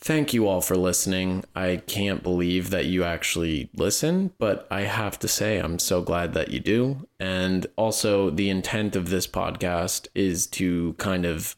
[0.00, 1.44] thank you all for listening.
[1.54, 6.34] I can't believe that you actually listen, but I have to say I'm so glad
[6.34, 7.08] that you do.
[7.18, 11.56] And also, the intent of this podcast is to kind of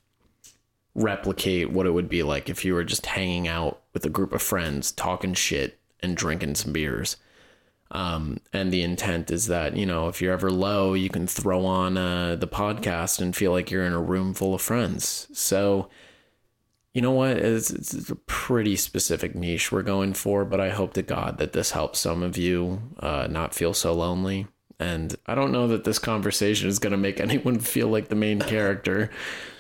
[0.95, 4.33] replicate what it would be like if you were just hanging out with a group
[4.33, 7.17] of friends, talking shit and drinking some beers.
[7.93, 11.67] Um, and the intent is that, you know, if you're ever low, you can throw
[11.67, 15.27] on uh, the podcast and feel like you're in a room full of friends.
[15.33, 15.89] So,
[16.93, 17.37] you know what?
[17.37, 21.53] It's, it's a pretty specific niche we're going for, but I hope to God that
[21.53, 24.49] this helps some of you uh, not feel so lonely.
[24.79, 28.17] And I don't know that this conversation is going to make anyone feel like the
[28.17, 29.11] main character,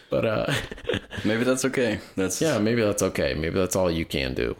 [0.08, 0.52] but uh,
[1.24, 3.34] maybe that's okay that's yeah, maybe that's okay.
[3.34, 4.56] Maybe that's all you can do.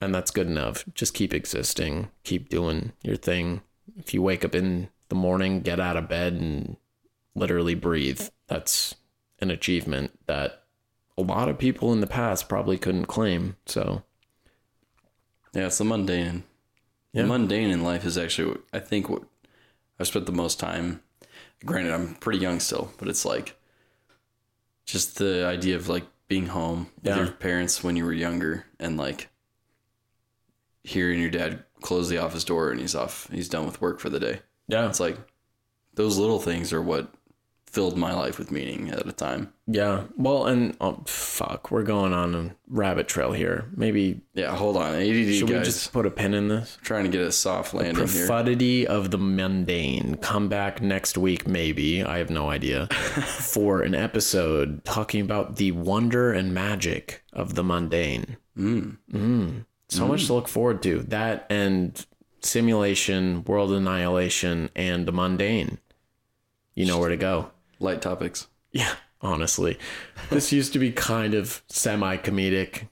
[0.00, 0.84] And that's good enough.
[0.94, 3.62] Just keep existing, keep doing your thing.
[3.96, 6.76] If you wake up in the morning, get out of bed and
[7.34, 8.96] literally breathe, that's
[9.38, 10.61] an achievement that
[11.22, 13.56] a lot of people in the past probably couldn't claim.
[13.66, 14.02] So,
[15.54, 16.44] Yeah, it's the mundane.
[17.12, 17.22] Yeah.
[17.22, 19.22] The mundane in life is actually, what- I think, what
[20.00, 21.02] I've spent the most time.
[21.64, 23.54] Granted, I'm pretty young still, but it's like
[24.86, 28.96] just the idea of like being home with your parents when you were younger and
[28.96, 29.28] like
[30.82, 34.08] hearing your dad close the office door and he's off, he's done with work for
[34.10, 34.40] the day.
[34.68, 34.88] yeah.
[34.88, 35.18] It's like
[35.94, 37.12] those little things are what
[37.72, 39.50] filled my life with meaning at a time.
[39.66, 40.04] Yeah.
[40.16, 43.70] Well, and oh, fuck, we're going on a rabbit trail here.
[43.74, 44.94] Maybe Yeah, hold on.
[44.94, 46.76] ADD should we just put a pin in this?
[46.82, 48.26] trying to get a soft landing here.
[48.26, 50.16] Profundity of the mundane.
[50.16, 52.04] Come back next week, maybe.
[52.04, 52.86] I have no idea.
[52.90, 58.36] for an episode talking about the wonder and magic of the mundane.
[58.56, 59.64] Mm.
[59.88, 61.00] So much to look forward to.
[61.04, 62.04] That and
[62.40, 65.78] simulation, world annihilation, and the mundane.
[66.74, 67.50] You know where to go.
[67.82, 68.46] Light topics.
[68.70, 69.76] Yeah, honestly.
[70.30, 72.88] This used to be kind of semi comedic.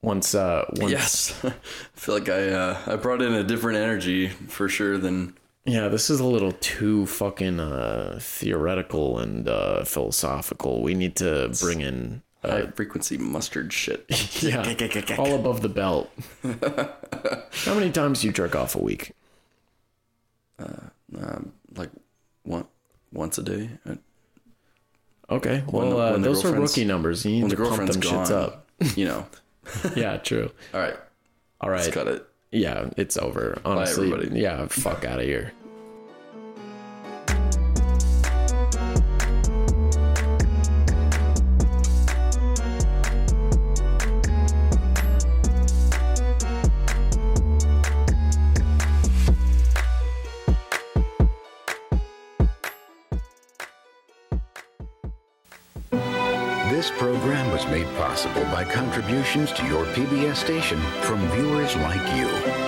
[0.00, 1.52] Once uh once Yes, I
[1.94, 6.10] feel like I uh, I brought in a different energy for sure than Yeah, this
[6.10, 10.80] is a little too fucking uh, theoretical and uh, philosophical.
[10.80, 14.06] We need to bring in, high frequency mustard shit.
[14.40, 16.08] yeah, all above the belt.
[16.44, 19.10] How many times do you jerk off a week?
[20.60, 20.90] Uh,
[21.20, 21.90] um, like
[22.44, 22.66] one
[23.12, 23.70] once a day.
[23.88, 23.94] Uh,
[25.30, 27.26] Okay, When well, uh, when the those are rookie numbers.
[27.26, 28.66] You When need to pump them gone, shits up.
[28.96, 29.26] you know.
[29.94, 30.50] Yeah, true.
[30.72, 30.96] All right.
[31.60, 31.82] All right.
[31.82, 32.26] let's cut it.
[32.50, 33.60] yeah, it's over.
[33.62, 34.40] Honestly, everybody.
[34.40, 35.52] yeah, fuck out of here.
[58.28, 62.18] Possible by contributions to your PBS station from viewers like you.
[62.18, 62.67] You.